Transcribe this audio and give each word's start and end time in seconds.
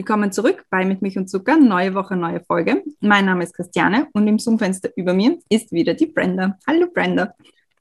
Willkommen 0.00 0.32
zurück 0.32 0.64
bei 0.70 0.86
Mit 0.86 1.02
Milch 1.02 1.18
und 1.18 1.28
Zucker, 1.28 1.58
neue 1.58 1.92
Woche, 1.92 2.16
neue 2.16 2.40
Folge. 2.40 2.82
Mein 3.00 3.26
Name 3.26 3.44
ist 3.44 3.52
Christiane 3.52 4.08
und 4.14 4.26
im 4.26 4.38
Zoom-Fenster 4.38 4.88
über 4.96 5.12
mir 5.12 5.38
ist 5.50 5.72
wieder 5.72 5.92
die 5.92 6.06
Brenda. 6.06 6.58
Hallo 6.66 6.86
Brenda. 6.90 7.34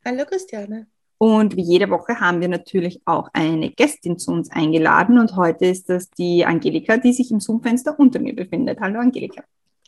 Hallo 0.04 0.26
Christiane. 0.26 0.88
Und 1.18 1.56
wie 1.56 1.62
jede 1.62 1.90
Woche 1.90 2.20
haben 2.20 2.42
wir 2.42 2.50
natürlich 2.50 3.00
auch 3.06 3.30
eine 3.32 3.72
Gästin 3.72 4.20
zu 4.20 4.32
uns 4.32 4.52
eingeladen 4.52 5.18
und 5.18 5.38
heute 5.38 5.68
ist 5.68 5.88
das 5.88 6.10
die 6.10 6.44
Angelika, 6.46 6.98
die 6.98 7.14
sich 7.14 7.32
im 7.32 7.40
Zoom-Fenster 7.40 7.98
unter 7.98 8.20
mir 8.20 8.36
befindet. 8.36 8.82
Hallo 8.82 9.00
Angelika. 9.00 9.42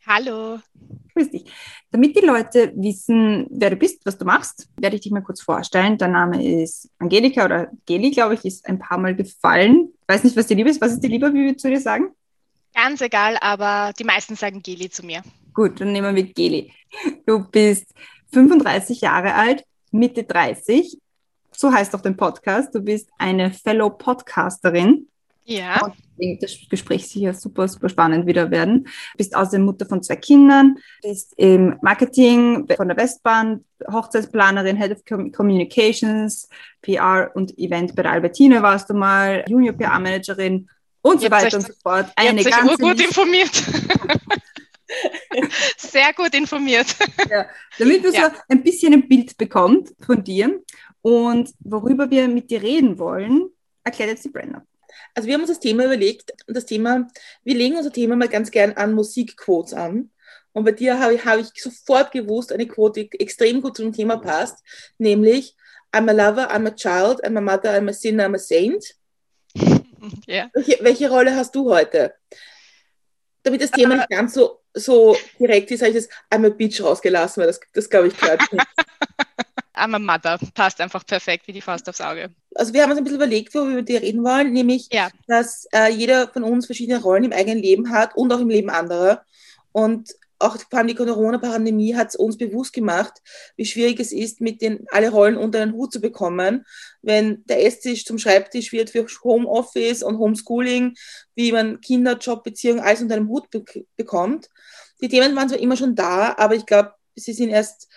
Hallo. 0.07 0.59
Grüß 1.13 1.31
dich. 1.31 1.43
Damit 1.91 2.15
die 2.15 2.25
Leute 2.25 2.71
wissen, 2.77 3.45
wer 3.49 3.71
du 3.71 3.75
bist, 3.75 4.05
was 4.05 4.17
du 4.17 4.23
machst, 4.23 4.69
werde 4.77 4.95
ich 4.95 5.01
dich 5.01 5.11
mal 5.11 5.21
kurz 5.21 5.41
vorstellen. 5.41 5.97
Dein 5.97 6.13
Name 6.13 6.41
ist 6.61 6.89
Angelika 6.97 7.43
oder 7.43 7.69
Geli, 7.85 8.11
glaube 8.11 8.35
ich, 8.35 8.45
ist 8.45 8.65
ein 8.67 8.79
paar 8.79 8.97
Mal 8.97 9.15
gefallen. 9.15 9.89
Ich 10.01 10.07
weiß 10.07 10.23
nicht, 10.23 10.37
was 10.37 10.47
dir 10.47 10.55
lieber 10.55 10.69
ist. 10.69 10.79
Was 10.79 10.93
ist 10.93 11.03
dir 11.03 11.09
lieber, 11.09 11.33
wie 11.33 11.43
wir 11.43 11.57
zu 11.57 11.69
dir 11.69 11.81
sagen? 11.81 12.13
Ganz 12.73 13.01
egal, 13.01 13.37
aber 13.41 13.91
die 13.97 14.03
meisten 14.03 14.35
sagen 14.35 14.61
Geli 14.61 14.89
zu 14.89 15.05
mir. 15.05 15.21
Gut, 15.53 15.81
dann 15.81 15.91
nehmen 15.91 16.15
wir 16.15 16.23
Geli. 16.23 16.71
Du 17.25 17.45
bist 17.49 17.93
35 18.33 19.01
Jahre 19.01 19.33
alt, 19.33 19.63
Mitte 19.91 20.23
30. 20.23 20.97
So 21.51 21.71
heißt 21.71 21.93
auch 21.95 22.01
dein 22.01 22.15
Podcast. 22.15 22.73
Du 22.73 22.81
bist 22.81 23.09
eine 23.17 23.51
Fellow 23.51 23.89
Podcasterin. 23.89 25.07
Ja. 25.43 25.91
Und 26.17 26.41
das 26.41 26.55
Gespräch 26.69 27.07
sicher 27.07 27.33
super, 27.33 27.67
super 27.67 27.89
spannend 27.89 28.25
wieder 28.25 28.49
werden. 28.51 28.87
Bist 29.17 29.35
außerdem 29.35 29.65
Mutter 29.65 29.85
von 29.85 30.01
zwei 30.01 30.15
Kindern, 30.15 30.77
bist 31.01 31.33
im 31.35 31.75
Marketing 31.81 32.67
von 32.75 32.87
der 32.87 32.95
Westbahn, 32.95 33.65
Hochzeitsplanerin, 33.91 34.77
Head 34.77 34.91
of 34.91 35.03
Com- 35.03 35.31
Communications, 35.31 36.47
PR 36.81 37.31
und 37.33 37.57
Event 37.57 37.95
bei 37.95 38.03
der 38.03 38.11
Albertine 38.13 38.61
warst 38.61 38.89
du 38.89 38.93
mal, 38.93 39.43
Junior 39.49 39.73
PR-Managerin 39.75 40.69
und 41.01 41.21
so 41.21 41.31
weiter 41.31 41.57
und 41.57 41.67
so 41.67 41.73
fort. 41.81 42.11
Eine 42.15 42.41
euch 42.41 42.49
ganze 42.49 42.75
Liste. 42.83 43.03
informiert. 43.03 43.51
Sehr 45.77 46.13
gut 46.13 46.33
informiert. 46.35 46.87
Ja, 47.29 47.45
damit 47.79 48.03
man 48.03 48.13
Ja. 48.13 48.29
so 48.29 48.35
ein 48.49 48.63
bisschen 48.63 48.93
ein 48.93 49.07
Bild 49.07 49.37
bekommt 49.37 49.93
von 50.05 50.23
dir 50.23 50.61
und 51.01 51.51
worüber 51.59 52.09
wir 52.09 52.27
mit 52.27 52.49
dir 52.51 52.61
reden 52.61 52.99
wollen, 52.99 53.49
erklärt 53.83 54.09
jetzt 54.11 54.25
die 54.25 54.29
Brenda. 54.29 54.63
Also 55.15 55.27
wir 55.27 55.33
haben 55.35 55.41
uns 55.41 55.49
das 55.49 55.59
Thema 55.59 55.85
überlegt 55.85 56.31
und 56.47 56.55
das 56.55 56.65
Thema, 56.65 57.07
wir 57.43 57.55
legen 57.55 57.77
unser 57.77 57.91
Thema 57.91 58.15
mal 58.15 58.27
ganz 58.27 58.51
gern 58.51 58.73
an 58.73 58.93
Musikquotes 58.93 59.73
an. 59.73 60.11
Und 60.53 60.65
bei 60.65 60.71
dir 60.73 60.99
habe 60.99 61.13
ich, 61.13 61.23
habe 61.25 61.41
ich 61.41 61.49
sofort 61.61 62.11
gewusst, 62.11 62.51
eine 62.51 62.67
Quote, 62.67 63.05
die 63.05 63.19
extrem 63.19 63.61
gut 63.61 63.77
zum 63.77 63.93
Thema 63.93 64.17
passt, 64.17 64.57
nämlich 64.97 65.55
I'm 65.93 66.09
a 66.09 66.13
lover, 66.13 66.49
I'm 66.51 66.67
a 66.67 66.75
child, 66.75 67.23
I'm 67.23 67.37
a 67.37 67.41
mother, 67.41 67.73
I'm 67.73 67.89
a 67.89 67.93
sinner, 67.93 68.25
I'm 68.25 68.35
a 68.35 68.39
saint. 68.39 68.83
Ja. 70.27 70.49
Welche, 70.53 70.77
welche 70.81 71.09
Rolle 71.09 71.35
hast 71.35 71.55
du 71.55 71.71
heute? 71.71 72.13
Damit 73.43 73.61
das 73.61 73.71
Thema 73.71 73.95
nicht 73.95 74.09
ganz 74.09 74.33
so, 74.33 74.59
so 74.73 75.17
direkt 75.39 75.71
ist, 75.71 75.81
habe 75.81 75.91
ich 75.91 75.97
das 75.97 76.09
I'm 76.31 76.45
a 76.45 76.49
bitch 76.49 76.81
rausgelassen, 76.81 77.41
weil 77.41 77.47
das, 77.47 77.59
das 77.73 77.89
glaube 77.89 78.07
ich 78.07 78.17
gehört 78.17 78.41
nicht. 78.51 78.65
I'm 79.75 79.95
a 79.95 79.99
mother. 79.99 80.37
Passt 80.53 80.79
einfach 80.79 81.03
perfekt 81.05 81.47
wie 81.47 81.53
die 81.53 81.61
Faust 81.61 81.89
aufs 81.89 82.01
Auge. 82.01 82.29
Also 82.53 82.71
wir 82.73 82.83
haben 82.83 82.91
uns 82.91 82.99
ein 82.99 83.03
bisschen 83.03 83.17
überlegt, 83.17 83.53
worüber 83.55 83.69
wir 83.71 83.77
mit 83.77 83.89
dir 83.89 84.01
reden 84.01 84.23
wollen, 84.23 84.53
nämlich 84.53 84.89
Ja. 84.91 85.09
dass 85.27 85.65
äh, 85.73 85.91
jeder 85.91 86.27
von 86.27 86.43
uns 86.43 86.67
verschiedene 86.67 87.01
Rollen 87.01 87.23
im 87.23 87.33
eigenen 87.33 87.57
Leben 87.59 87.89
hat 87.89 88.15
und 88.15 88.31
auch 88.31 88.39
im 88.39 88.49
Leben 88.49 88.69
anderer. 88.69 89.23
Und 89.71 90.13
auch 90.41 90.57
die 90.57 90.95
Corona-Pandemie 90.95 91.95
hat 91.95 92.09
es 92.09 92.15
uns 92.15 92.37
bewusst 92.37 92.73
gemacht, 92.73 93.13
wie 93.55 93.65
schwierig 93.65 93.99
es 93.99 94.11
ist, 94.11 94.41
mit 94.41 94.61
den 94.61 94.85
alle 94.91 95.11
Rollen 95.11 95.37
unter 95.37 95.61
einen 95.61 95.73
Hut 95.73 95.93
zu 95.93 96.01
bekommen, 96.01 96.65
wenn 97.01 97.43
der 97.45 97.65
Esstisch 97.65 98.05
zum 98.05 98.17
Schreibtisch 98.17 98.71
wird 98.71 98.89
für 98.89 99.05
Homeoffice 99.23 100.03
und 100.03 100.17
Homeschooling, 100.17 100.95
wie 101.35 101.51
man 101.51 101.81
Kinder, 101.81 102.17
Job, 102.17 102.43
Beziehung 102.43 102.79
alles 102.79 103.01
unter 103.01 103.15
einem 103.15 103.29
Hut 103.29 103.49
be 103.49 103.63
bekommt. 103.95 104.49
Die 105.01 105.09
Themen 105.09 105.35
waren 105.35 105.49
zwar 105.49 105.59
immer 105.59 105.77
schon 105.77 105.95
da, 105.95 106.35
aber 106.37 106.55
ich 106.55 106.65
glaube, 106.65 106.93
sie 107.15 107.33
sind 107.33 107.49
erst 107.49 107.87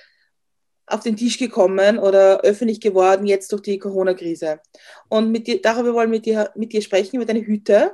auf 0.86 1.00
den 1.00 1.16
Tisch 1.16 1.38
gekommen 1.38 1.98
oder 1.98 2.40
öffentlich 2.40 2.80
geworden 2.80 3.26
jetzt 3.26 3.50
durch 3.52 3.62
die 3.62 3.78
Corona-Krise. 3.78 4.60
Und 5.08 5.30
mit 5.30 5.46
dir, 5.46 5.60
darüber 5.62 5.94
wollen 5.94 6.10
wir 6.10 6.18
mit 6.18 6.26
dir, 6.26 6.50
mit 6.56 6.72
dir 6.72 6.82
sprechen, 6.82 7.16
über 7.16 7.24
deine 7.24 7.44
Hüte 7.44 7.92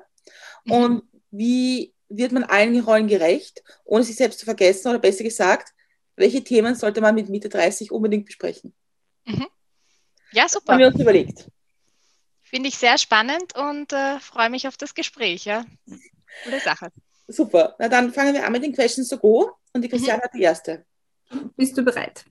Mhm. 0.65 0.73
und 0.73 1.03
wie 1.31 1.95
wird 2.11 2.33
man 2.33 2.45
allen 2.45 2.79
Rollen 2.81 3.09
gerecht, 3.09 3.63
ohne 3.85 4.05
sich 4.05 4.17
selbst 4.17 4.41
zu 4.41 4.45
vergessen 4.45 4.89
oder 4.89 4.99
besser 4.99 5.25
gesagt, 5.25 5.73
welche 6.17 6.45
Themen 6.45 6.75
sollte 6.75 7.01
man 7.01 7.15
mit 7.15 7.29
Mitte 7.29 7.49
30 7.49 7.91
unbedingt 7.93 8.27
besprechen? 8.27 8.75
Ja, 10.33 10.43
Haben 10.43 10.49
super. 10.49 10.79
wir 10.79 10.89
uns 10.89 11.01
überlegt. 11.01 11.49
Finde 12.43 12.69
ich 12.69 12.77
sehr 12.77 12.99
spannend 12.99 13.57
und 13.57 13.93
äh, 13.93 14.19
freue 14.21 14.51
mich 14.51 14.69
auf 14.69 14.77
das 14.77 14.95
Gespräch. 14.95 15.45
Ja. 15.45 15.65
Coole 16.45 16.61
Sache. 16.61 16.93
Super. 17.29 17.77
Na 17.79 17.89
dann 17.89 18.13
fangen 18.13 18.35
wir 18.35 18.45
an 18.45 18.53
mit 18.53 18.63
den 18.63 18.73
Questions 18.73 19.09
to 19.09 19.19
go 19.19 19.53
und 19.73 19.83
die 19.83 19.89
Christiane 19.89 20.23
hat 20.23 20.35
die 20.35 20.43
erste. 20.43 20.85
Bist 21.57 21.77
du 21.79 21.83
bereit? 21.85 22.25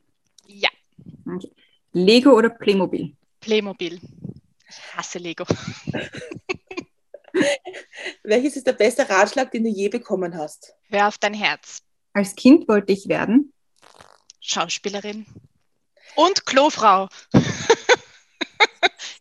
Ja. 0.46 0.70
Okay. 1.26 1.52
Lego 1.94 2.32
oder 2.32 2.50
Playmobil? 2.50 3.16
Playmobil. 3.40 4.00
Ich 4.70 4.96
hasse 4.96 5.20
Lego. 5.20 5.46
Welches 8.24 8.56
ist 8.58 8.68
der 8.68 8.74
beste 8.74 9.10
Ratschlag, 9.10 9.52
den 9.52 9.64
du 9.64 9.70
je 9.70 9.90
bekommen 9.90 10.38
hast? 10.38 10.74
Hör 10.90 11.08
auf 11.08 11.18
dein 11.18 11.34
Herz. 11.34 11.82
Als 12.14 12.36
Kind 12.36 12.68
wollte 12.68 12.94
ich 12.94 13.08
werden. 13.08 13.54
Schauspielerin. 14.40 15.26
Und 16.16 16.46
Klofrau. 16.46 17.08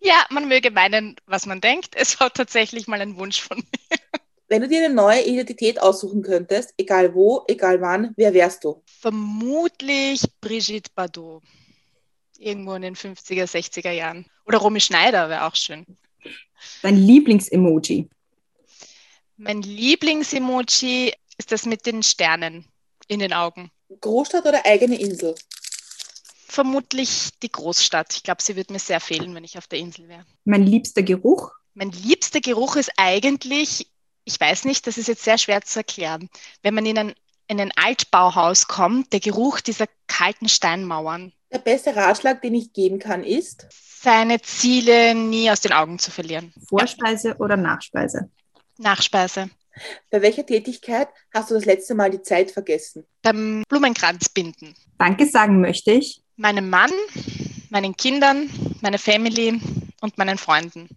ja, 0.00 0.24
man 0.30 0.48
möge 0.48 0.70
meinen, 0.70 1.16
was 1.26 1.46
man 1.46 1.60
denkt. 1.60 1.94
Es 1.96 2.18
war 2.20 2.32
tatsächlich 2.32 2.88
mal 2.88 3.00
ein 3.00 3.18
Wunsch 3.18 3.40
von 3.40 3.58
mir. 3.58 3.98
Wenn 4.48 4.62
du 4.62 4.68
dir 4.68 4.84
eine 4.84 4.94
neue 4.94 5.22
Identität 5.24 5.80
aussuchen 5.80 6.22
könntest, 6.22 6.72
egal 6.78 7.14
wo, 7.14 7.44
egal 7.48 7.82
wann, 7.82 8.14
wer 8.16 8.32
wärst 8.32 8.64
du? 8.64 8.82
Vermutlich 8.86 10.22
Brigitte 10.40 10.90
Bardot. 10.94 11.42
Irgendwo 12.38 12.74
in 12.74 12.82
den 12.82 12.96
50er, 12.96 13.44
60er 13.44 13.90
Jahren. 13.90 14.24
Oder 14.46 14.58
Romy 14.58 14.80
Schneider 14.80 15.28
wäre 15.28 15.44
auch 15.44 15.54
schön. 15.54 15.84
Dein 16.82 16.96
Lieblingsemoji. 16.96 18.08
Mein 19.36 19.62
Lieblingsemoji 19.62 21.12
ist 21.38 21.52
das 21.52 21.64
mit 21.66 21.86
den 21.86 22.02
Sternen 22.02 22.66
in 23.06 23.20
den 23.20 23.32
Augen. 23.32 23.70
Großstadt 24.00 24.46
oder 24.46 24.64
eigene 24.66 24.98
Insel? 24.98 25.34
Vermutlich 26.46 27.30
die 27.42 27.52
Großstadt. 27.52 28.14
Ich 28.14 28.22
glaube, 28.22 28.42
sie 28.42 28.56
wird 28.56 28.70
mir 28.70 28.78
sehr 28.78 29.00
fehlen, 29.00 29.34
wenn 29.34 29.44
ich 29.44 29.58
auf 29.58 29.66
der 29.66 29.78
Insel 29.78 30.08
wäre. 30.08 30.26
Mein 30.44 30.64
liebster 30.64 31.02
Geruch. 31.02 31.52
Mein 31.74 31.92
liebster 31.92 32.40
Geruch 32.40 32.76
ist 32.76 32.90
eigentlich, 32.96 33.88
ich 34.24 34.40
weiß 34.40 34.64
nicht, 34.64 34.86
das 34.86 34.98
ist 34.98 35.06
jetzt 35.08 35.24
sehr 35.24 35.38
schwer 35.38 35.62
zu 35.62 35.78
erklären. 35.78 36.28
Wenn 36.62 36.74
man 36.74 36.86
in 36.86 36.98
ein, 36.98 37.14
in 37.46 37.60
ein 37.60 37.72
Altbauhaus 37.76 38.66
kommt, 38.66 39.12
der 39.12 39.20
Geruch 39.20 39.60
dieser 39.60 39.86
kalten 40.08 40.48
Steinmauern, 40.48 41.32
Der 41.50 41.58
beste 41.58 41.96
Ratschlag, 41.96 42.42
den 42.42 42.54
ich 42.54 42.72
geben 42.72 42.98
kann, 42.98 43.24
ist, 43.24 43.66
seine 44.00 44.40
Ziele 44.40 45.14
nie 45.14 45.50
aus 45.50 45.60
den 45.60 45.72
Augen 45.72 45.98
zu 45.98 46.10
verlieren. 46.10 46.52
Vorspeise 46.68 47.36
oder 47.38 47.56
Nachspeise? 47.56 48.30
Nachspeise. 48.76 49.50
bei 50.10 50.22
welcher 50.22 50.44
Tätigkeit 50.44 51.08
hast 51.32 51.50
du 51.50 51.54
das 51.54 51.64
letzte 51.64 51.94
Mal 51.94 52.10
die 52.10 52.22
Zeit 52.22 52.50
vergessen? 52.50 53.06
Beim 53.22 53.64
Blumenkranz 53.68 54.28
binden. 54.28 54.74
Danke 54.98 55.26
sagen 55.26 55.60
möchte 55.60 55.92
ich. 55.92 56.22
Meinem 56.36 56.68
Mann, 56.70 56.92
meinen 57.70 57.96
Kindern, 57.96 58.50
meiner 58.82 58.98
Family 58.98 59.60
und 60.00 60.18
meinen 60.18 60.38
Freunden. 60.38 60.88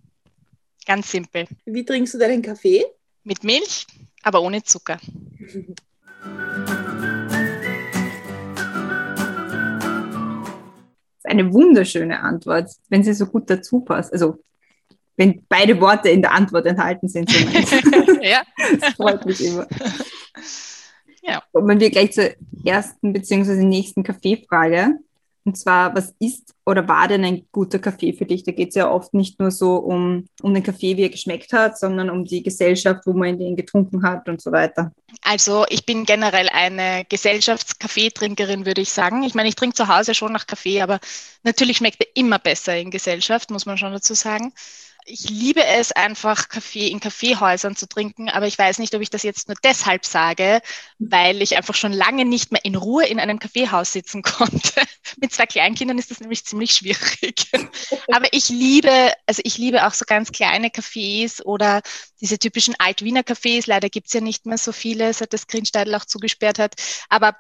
Ganz 0.86 1.12
simpel. 1.12 1.48
Wie 1.66 1.86
trinkst 1.86 2.14
du 2.14 2.18
deinen 2.18 2.42
Kaffee? 2.42 2.86
Mit 3.24 3.44
Milch, 3.44 3.88
aber 4.24 4.42
ohne 4.42 4.64
Zucker. 4.64 5.00
eine 11.32 11.54
wunderschöne 11.54 12.20
Antwort, 12.20 12.70
wenn 12.90 13.04
sie 13.04 13.14
so 13.14 13.26
gut 13.26 13.50
dazu 13.50 13.82
passt. 13.82 14.14
Also, 14.14 14.44
wenn 15.18 15.44
beide 15.48 15.80
Worte 15.80 16.10
in 16.10 16.22
der 16.22 16.34
Antwort 16.34 16.66
enthalten 16.66 17.08
sind. 17.08 17.30
So 17.30 17.38
ja. 18.22 18.44
das 18.80 18.94
freut 18.94 19.26
mich 19.26 19.44
immer. 19.44 19.68
Ja. 21.24 21.44
Kommen 21.52 21.80
wir 21.80 21.90
gleich 21.90 22.14
zur 22.14 22.32
ersten 22.66 23.14
bzw. 23.14 23.64
nächsten 23.64 24.04
Kaffeefrage. 24.04 25.00
Und 25.44 25.58
zwar, 25.58 25.96
was 25.96 26.14
ist 26.20 26.54
oder 26.66 26.88
war 26.88 27.08
denn 27.08 27.26
ein 27.26 27.48
guter 27.52 27.80
Kaffee 27.80 28.14
für 28.14 28.26
dich? 28.26 28.44
Da 28.44 28.52
geht 28.52 28.70
es 28.70 28.76
ja 28.76 28.92
oft 28.92 29.14
nicht 29.14 29.40
nur 29.40 29.50
so 29.50 29.78
um, 29.78 30.28
um 30.42 30.54
den 30.54 30.62
Kaffee, 30.62 30.98
wie 30.98 31.04
er 31.04 31.10
geschmeckt 31.10 31.52
hat, 31.52 31.80
sondern 31.80 32.10
um 32.12 32.26
die 32.26 32.44
Gesellschaft, 32.44 33.02
wo 33.06 33.14
man 33.14 33.40
den 33.40 33.56
getrunken 33.56 34.04
hat 34.04 34.30
und 34.30 34.40
so 34.40 34.52
weiter. 34.52 34.92
Also 35.24 35.66
ich 35.70 35.86
bin 35.86 36.06
generell 36.06 36.48
eine 36.50 37.06
Gesellschaftskaffeetrinkerin, 37.10 38.66
würde 38.68 38.82
ich 38.82 38.92
sagen. 38.92 39.24
Ich 39.24 39.34
meine, 39.34 39.50
ich 39.50 39.56
trinke 39.56 39.76
zu 39.76 39.88
Hause 39.88 40.14
schon 40.14 40.32
nach 40.32 40.46
Kaffee, 40.46 40.82
aber 40.82 41.00
natürlich 41.44 41.78
schmeckt 41.78 42.02
er 42.02 42.08
immer 42.14 42.38
besser 42.38 42.78
in 42.78 42.92
Gesellschaft, 42.92 43.50
muss 43.50 43.66
man 43.66 43.78
schon 43.78 43.94
dazu 43.94 44.14
sagen 44.14 44.54
ich 45.06 45.30
liebe 45.30 45.64
es 45.64 45.92
einfach, 45.92 46.50
Kaffee 46.50 46.88
in 46.88 47.00
Kaffeehäusern 47.00 47.76
zu 47.76 47.88
trinken, 47.88 48.30
aber 48.30 48.48
ich 48.48 48.58
weiß 48.58 48.80
nicht, 48.80 48.94
ob 48.96 49.02
ich 49.02 49.10
das 49.10 49.24
jetzt 49.24 49.48
nur 49.48 49.58
deshalb 49.64 50.06
sage, 50.06 50.62
weil 51.00 51.42
ich 51.42 51.58
einfach 51.58 51.76
schon 51.76 51.94
lange 51.94 52.26
nicht 52.26 52.52
mehr 52.52 52.64
in 52.64 52.76
Ruhe 52.76 53.06
in 53.06 53.20
einem 53.20 53.40
Kaffeehaus 53.40 53.94
sitzen 53.94 54.22
konnte. 54.24 54.82
Mit 55.20 55.34
zwei 55.34 55.46
Kleinkindern 55.46 55.98
ist 55.98 56.12
das 56.12 56.20
nämlich 56.20 56.46
ziemlich 56.46 56.72
schwierig. 56.72 57.50
aber 58.12 58.28
ich 58.32 58.50
liebe, 58.50 59.14
also 59.26 59.42
ich 59.44 59.58
liebe 59.58 59.86
auch 59.86 59.94
so 59.94 60.06
ganz 60.06 60.32
kleine 60.32 60.68
Cafés 60.68 61.42
oder 61.42 61.82
diese 62.20 62.38
typischen 62.38 62.76
Alt-Wiener 62.78 63.22
Cafés. 63.22 63.64
Leider 63.68 63.90
gibt 63.90 64.08
es 64.08 64.14
ja 64.14 64.22
nicht 64.22 64.46
mehr 64.46 64.58
so 64.58 64.72
viele, 64.72 65.14
seit 65.14 65.34
das 65.34 65.48
Grünsteidl 65.48 65.96
auch 65.96 66.06
zugesperrt 66.06 66.60
hat. 66.60 66.76
Aber 67.10 67.36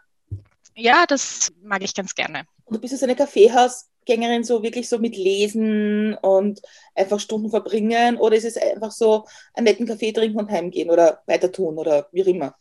ja, 0.76 1.06
das 1.06 1.52
mag 1.62 1.84
ich 1.84 1.94
ganz 1.94 2.16
gerne. 2.16 2.46
Und 2.66 2.76
du 2.76 2.82
bist 2.82 2.94
jetzt 2.94 3.04
eine 3.04 3.16
Kaffeehaus 3.16 3.91
Gängerin 4.06 4.44
so 4.44 4.64
wirklich 4.64 4.90
so 4.90 5.00
mit 5.00 5.16
Lesen 5.16 6.16
und 6.16 6.62
einfach 6.96 7.20
Stunden 7.20 7.50
verbringen? 7.50 8.18
Oder 8.18 8.36
ist 8.36 8.46
es 8.46 8.58
einfach 8.58 8.92
so 8.92 9.26
einen 9.54 9.66
netten 9.66 9.88
Kaffee 9.88 10.12
trinken 10.12 10.40
und 10.40 10.52
heimgehen 10.52 10.90
oder 10.90 11.22
weiter 11.26 11.52
tun 11.52 11.78
oder 11.78 12.08
wie 12.12 12.22
immer? 12.22 12.56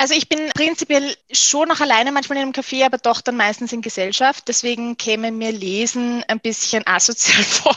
Also 0.00 0.14
ich 0.14 0.28
bin 0.28 0.50
prinzipiell 0.54 1.16
schon 1.32 1.68
noch 1.68 1.80
alleine 1.80 2.12
manchmal 2.12 2.38
in 2.38 2.44
einem 2.44 2.52
Café, 2.52 2.86
aber 2.86 2.98
doch 2.98 3.20
dann 3.20 3.36
meistens 3.36 3.72
in 3.72 3.82
Gesellschaft. 3.82 4.46
Deswegen 4.46 4.96
käme 4.96 5.32
mir 5.32 5.50
Lesen 5.50 6.22
ein 6.28 6.38
bisschen 6.38 6.86
asozial 6.86 7.42
vor. 7.42 7.76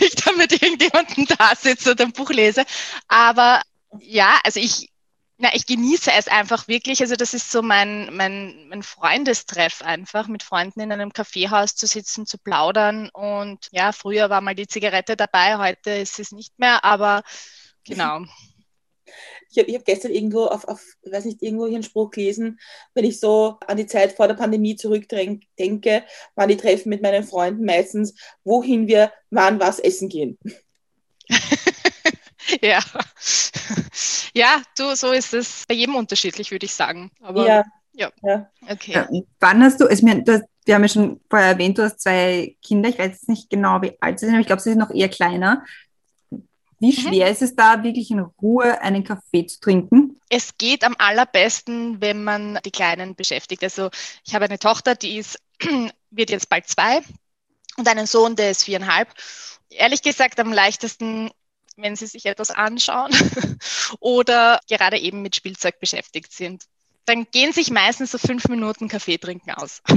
ich 0.00 0.16
da 0.16 0.32
mit 0.32 0.50
irgendjemandem 0.50 1.26
da 1.26 1.54
sitze 1.54 1.92
und 1.92 2.00
ein 2.00 2.12
Buch 2.12 2.30
lese. 2.30 2.64
Aber 3.06 3.62
ja, 4.00 4.40
also 4.42 4.58
ich, 4.58 4.90
na, 5.38 5.50
ich 5.52 5.66
genieße 5.66 6.10
es 6.16 6.28
einfach 6.28 6.66
wirklich. 6.66 7.00
Also 7.00 7.14
das 7.14 7.34
ist 7.34 7.50
so 7.50 7.60
mein, 7.60 8.14
mein, 8.14 8.68
mein 8.68 8.82
Freundestreff 8.82 9.82
einfach, 9.82 10.28
mit 10.28 10.42
Freunden 10.42 10.80
in 10.80 10.92
einem 10.92 11.12
Kaffeehaus 11.12 11.74
zu 11.74 11.86
sitzen, 11.86 12.26
zu 12.26 12.38
plaudern. 12.38 13.10
Und 13.10 13.68
ja, 13.70 13.92
früher 13.92 14.30
war 14.30 14.40
mal 14.40 14.54
die 14.54 14.66
Zigarette 14.66 15.16
dabei, 15.16 15.58
heute 15.58 15.90
ist 15.90 16.18
es 16.18 16.32
nicht 16.32 16.58
mehr, 16.58 16.84
aber 16.84 17.22
genau. 17.84 18.20
Ich 19.48 19.58
habe 19.62 19.72
hab 19.72 19.84
gestern 19.84 20.10
irgendwo 20.10 20.46
auf, 20.46 20.66
auf, 20.66 20.82
weiß 21.04 21.24
nicht, 21.24 21.40
irgendwo 21.40 21.66
hier 21.66 21.76
einen 21.76 21.84
Spruch 21.84 22.10
gelesen, 22.10 22.58
wenn 22.92 23.04
ich 23.04 23.20
so 23.20 23.56
an 23.66 23.76
die 23.76 23.86
Zeit 23.86 24.12
vor 24.12 24.26
der 24.26 24.34
Pandemie 24.34 24.74
zurückdenke, 24.74 26.04
waren 26.34 26.48
die 26.48 26.56
Treffen 26.56 26.88
mit 26.88 27.00
meinen 27.00 27.22
Freunden 27.22 27.64
meistens, 27.64 28.14
wohin 28.42 28.88
wir 28.88 29.12
wann 29.30 29.60
was 29.60 29.78
essen 29.78 30.08
gehen. 30.08 30.38
ja. 32.62 32.80
Ja, 34.34 34.62
du, 34.76 34.94
so 34.94 35.12
ist 35.12 35.32
es 35.32 35.64
bei 35.66 35.74
jedem 35.74 35.94
unterschiedlich, 35.94 36.50
würde 36.50 36.66
ich 36.66 36.74
sagen. 36.74 37.10
Aber 37.22 37.46
ja. 37.46 37.64
ja. 37.94 38.10
ja. 38.22 38.50
Okay. 38.68 38.92
Ja, 38.92 39.08
wann 39.40 39.62
hast 39.62 39.80
du, 39.80 39.86
also, 39.86 40.06
du 40.06 40.46
wir 40.66 40.74
haben 40.74 40.82
ja 40.82 40.88
schon 40.88 41.20
vorher 41.30 41.50
erwähnt, 41.50 41.78
du 41.78 41.84
hast 41.84 42.00
zwei 42.00 42.56
Kinder, 42.62 42.88
ich 42.88 42.98
weiß 42.98 43.12
jetzt 43.12 43.28
nicht 43.28 43.48
genau, 43.48 43.80
wie 43.80 43.96
alt 44.00 44.18
sie 44.18 44.26
sind, 44.26 44.34
aber 44.34 44.40
ich 44.40 44.46
glaube, 44.46 44.60
sie 44.60 44.70
sind 44.70 44.80
noch 44.80 44.90
eher 44.90 45.08
kleiner. 45.08 45.64
Wie 46.78 46.88
mhm. 46.88 47.00
schwer 47.00 47.26
mhm. 47.26 47.32
ist 47.32 47.42
es 47.42 47.54
da, 47.54 47.82
wirklich 47.82 48.10
in 48.10 48.20
Ruhe 48.20 48.80
einen 48.82 49.04
Kaffee 49.04 49.46
zu 49.46 49.60
trinken? 49.60 50.20
Es 50.28 50.58
geht 50.58 50.84
am 50.84 50.96
allerbesten, 50.98 52.00
wenn 52.00 52.24
man 52.24 52.58
die 52.64 52.72
Kleinen 52.72 53.14
beschäftigt. 53.14 53.62
Also 53.62 53.90
ich 54.26 54.34
habe 54.34 54.44
eine 54.44 54.58
Tochter, 54.58 54.94
die 54.94 55.16
ist, 55.16 55.38
wird 56.10 56.30
jetzt 56.30 56.48
bald 56.48 56.66
zwei 56.66 57.00
und 57.76 57.88
einen 57.88 58.06
Sohn, 58.06 58.36
der 58.36 58.50
ist 58.50 58.64
viereinhalb. 58.64 59.08
Ehrlich 59.70 60.02
gesagt, 60.02 60.38
am 60.40 60.52
leichtesten 60.52 61.30
wenn 61.76 61.96
sie 61.96 62.06
sich 62.06 62.26
etwas 62.26 62.50
anschauen 62.50 63.12
oder 64.00 64.60
gerade 64.68 64.98
eben 64.98 65.22
mit 65.22 65.36
Spielzeug 65.36 65.78
beschäftigt 65.80 66.32
sind. 66.32 66.64
Dann 67.04 67.26
gehen 67.30 67.52
sich 67.52 67.70
meistens 67.70 68.10
so 68.10 68.18
fünf 68.18 68.48
Minuten 68.48 68.88
Kaffee 68.88 69.18
trinken 69.18 69.52
aus. 69.52 69.82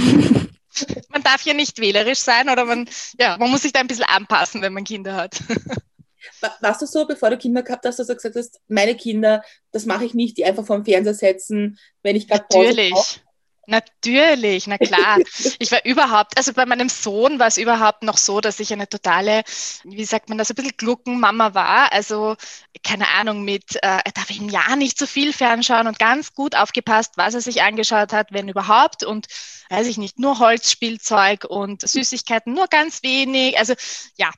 man 1.10 1.24
darf 1.24 1.42
ja 1.44 1.54
nicht 1.54 1.80
wählerisch 1.80 2.20
sein 2.20 2.50
oder 2.50 2.66
man, 2.66 2.88
ja, 3.20 3.38
man 3.38 3.50
muss 3.50 3.64
sich 3.64 3.74
da 3.74 3.80
ein 3.80 3.88
bisschen 3.88 4.06
anpassen, 4.06 4.62
wenn 4.62 4.74
man 4.74 4.84
Kinder 4.84 5.16
hat. 5.16 5.40
Warst 6.62 6.82
du 6.82 6.86
so, 6.86 7.08
bevor 7.08 7.30
du 7.30 7.38
Kinder 7.38 7.64
gehabt 7.64 7.86
hast, 7.86 7.98
dass 7.98 8.08
du 8.08 8.16
gesagt 8.16 8.36
hast, 8.36 8.60
meine 8.68 8.96
Kinder, 8.96 9.44
das 9.72 9.86
mache 9.86 10.06
ich 10.06 10.14
nicht, 10.14 10.38
die 10.38 10.46
einfach 10.46 10.66
vor 10.66 10.78
dem 10.78 10.86
Fernseher 10.86 11.14
setzen, 11.14 11.80
wenn 12.04 12.16
ich 12.16 12.28
gerade 12.28 12.46
Natürlich. 12.50 13.22
Natürlich, 13.70 14.66
na 14.66 14.78
klar. 14.80 15.20
Ich 15.60 15.72
war 15.72 15.86
überhaupt, 15.86 16.38
also 16.38 16.54
bei 16.54 16.66
meinem 16.66 16.90
Sohn 16.90 17.38
war 17.40 17.48
es 17.48 17.58
überhaupt 17.58 18.04
noch 18.04 18.18
so, 18.18 18.42
dass 18.42 18.60
ich 18.60 18.74
eine 18.74 18.90
totale, 18.90 19.44
wie 19.84 20.06
sagt 20.06 20.30
man 20.30 20.38
das, 20.38 20.50
ein 20.50 20.56
bisschen 20.56 20.76
Gluckenmama 20.78 21.54
war. 21.54 21.92
Also 21.92 22.36
keine 22.84 23.08
Ahnung, 23.10 23.44
mit, 23.44 23.76
äh, 23.76 23.80
er 24.04 24.12
darf 24.14 24.32
im 24.32 24.50
Jahr 24.50 24.76
nicht 24.76 24.98
so 24.98 25.06
viel 25.06 25.34
fernschauen 25.34 25.88
und 25.88 26.00
ganz 26.00 26.34
gut 26.34 26.56
aufgepasst, 26.56 27.14
was 27.18 27.36
er 27.36 27.42
sich 27.42 27.62
angeschaut 27.62 28.12
hat, 28.12 28.32
wenn 28.32 28.50
überhaupt. 28.50 29.04
Und 29.04 29.28
weiß 29.70 29.86
ich 29.88 29.98
nicht, 29.98 30.18
nur 30.18 30.40
Holzspielzeug 30.40 31.46
und 31.46 31.82
Süßigkeiten, 31.88 32.54
nur 32.54 32.68
ganz 32.68 33.04
wenig. 33.04 33.60
Also 33.60 33.76
ja, 34.18 34.32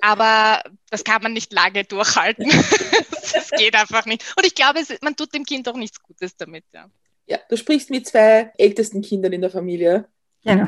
aber 0.00 0.62
das 0.88 1.04
kann 1.04 1.22
man 1.22 1.34
nicht 1.34 1.52
lange 1.52 1.84
durchhalten. 1.84 2.48
das 3.32 3.50
geht 3.50 3.74
einfach 3.76 4.06
nicht. 4.06 4.24
Und 4.36 4.46
ich 4.46 4.54
glaube, 4.54 4.82
man 5.02 5.16
tut 5.16 5.34
dem 5.34 5.44
Kind 5.44 5.68
auch 5.68 5.76
nichts 5.76 6.02
Gutes 6.02 6.36
damit, 6.36 6.64
ja. 6.72 6.88
Ja, 7.30 7.38
du 7.48 7.56
sprichst 7.56 7.90
mit 7.90 8.08
zwei 8.08 8.50
ältesten 8.58 9.02
Kindern 9.02 9.32
in 9.32 9.40
der 9.40 9.50
Familie. 9.50 10.08
Genau. 10.44 10.66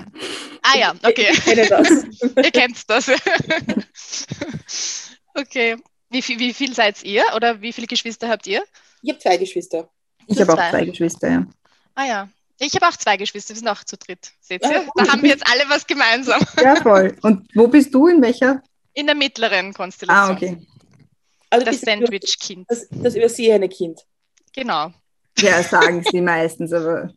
Ah 0.62 0.79
ja, 0.79 0.94
okay. 1.03 1.26
Ich, 1.32 1.44
kenne 1.44 1.67
das. 1.67 1.88
ihr 2.37 2.50
kennt 2.53 2.88
das. 2.88 3.09
okay. 5.35 5.76
Wie 6.09 6.23
viel, 6.23 6.38
wie 6.38 6.55
viel 6.55 6.73
seid 6.73 7.03
ihr 7.03 7.25
oder 7.35 7.61
wie 7.61 7.73
viele 7.73 7.88
Geschwister 7.88 8.29
habt 8.29 8.47
ihr? 8.47 8.62
Ich 9.03 9.11
habe 9.11 9.19
zwei 9.19 9.37
Geschwister. 9.38 9.91
Ich 10.29 10.41
habe 10.41 10.53
auch 10.53 10.70
zwei 10.70 10.85
Geschwister, 10.85 11.29
ja. 11.29 11.47
Ah 11.97 12.06
ja. 12.06 12.29
Ich 12.61 12.73
habe 12.76 12.87
auch 12.87 12.97
zwei 12.97 13.17
Geschwister, 13.17 13.55
wir 13.55 13.58
sind 13.58 13.69
auch 13.69 13.82
zu 13.82 13.97
dritt. 13.97 14.31
Seht 14.41 14.62
ihr? 14.62 14.87
Da 14.94 15.08
haben 15.08 15.23
wir 15.23 15.31
jetzt 15.31 15.44
alle 15.44 15.69
was 15.69 15.85
gemeinsam. 15.85 16.41
Ja, 16.62 16.76
voll. 16.76 17.17
Und 17.23 17.49
wo 17.56 17.67
bist 17.67 17.93
du? 17.93 18.06
In 18.06 18.23
welcher? 18.23 18.62
In 18.94 19.06
der 19.06 19.17
mittleren 19.17 19.75
Konstellation. 19.75 20.31
Ah, 20.31 20.32
okay. 20.32 20.65
Also 21.50 21.67
das 21.67 21.81
Sandwich-Kind. 21.81 22.70
Das, 22.70 22.87
das 22.88 23.17
übersehene 23.17 23.69
Kind. 23.69 24.03
Genau. 24.55 24.93
Ja, 25.38 25.62
sagen 25.62 26.05
sie 26.08 26.20
meistens, 26.20 26.73
aber. 26.73 27.11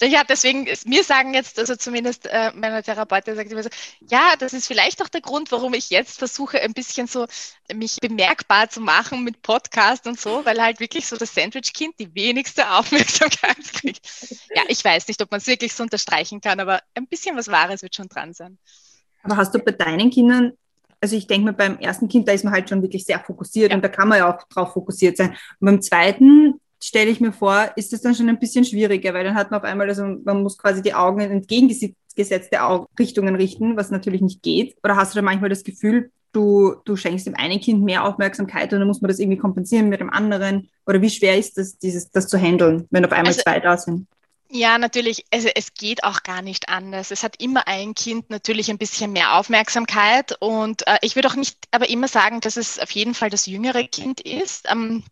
Ja, 0.00 0.24
deswegen, 0.24 0.66
mir 0.86 1.04
sagen 1.04 1.34
jetzt, 1.34 1.58
also 1.58 1.76
zumindest 1.76 2.26
äh, 2.26 2.50
meine 2.54 2.82
Therapeutin 2.82 3.36
sagt 3.36 3.52
immer 3.52 3.62
so, 3.62 3.68
ja, 4.00 4.34
das 4.38 4.52
ist 4.54 4.66
vielleicht 4.66 5.02
auch 5.02 5.08
der 5.08 5.20
Grund, 5.20 5.52
warum 5.52 5.74
ich 5.74 5.90
jetzt 5.90 6.18
versuche, 6.18 6.60
ein 6.60 6.72
bisschen 6.72 7.06
so 7.06 7.26
mich 7.72 7.98
bemerkbar 8.00 8.68
zu 8.70 8.80
machen 8.80 9.22
mit 9.22 9.42
Podcast 9.42 10.06
und 10.06 10.18
so, 10.18 10.44
weil 10.44 10.60
halt 10.60 10.80
wirklich 10.80 11.06
so 11.06 11.16
das 11.16 11.34
Sandwich-Kind 11.34 11.94
die 12.00 12.12
wenigste 12.14 12.70
Aufmerksamkeit 12.72 13.56
kriegt. 13.74 14.00
Ja, 14.54 14.62
ich 14.68 14.84
weiß 14.84 15.06
nicht, 15.06 15.22
ob 15.22 15.30
man 15.30 15.38
es 15.38 15.46
wirklich 15.46 15.74
so 15.74 15.84
unterstreichen 15.84 16.40
kann, 16.40 16.58
aber 16.58 16.80
ein 16.94 17.06
bisschen 17.06 17.36
was 17.36 17.48
Wahres 17.48 17.82
wird 17.82 17.94
schon 17.94 18.08
dran 18.08 18.32
sein. 18.32 18.58
Aber 19.22 19.36
hast 19.36 19.54
du 19.54 19.60
bei 19.60 19.72
deinen 19.72 20.10
Kindern 20.10 20.54
also 21.02 21.16
ich 21.16 21.26
denke 21.26 21.46
mir, 21.46 21.52
beim 21.52 21.78
ersten 21.78 22.06
Kind, 22.06 22.28
da 22.28 22.32
ist 22.32 22.44
man 22.44 22.52
halt 22.52 22.68
schon 22.68 22.80
wirklich 22.80 23.04
sehr 23.04 23.18
fokussiert 23.18 23.70
ja. 23.70 23.76
und 23.76 23.82
da 23.82 23.88
kann 23.88 24.08
man 24.08 24.18
ja 24.18 24.32
auch 24.32 24.40
drauf 24.44 24.72
fokussiert 24.72 25.16
sein. 25.16 25.30
Und 25.58 25.66
beim 25.66 25.82
zweiten, 25.82 26.60
stelle 26.82 27.10
ich 27.10 27.20
mir 27.20 27.32
vor, 27.32 27.70
ist 27.76 27.92
das 27.92 28.02
dann 28.02 28.14
schon 28.14 28.28
ein 28.28 28.38
bisschen 28.38 28.64
schwieriger, 28.64 29.14
weil 29.14 29.24
dann 29.24 29.34
hat 29.34 29.50
man 29.50 29.60
auf 29.60 29.64
einmal, 29.64 29.88
also 29.88 30.04
man 30.24 30.42
muss 30.42 30.58
quasi 30.58 30.82
die 30.82 30.94
Augen 30.94 31.20
in 31.20 31.30
entgegengesetzte 31.30 32.58
Richtungen 32.98 33.36
richten, 33.36 33.76
was 33.76 33.90
natürlich 33.90 34.20
nicht 34.20 34.42
geht. 34.42 34.76
Oder 34.82 34.96
hast 34.96 35.14
du 35.14 35.18
da 35.18 35.22
manchmal 35.22 35.50
das 35.50 35.62
Gefühl, 35.62 36.10
du, 36.32 36.74
du 36.84 36.96
schenkst 36.96 37.26
dem 37.26 37.36
einen 37.36 37.60
Kind 37.60 37.82
mehr 37.82 38.04
Aufmerksamkeit 38.04 38.72
und 38.72 38.80
dann 38.80 38.88
muss 38.88 39.00
man 39.00 39.08
das 39.08 39.20
irgendwie 39.20 39.38
kompensieren 39.38 39.88
mit 39.88 40.00
dem 40.00 40.10
anderen? 40.10 40.70
Oder 40.86 41.00
wie 41.00 41.10
schwer 41.10 41.38
ist 41.38 41.56
das, 41.56 41.78
dieses, 41.78 42.10
das 42.10 42.26
zu 42.26 42.36
handeln, 42.36 42.86
wenn 42.90 43.04
auf 43.04 43.12
einmal 43.12 43.28
also, 43.28 43.42
zwei 43.42 43.60
da 43.60 43.76
sind? 43.76 44.08
Ja, 44.50 44.76
natürlich. 44.76 45.24
Also 45.32 45.48
es 45.54 45.72
geht 45.72 46.04
auch 46.04 46.24
gar 46.24 46.42
nicht 46.42 46.68
anders. 46.68 47.10
Es 47.10 47.22
hat 47.22 47.40
immer 47.40 47.66
ein 47.68 47.94
Kind 47.94 48.28
natürlich 48.28 48.70
ein 48.70 48.76
bisschen 48.76 49.12
mehr 49.12 49.38
Aufmerksamkeit 49.38 50.36
und 50.40 50.86
äh, 50.86 50.98
ich 51.00 51.14
würde 51.14 51.28
auch 51.28 51.36
nicht 51.36 51.56
aber 51.70 51.88
immer 51.88 52.08
sagen, 52.08 52.40
dass 52.40 52.56
es 52.56 52.78
auf 52.78 52.90
jeden 52.90 53.14
Fall 53.14 53.30
das 53.30 53.46
jüngere 53.46 53.84
Kind 53.84 54.20
ist. 54.20 54.68
Ähm, 54.70 55.04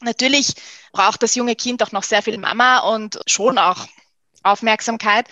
Natürlich 0.00 0.54
braucht 0.92 1.22
das 1.22 1.34
junge 1.34 1.56
Kind 1.56 1.82
auch 1.82 1.92
noch 1.92 2.02
sehr 2.02 2.22
viel 2.22 2.38
Mama 2.38 2.78
und 2.78 3.20
schon 3.26 3.58
auch 3.58 3.86
Aufmerksamkeit. 4.42 5.26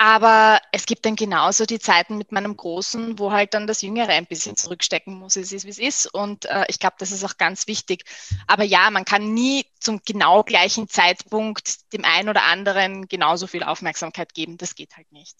Aber 0.00 0.60
es 0.70 0.86
gibt 0.86 1.04
dann 1.04 1.16
genauso 1.16 1.66
die 1.66 1.80
Zeiten 1.80 2.18
mit 2.18 2.30
meinem 2.30 2.56
Großen, 2.56 3.18
wo 3.18 3.32
halt 3.32 3.52
dann 3.52 3.66
das 3.66 3.82
Jüngere 3.82 4.10
ein 4.10 4.26
bisschen 4.26 4.56
zurückstecken 4.56 5.12
muss. 5.18 5.34
Es 5.34 5.50
ist, 5.50 5.66
wie 5.66 5.70
es 5.70 5.80
ist. 5.80 6.06
Und 6.14 6.44
äh, 6.44 6.64
ich 6.68 6.78
glaube, 6.78 6.94
das 7.00 7.10
ist 7.10 7.24
auch 7.24 7.36
ganz 7.36 7.66
wichtig. 7.66 8.04
Aber 8.46 8.62
ja, 8.62 8.90
man 8.92 9.04
kann 9.04 9.34
nie 9.34 9.66
zum 9.80 10.00
genau 10.06 10.44
gleichen 10.44 10.88
Zeitpunkt 10.88 11.92
dem 11.92 12.04
einen 12.04 12.28
oder 12.28 12.44
anderen 12.44 13.08
genauso 13.08 13.48
viel 13.48 13.64
Aufmerksamkeit 13.64 14.34
geben. 14.34 14.56
Das 14.56 14.76
geht 14.76 14.96
halt 14.96 15.10
nicht. 15.10 15.34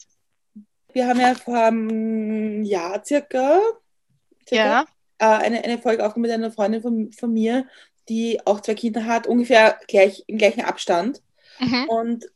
Wir 0.92 1.06
haben 1.06 1.20
ja 1.20 1.36
vor 1.36 1.56
einem 1.56 2.64
Jahr 2.64 3.04
circa, 3.04 3.60
circa 4.48 4.64
ja. 4.64 4.84
äh, 5.18 5.24
eine, 5.44 5.62
eine 5.62 5.78
Folge 5.78 6.04
aufgenommen 6.04 6.30
mit 6.30 6.32
einer 6.32 6.50
Freundin 6.50 6.82
von, 6.82 7.12
von 7.12 7.32
mir, 7.32 7.68
die 8.08 8.44
auch 8.46 8.60
zwei 8.60 8.74
Kinder 8.74 9.04
hat, 9.04 9.26
ungefähr 9.26 9.78
gleich 9.86 10.24
im 10.26 10.38
gleichen 10.38 10.62
Abstand. 10.62 11.22
Mhm. 11.58 11.88
Und 11.88 12.26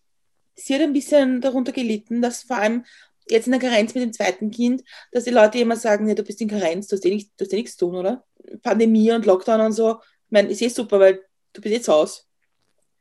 sie 0.55 0.75
hat 0.75 0.83
ein 0.83 0.93
bisschen 0.93 1.41
darunter 1.41 1.73
gelitten, 1.73 2.23
dass 2.23 2.43
vor 2.43 2.57
allem 2.57 2.85
jetzt 3.29 3.47
in 3.47 3.53
der 3.53 3.61
Karenz 3.61 3.95
mit 3.95 4.03
dem 4.03 4.13
zweiten 4.13 4.51
Kind, 4.51 4.83
dass 5.11 5.25
die 5.25 5.31
Leute 5.31 5.59
immer 5.59 5.77
sagen, 5.77 6.09
ja, 6.09 6.15
du 6.15 6.23
bist 6.23 6.41
in 6.41 6.49
Karenz, 6.49 6.89
du 6.89 6.97
hast, 6.97 7.05
eh 7.05 7.15
nicht, 7.15 7.31
du 7.37 7.45
hast 7.45 7.53
eh 7.53 7.57
nichts 7.57 7.77
zu 7.77 7.87
tun, 7.87 7.97
oder? 7.97 8.25
Pandemie 8.63 9.13
und 9.13 9.27
Lockdown 9.27 9.61
und 9.61 9.73
so. 9.73 10.01
Ich 10.27 10.31
meine, 10.31 10.49
ist 10.49 10.63
eh 10.63 10.69
super, 10.69 10.99
weil 11.01 11.25
du 11.53 11.61
bist 11.61 11.73
jetzt 11.73 11.91
aus. 11.91 12.27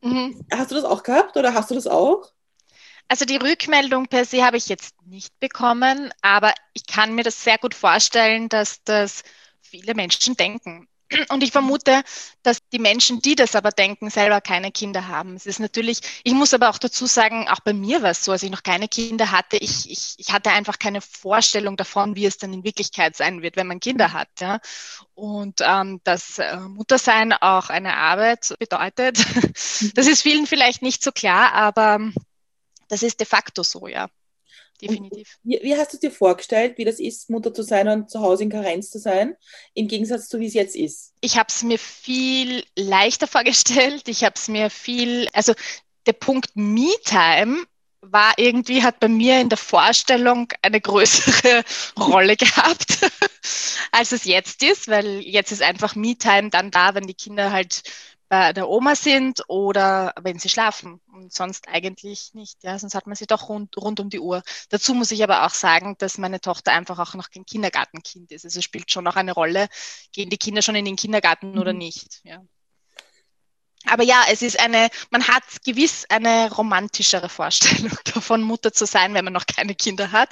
Mhm. 0.01 0.45
Hast 0.51 0.71
du 0.71 0.75
das 0.75 0.83
auch 0.83 1.03
gehabt 1.03 1.37
oder 1.37 1.53
hast 1.53 1.71
du 1.71 1.75
das 1.75 1.87
auch? 1.87 2.31
Also 3.07 3.25
die 3.25 3.37
Rückmeldung 3.37 4.07
per 4.07 4.23
se 4.25 4.43
habe 4.43 4.57
ich 4.57 4.69
jetzt 4.69 4.95
nicht 5.05 5.37
bekommen, 5.39 6.13
aber 6.21 6.53
ich 6.73 6.85
kann 6.85 7.13
mir 7.13 7.23
das 7.23 7.43
sehr 7.43 7.57
gut 7.57 7.75
vorstellen, 7.75 8.47
dass 8.47 8.83
das 8.83 9.23
viele 9.59 9.95
Menschen 9.95 10.37
denken. 10.37 10.87
Und 11.29 11.43
ich 11.43 11.51
vermute, 11.51 12.03
dass 12.43 12.59
die 12.71 12.79
Menschen, 12.79 13.21
die 13.21 13.35
das 13.35 13.55
aber 13.55 13.71
denken, 13.71 14.09
selber 14.09 14.41
keine 14.41 14.71
Kinder 14.71 15.07
haben. 15.07 15.35
Es 15.35 15.45
ist 15.45 15.59
natürlich, 15.59 16.01
ich 16.23 16.33
muss 16.33 16.53
aber 16.53 16.69
auch 16.69 16.77
dazu 16.77 17.05
sagen, 17.05 17.47
auch 17.49 17.59
bei 17.59 17.73
mir 17.73 18.01
war 18.01 18.11
es 18.11 18.23
so, 18.23 18.31
als 18.31 18.43
ich 18.43 18.51
noch 18.51 18.63
keine 18.63 18.87
Kinder 18.87 19.31
hatte, 19.31 19.57
ich, 19.57 19.89
ich, 19.89 20.15
ich 20.17 20.31
hatte 20.31 20.51
einfach 20.51 20.79
keine 20.79 21.01
Vorstellung 21.01 21.77
davon, 21.77 22.15
wie 22.15 22.25
es 22.25 22.37
dann 22.37 22.53
in 22.53 22.63
Wirklichkeit 22.63 23.15
sein 23.15 23.41
wird, 23.41 23.55
wenn 23.55 23.67
man 23.67 23.79
Kinder 23.79 24.13
hat. 24.13 24.29
Ja. 24.39 24.59
Und 25.13 25.61
ähm, 25.61 25.99
dass 26.03 26.39
äh, 26.39 26.57
Muttersein 26.57 27.33
auch 27.33 27.69
eine 27.69 27.97
Arbeit 27.97 28.53
bedeutet, 28.59 29.17
das 29.95 30.07
ist 30.07 30.21
vielen 30.21 30.47
vielleicht 30.47 30.81
nicht 30.81 31.03
so 31.03 31.11
klar, 31.11 31.53
aber 31.53 31.99
das 32.87 33.03
ist 33.03 33.19
de 33.19 33.27
facto 33.27 33.63
so, 33.63 33.87
ja 33.87 34.07
definitiv. 34.81 35.37
Wie, 35.43 35.59
wie, 35.61 35.75
hast 35.75 35.93
du 35.93 35.97
dir 35.97 36.11
vorgestellt, 36.11 36.77
wie 36.77 36.85
das 36.85 36.99
ist, 36.99 37.29
Mutter 37.29 37.53
zu 37.53 37.63
sein 37.63 37.87
und 37.87 38.09
zu 38.09 38.19
Hause 38.19 38.43
in 38.43 38.49
Karenz 38.49 38.89
zu 38.89 38.99
sein, 38.99 39.35
im 39.73 39.87
Gegensatz 39.87 40.27
zu 40.27 40.39
wie 40.39 40.47
es 40.47 40.53
jetzt 40.53 40.75
ist? 40.75 41.13
Ich 41.21 41.37
habe 41.37 41.47
es 41.49 41.63
mir 41.63 41.79
viel 41.79 42.63
leichter 42.75 43.27
vorgestellt. 43.27 44.07
Ich 44.07 44.23
habe 44.23 44.35
es 44.35 44.47
mir 44.47 44.69
viel, 44.69 45.27
also 45.33 45.53
der 46.05 46.13
Punkt 46.13 46.55
Me-Time 46.55 47.65
war 48.01 48.33
irgendwie, 48.37 48.83
hat 48.83 48.99
bei 48.99 49.07
mir 49.07 49.39
in 49.39 49.49
der 49.49 49.59
Vorstellung 49.59 50.51
eine 50.61 50.81
größere 50.81 51.63
Rolle 51.99 52.35
gehabt, 52.35 52.97
als 53.91 54.11
es 54.11 54.25
jetzt 54.25 54.63
ist, 54.63 54.87
weil 54.87 55.19
jetzt 55.19 55.51
ist 55.51 55.61
einfach 55.61 55.95
Me-Time 55.95 56.49
dann 56.49 56.71
da, 56.71 56.95
wenn 56.95 57.05
die 57.05 57.13
Kinder 57.13 57.51
halt 57.51 57.83
bei 58.31 58.53
der 58.53 58.69
Oma 58.69 58.95
sind 58.95 59.43
oder 59.49 60.13
wenn 60.21 60.39
sie 60.39 60.47
schlafen 60.47 61.01
und 61.11 61.33
sonst 61.33 61.67
eigentlich 61.67 62.33
nicht. 62.33 62.63
Ja, 62.63 62.79
sonst 62.79 62.95
hat 62.95 63.05
man 63.05 63.17
sie 63.17 63.27
doch 63.27 63.49
rund, 63.49 63.75
rund 63.75 63.99
um 63.99 64.09
die 64.09 64.21
Uhr. 64.21 64.41
Dazu 64.69 64.93
muss 64.93 65.11
ich 65.11 65.21
aber 65.21 65.45
auch 65.45 65.53
sagen, 65.53 65.97
dass 65.97 66.17
meine 66.17 66.39
Tochter 66.39 66.71
einfach 66.71 66.97
auch 66.97 67.13
noch 67.13 67.29
kein 67.29 67.45
Kindergartenkind 67.45 68.31
ist. 68.31 68.45
Also 68.45 68.59
es 68.59 68.63
spielt 68.63 68.89
schon 68.89 69.03
noch 69.03 69.17
eine 69.17 69.33
Rolle, 69.33 69.67
gehen 70.13 70.29
die 70.29 70.37
Kinder 70.37 70.61
schon 70.61 70.75
in 70.75 70.85
den 70.85 70.95
Kindergarten 70.95 71.51
mhm. 71.51 71.59
oder 71.59 71.73
nicht. 71.73 72.21
Ja. 72.23 72.41
Aber 73.85 74.03
ja, 74.03 74.23
es 74.29 74.41
ist 74.41 74.61
eine, 74.61 74.87
man 75.09 75.27
hat 75.27 75.43
gewiss 75.65 76.05
eine 76.07 76.53
romantischere 76.53 77.27
Vorstellung 77.27 77.91
davon, 78.13 78.43
Mutter 78.43 78.71
zu 78.71 78.85
sein, 78.85 79.13
wenn 79.13 79.25
man 79.25 79.33
noch 79.33 79.45
keine 79.45 79.75
Kinder 79.75 80.13
hat. 80.13 80.29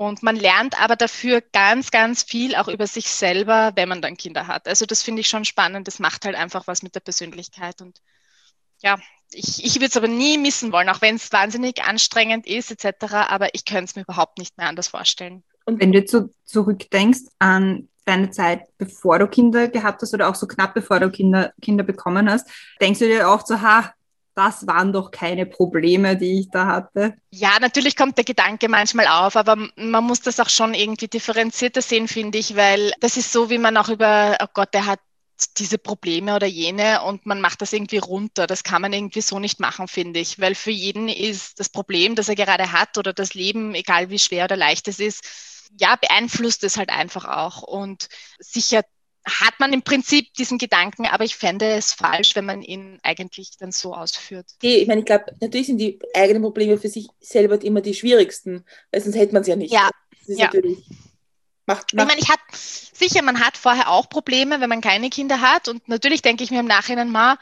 Und 0.00 0.22
man 0.22 0.34
lernt 0.34 0.80
aber 0.80 0.96
dafür 0.96 1.42
ganz, 1.52 1.90
ganz 1.90 2.22
viel 2.22 2.54
auch 2.54 2.68
über 2.68 2.86
sich 2.86 3.10
selber, 3.10 3.72
wenn 3.74 3.86
man 3.86 4.00
dann 4.00 4.16
Kinder 4.16 4.46
hat. 4.46 4.66
Also 4.66 4.86
das 4.86 5.02
finde 5.02 5.20
ich 5.20 5.28
schon 5.28 5.44
spannend. 5.44 5.86
Das 5.86 5.98
macht 5.98 6.24
halt 6.24 6.36
einfach 6.36 6.66
was 6.66 6.82
mit 6.82 6.94
der 6.94 7.00
Persönlichkeit. 7.00 7.82
Und 7.82 8.00
ja, 8.82 8.98
ich, 9.30 9.62
ich 9.62 9.74
würde 9.74 9.88
es 9.88 9.98
aber 9.98 10.08
nie 10.08 10.38
missen 10.38 10.72
wollen, 10.72 10.88
auch 10.88 11.02
wenn 11.02 11.16
es 11.16 11.30
wahnsinnig 11.32 11.82
anstrengend 11.82 12.46
ist 12.46 12.70
etc. 12.70 13.12
Aber 13.28 13.54
ich 13.54 13.66
könnte 13.66 13.84
es 13.84 13.94
mir 13.94 14.00
überhaupt 14.00 14.38
nicht 14.38 14.56
mehr 14.56 14.68
anders 14.68 14.88
vorstellen. 14.88 15.42
Und 15.66 15.82
wenn 15.82 15.92
du 15.92 15.98
jetzt 15.98 16.12
so 16.12 16.30
zurückdenkst 16.46 17.24
an 17.38 17.90
deine 18.06 18.30
Zeit, 18.30 18.68
bevor 18.78 19.18
du 19.18 19.26
Kinder 19.26 19.68
gehabt 19.68 20.00
hast 20.00 20.14
oder 20.14 20.30
auch 20.30 20.34
so 20.34 20.46
knapp 20.46 20.72
bevor 20.72 20.98
du 20.98 21.10
Kinder, 21.10 21.52
Kinder 21.60 21.84
bekommen 21.84 22.30
hast, 22.30 22.48
denkst 22.80 23.00
du 23.00 23.04
dir 23.06 23.28
auch 23.28 23.44
so, 23.44 23.60
ha, 23.60 23.92
das 24.34 24.66
waren 24.66 24.92
doch 24.92 25.10
keine 25.10 25.46
Probleme, 25.46 26.16
die 26.16 26.40
ich 26.40 26.50
da 26.50 26.66
hatte. 26.66 27.14
Ja, 27.30 27.58
natürlich 27.60 27.96
kommt 27.96 28.16
der 28.16 28.24
Gedanke 28.24 28.68
manchmal 28.68 29.06
auf, 29.06 29.36
aber 29.36 29.56
man 29.76 30.04
muss 30.04 30.20
das 30.20 30.40
auch 30.40 30.48
schon 30.48 30.74
irgendwie 30.74 31.08
differenzierter 31.08 31.82
sehen, 31.82 32.08
finde 32.08 32.38
ich, 32.38 32.56
weil 32.56 32.92
das 33.00 33.16
ist 33.16 33.32
so, 33.32 33.50
wie 33.50 33.58
man 33.58 33.76
auch 33.76 33.88
über, 33.88 34.38
oh 34.42 34.46
Gott, 34.52 34.72
der 34.74 34.86
hat 34.86 35.00
diese 35.56 35.78
Probleme 35.78 36.36
oder 36.36 36.46
jene 36.46 37.02
und 37.02 37.26
man 37.26 37.40
macht 37.40 37.62
das 37.62 37.72
irgendwie 37.72 37.98
runter. 37.98 38.46
Das 38.46 38.62
kann 38.62 38.82
man 38.82 38.92
irgendwie 38.92 39.22
so 39.22 39.38
nicht 39.38 39.60
machen, 39.60 39.88
finde 39.88 40.20
ich, 40.20 40.38
weil 40.38 40.54
für 40.54 40.70
jeden 40.70 41.08
ist 41.08 41.58
das 41.58 41.68
Problem, 41.68 42.14
das 42.14 42.28
er 42.28 42.34
gerade 42.34 42.72
hat 42.72 42.98
oder 42.98 43.12
das 43.12 43.34
Leben, 43.34 43.74
egal 43.74 44.10
wie 44.10 44.18
schwer 44.18 44.44
oder 44.44 44.56
leicht 44.56 44.88
es 44.88 45.00
ist, 45.00 45.24
ja, 45.78 45.96
beeinflusst 45.96 46.64
es 46.64 46.76
halt 46.76 46.90
einfach 46.90 47.24
auch. 47.24 47.62
Und 47.62 48.08
sicher 48.38 48.82
hat 49.24 49.54
man 49.58 49.72
im 49.72 49.82
Prinzip 49.82 50.32
diesen 50.34 50.58
Gedanken, 50.58 51.06
aber 51.06 51.24
ich 51.24 51.36
fände 51.36 51.66
es 51.66 51.92
falsch, 51.92 52.34
wenn 52.36 52.46
man 52.46 52.62
ihn 52.62 52.98
eigentlich 53.02 53.50
dann 53.58 53.72
so 53.72 53.94
ausführt. 53.94 54.46
Okay, 54.56 54.76
ich 54.76 54.88
meine, 54.88 55.00
ich 55.00 55.06
glaube, 55.06 55.26
natürlich 55.40 55.66
sind 55.66 55.78
die 55.78 55.98
eigenen 56.14 56.42
Probleme 56.42 56.78
für 56.78 56.88
sich 56.88 57.08
selber 57.20 57.62
immer 57.62 57.80
die 57.80 57.94
schwierigsten, 57.94 58.64
weil 58.90 59.00
sonst 59.00 59.16
hätte 59.16 59.34
man 59.34 59.42
es 59.42 59.48
ja 59.48 59.56
nicht. 59.56 59.72
Ja, 59.72 59.90
ja. 60.26 60.50
Macht, 61.66 61.92
macht. 61.92 61.92
Ich 61.92 61.96
meine, 61.96 62.20
ich 62.20 62.28
habe 62.30 62.42
sicher, 62.52 63.22
man 63.22 63.40
hat 63.40 63.56
vorher 63.56 63.90
auch 63.90 64.08
Probleme, 64.08 64.60
wenn 64.60 64.68
man 64.68 64.80
keine 64.80 65.10
Kinder 65.10 65.40
hat 65.40 65.68
und 65.68 65.86
natürlich 65.88 66.22
denke 66.22 66.42
ich 66.42 66.50
mir 66.50 66.60
im 66.60 66.66
Nachhinein 66.66 67.10
mal, 67.10 67.36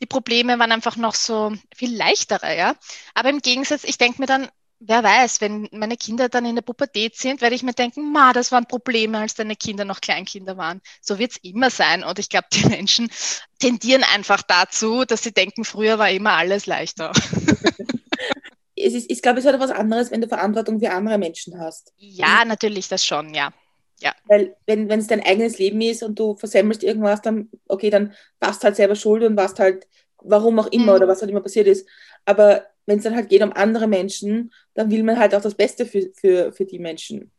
die 0.00 0.06
Probleme 0.06 0.58
waren 0.58 0.72
einfach 0.72 0.96
noch 0.96 1.14
so 1.14 1.52
viel 1.74 1.96
leichtere, 1.96 2.56
ja. 2.56 2.74
Aber 3.14 3.30
im 3.30 3.40
Gegensatz, 3.40 3.84
ich 3.84 3.98
denke 3.98 4.20
mir 4.20 4.26
dann, 4.26 4.48
wer 4.84 5.02
weiß, 5.02 5.40
wenn 5.40 5.68
meine 5.72 5.96
Kinder 5.96 6.28
dann 6.28 6.44
in 6.44 6.54
der 6.54 6.62
Pubertät 6.62 7.16
sind, 7.16 7.40
werde 7.40 7.54
ich 7.54 7.62
mir 7.62 7.72
denken, 7.72 8.12
ma, 8.12 8.32
das 8.32 8.52
waren 8.52 8.66
Probleme, 8.66 9.18
als 9.18 9.34
deine 9.34 9.56
Kinder 9.56 9.84
noch 9.84 10.00
Kleinkinder 10.00 10.56
waren. 10.56 10.80
So 11.00 11.18
wird 11.18 11.32
es 11.32 11.36
immer 11.38 11.70
sein. 11.70 12.02
Und 12.04 12.18
ich 12.18 12.28
glaube, 12.28 12.46
die 12.52 12.66
Menschen 12.66 13.10
tendieren 13.58 14.04
einfach 14.04 14.42
dazu, 14.42 15.04
dass 15.04 15.22
sie 15.22 15.32
denken, 15.32 15.64
früher 15.64 15.98
war 15.98 16.10
immer 16.10 16.32
alles 16.32 16.66
leichter. 16.66 17.12
es 18.76 18.94
ist, 18.94 19.10
ich 19.10 19.22
glaube, 19.22 19.38
es 19.38 19.44
ist 19.44 19.50
halt 19.50 19.60
was 19.60 19.70
anderes, 19.70 20.10
wenn 20.10 20.20
du 20.20 20.28
Verantwortung 20.28 20.80
für 20.80 20.90
andere 20.90 21.18
Menschen 21.18 21.58
hast. 21.58 21.92
Ja, 21.98 22.44
natürlich, 22.44 22.88
das 22.88 23.06
schon, 23.06 23.34
ja. 23.34 23.52
Ja. 24.00 24.12
Weil 24.26 24.56
wenn 24.66 24.90
es 24.90 25.06
dein 25.06 25.24
eigenes 25.24 25.58
Leben 25.58 25.80
ist 25.80 26.02
und 26.02 26.18
du 26.18 26.34
versemmelst 26.34 26.82
irgendwas, 26.82 27.22
dann, 27.22 27.50
okay, 27.68 27.88
dann 27.88 28.14
warst 28.40 28.64
halt 28.64 28.74
selber 28.74 28.96
schuld 28.96 29.22
und 29.22 29.36
warst 29.36 29.60
halt, 29.60 29.86
warum 30.18 30.58
auch 30.58 30.66
immer 30.68 30.92
mhm. 30.92 30.96
oder 30.96 31.08
was 31.08 31.20
halt 31.20 31.30
immer 31.30 31.40
passiert 31.40 31.68
ist. 31.68 31.86
Aber 32.24 32.66
wenn 32.86 32.98
es 32.98 33.04
dann 33.04 33.14
halt 33.14 33.28
geht 33.28 33.42
um 33.42 33.52
andere 33.52 33.86
Menschen, 33.86 34.52
dann 34.74 34.90
will 34.90 35.02
man 35.02 35.18
halt 35.18 35.34
auch 35.34 35.42
das 35.42 35.54
Beste 35.54 35.86
für, 35.86 36.10
für, 36.14 36.52
für 36.52 36.64
die 36.64 36.78
Menschen. 36.78 37.30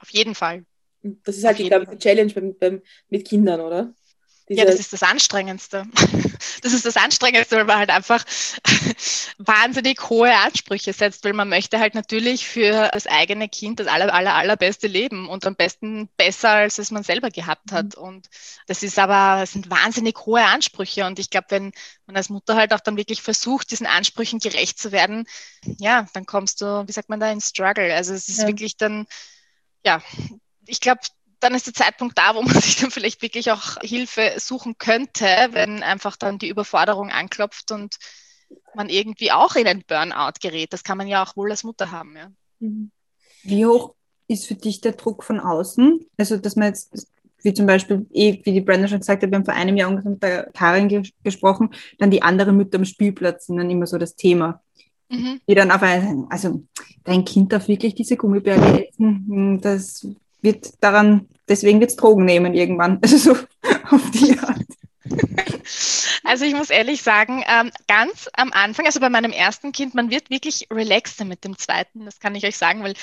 Auf 0.00 0.10
jeden 0.10 0.34
Fall. 0.34 0.64
das 1.02 1.36
ist 1.36 1.44
halt, 1.44 1.60
ich 1.60 1.68
glaube, 1.68 1.86
die 1.86 1.98
Challenge 1.98 2.32
beim, 2.32 2.58
beim, 2.58 2.82
mit 3.08 3.26
Kindern, 3.26 3.60
oder? 3.60 3.94
Ja, 4.56 4.64
das 4.64 4.80
ist 4.80 4.92
das 4.92 5.02
Anstrengendste. 5.02 5.86
Das 6.62 6.74
ist 6.74 6.84
das 6.84 6.96
Anstrengendste, 6.96 7.56
weil 7.56 7.64
man 7.64 7.78
halt 7.78 7.90
einfach 7.90 8.22
wahnsinnig 9.38 10.10
hohe 10.10 10.34
Ansprüche 10.34 10.92
setzt, 10.92 11.24
weil 11.24 11.32
man 11.32 11.48
möchte 11.48 11.78
halt 11.78 11.94
natürlich 11.94 12.46
für 12.46 12.90
das 12.92 13.06
eigene 13.06 13.48
Kind 13.48 13.80
das 13.80 13.86
aller, 13.86 14.12
aller, 14.12 14.34
allerbeste 14.34 14.86
Leben 14.86 15.28
und 15.28 15.46
am 15.46 15.54
besten 15.56 16.08
besser, 16.16 16.50
als 16.50 16.78
es 16.78 16.90
man 16.90 17.02
selber 17.02 17.30
gehabt 17.30 17.72
hat. 17.72 17.96
Mhm. 17.96 18.02
Und 18.02 18.26
das 18.66 18.82
ist 18.82 18.98
aber, 18.98 19.40
das 19.40 19.52
sind 19.52 19.70
wahnsinnig 19.70 20.18
hohe 20.26 20.44
Ansprüche. 20.44 21.06
Und 21.06 21.18
ich 21.18 21.30
glaube, 21.30 21.46
wenn 21.50 21.72
man 22.06 22.16
als 22.16 22.28
Mutter 22.28 22.56
halt 22.56 22.74
auch 22.74 22.80
dann 22.80 22.96
wirklich 22.96 23.22
versucht, 23.22 23.70
diesen 23.70 23.86
Ansprüchen 23.86 24.38
gerecht 24.38 24.78
zu 24.78 24.92
werden, 24.92 25.26
ja, 25.78 26.06
dann 26.12 26.26
kommst 26.26 26.60
du, 26.60 26.86
wie 26.86 26.92
sagt 26.92 27.08
man 27.08 27.20
da, 27.20 27.30
in 27.32 27.40
Struggle. 27.40 27.94
Also 27.94 28.12
es 28.12 28.28
ist 28.28 28.40
ja. 28.40 28.48
wirklich 28.48 28.76
dann, 28.76 29.06
ja, 29.84 30.02
ich 30.66 30.80
glaube, 30.80 31.00
dann 31.40 31.54
ist 31.54 31.66
der 31.66 31.74
Zeitpunkt 31.74 32.16
da, 32.16 32.34
wo 32.34 32.42
man 32.42 32.54
sich 32.60 32.76
dann 32.76 32.90
vielleicht 32.90 33.22
wirklich 33.22 33.50
auch 33.50 33.76
Hilfe 33.82 34.34
suchen 34.36 34.76
könnte, 34.78 35.24
wenn 35.50 35.82
einfach 35.82 36.16
dann 36.16 36.38
die 36.38 36.48
Überforderung 36.48 37.10
anklopft 37.10 37.72
und 37.72 37.96
man 38.74 38.88
irgendwie 38.88 39.32
auch 39.32 39.56
in 39.56 39.66
ein 39.66 39.84
Burnout 39.86 40.34
gerät. 40.40 40.72
Das 40.72 40.84
kann 40.84 40.98
man 40.98 41.08
ja 41.08 41.22
auch 41.22 41.36
wohl 41.36 41.50
als 41.50 41.64
Mutter 41.64 41.90
haben. 41.90 42.16
Ja. 42.16 42.30
Mhm. 42.60 42.90
Wie 43.42 43.66
hoch 43.66 43.94
ist 44.28 44.46
für 44.46 44.54
dich 44.54 44.80
der 44.80 44.92
Druck 44.92 45.24
von 45.24 45.40
außen? 45.40 46.06
Also, 46.16 46.36
dass 46.36 46.56
man 46.56 46.68
jetzt, 46.68 47.08
wie 47.42 47.54
zum 47.54 47.66
Beispiel, 47.66 48.06
eh, 48.12 48.40
wie 48.44 48.52
die 48.52 48.60
Brenda 48.60 48.86
schon 48.86 49.00
gesagt 49.00 49.22
hat, 49.22 49.30
wir 49.30 49.36
haben 49.36 49.44
vor 49.44 49.54
einem 49.54 49.76
Jahr 49.76 49.88
ungefähr 49.88 50.10
mit 50.10 50.22
der 50.22 50.50
Karin 50.52 50.88
ges 50.88 51.10
gesprochen, 51.24 51.70
dann 51.98 52.10
die 52.10 52.22
anderen 52.22 52.56
Mütter 52.56 52.78
am 52.78 52.84
Spielplatz 52.84 53.46
sind 53.46 53.56
dann 53.56 53.70
immer 53.70 53.86
so 53.86 53.98
das 53.98 54.14
Thema. 54.14 54.62
Mhm. 55.08 55.40
Die 55.48 55.54
dann 55.54 55.72
auf 55.72 55.82
einmal 55.82 56.26
also 56.30 56.62
dein 57.02 57.24
Kind 57.24 57.52
darf 57.52 57.66
wirklich 57.66 57.94
diese 57.94 58.16
Gummibärle 58.16 58.88
essen, 58.88 59.26
hm, 59.28 59.60
das 59.60 60.06
wird 60.42 60.72
daran, 60.80 61.28
deswegen 61.48 61.80
wird 61.80 61.90
es 61.90 61.96
Drogen 61.96 62.24
nehmen 62.24 62.54
irgendwann. 62.54 63.00
Also 63.02 63.16
so 63.16 63.32
auf 63.90 64.10
die 64.12 64.38
Art. 64.38 64.66
Also 66.24 66.44
ich 66.44 66.54
muss 66.54 66.70
ehrlich 66.70 67.02
sagen, 67.02 67.42
ähm, 67.48 67.70
ganz 67.88 68.28
am 68.34 68.52
Anfang, 68.52 68.86
also 68.86 69.00
bei 69.00 69.10
meinem 69.10 69.32
ersten 69.32 69.72
Kind, 69.72 69.94
man 69.94 70.10
wird 70.10 70.30
wirklich 70.30 70.68
relaxter 70.70 71.24
mit 71.24 71.44
dem 71.44 71.58
zweiten, 71.58 72.04
das 72.04 72.20
kann 72.20 72.34
ich 72.34 72.44
euch 72.46 72.56
sagen, 72.56 72.82
weil 72.84 72.94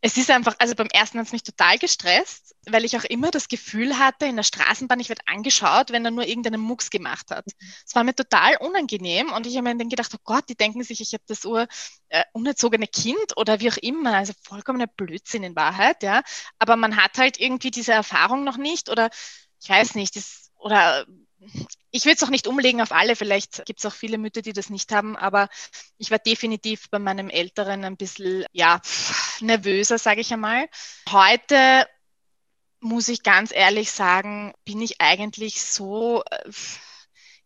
es 0.00 0.16
ist 0.16 0.30
einfach, 0.30 0.54
also 0.58 0.74
beim 0.76 0.86
ersten 0.88 1.18
hat 1.18 1.26
es 1.26 1.32
mich 1.32 1.42
total 1.42 1.76
gestresst, 1.76 2.54
weil 2.66 2.84
ich 2.84 2.96
auch 2.96 3.04
immer 3.04 3.30
das 3.32 3.48
Gefühl 3.48 3.98
hatte, 3.98 4.26
in 4.26 4.36
der 4.36 4.44
Straßenbahn, 4.44 5.00
ich 5.00 5.08
werde 5.08 5.22
angeschaut, 5.26 5.90
wenn 5.90 6.04
er 6.04 6.12
nur 6.12 6.24
irgendeinen 6.24 6.60
Mucks 6.60 6.90
gemacht 6.90 7.30
hat. 7.30 7.44
Es 7.84 7.94
war 7.94 8.04
mir 8.04 8.14
total 8.14 8.56
unangenehm 8.58 9.32
und 9.32 9.46
ich 9.46 9.56
habe 9.56 9.68
mir 9.68 9.76
dann 9.76 9.88
gedacht, 9.88 10.12
oh 10.14 10.20
Gott, 10.22 10.44
die 10.48 10.54
denken 10.54 10.84
sich, 10.84 11.00
ich 11.00 11.14
habe 11.14 11.24
das 11.26 11.44
ur, 11.44 11.66
äh, 12.10 12.22
unerzogene 12.32 12.86
Kind 12.86 13.36
oder 13.36 13.58
wie 13.58 13.70
auch 13.72 13.76
immer, 13.78 14.14
also 14.14 14.32
vollkommener 14.44 14.86
Blödsinn 14.86 15.42
in 15.42 15.56
Wahrheit, 15.56 16.02
ja. 16.04 16.22
Aber 16.60 16.76
man 16.76 16.96
hat 16.96 17.18
halt 17.18 17.40
irgendwie 17.40 17.72
diese 17.72 17.92
Erfahrung 17.92 18.44
noch 18.44 18.56
nicht 18.56 18.90
oder 18.90 19.10
ich 19.60 19.68
weiß 19.68 19.96
nicht, 19.96 20.14
das, 20.14 20.50
oder 20.56 21.06
ich 21.90 22.04
würde 22.04 22.16
es 22.16 22.22
auch 22.22 22.30
nicht 22.30 22.46
umlegen 22.46 22.80
auf 22.80 22.92
alle, 22.92 23.16
vielleicht 23.16 23.64
gibt 23.64 23.80
es 23.80 23.86
auch 23.86 23.94
viele 23.94 24.18
Mütter, 24.18 24.42
die 24.42 24.52
das 24.52 24.70
nicht 24.70 24.92
haben, 24.92 25.16
aber 25.16 25.48
ich 25.96 26.10
war 26.10 26.18
definitiv 26.18 26.90
bei 26.90 26.98
meinem 26.98 27.30
Älteren 27.30 27.84
ein 27.84 27.96
bisschen, 27.96 28.44
ja, 28.52 28.80
nervöser, 29.40 29.98
sage 29.98 30.20
ich 30.20 30.32
einmal. 30.32 30.68
Heute 31.08 31.86
muss 32.80 33.08
ich 33.08 33.22
ganz 33.22 33.52
ehrlich 33.52 33.90
sagen, 33.90 34.52
bin 34.64 34.80
ich 34.80 35.00
eigentlich 35.00 35.62
so 35.62 36.22
äh, 36.30 36.50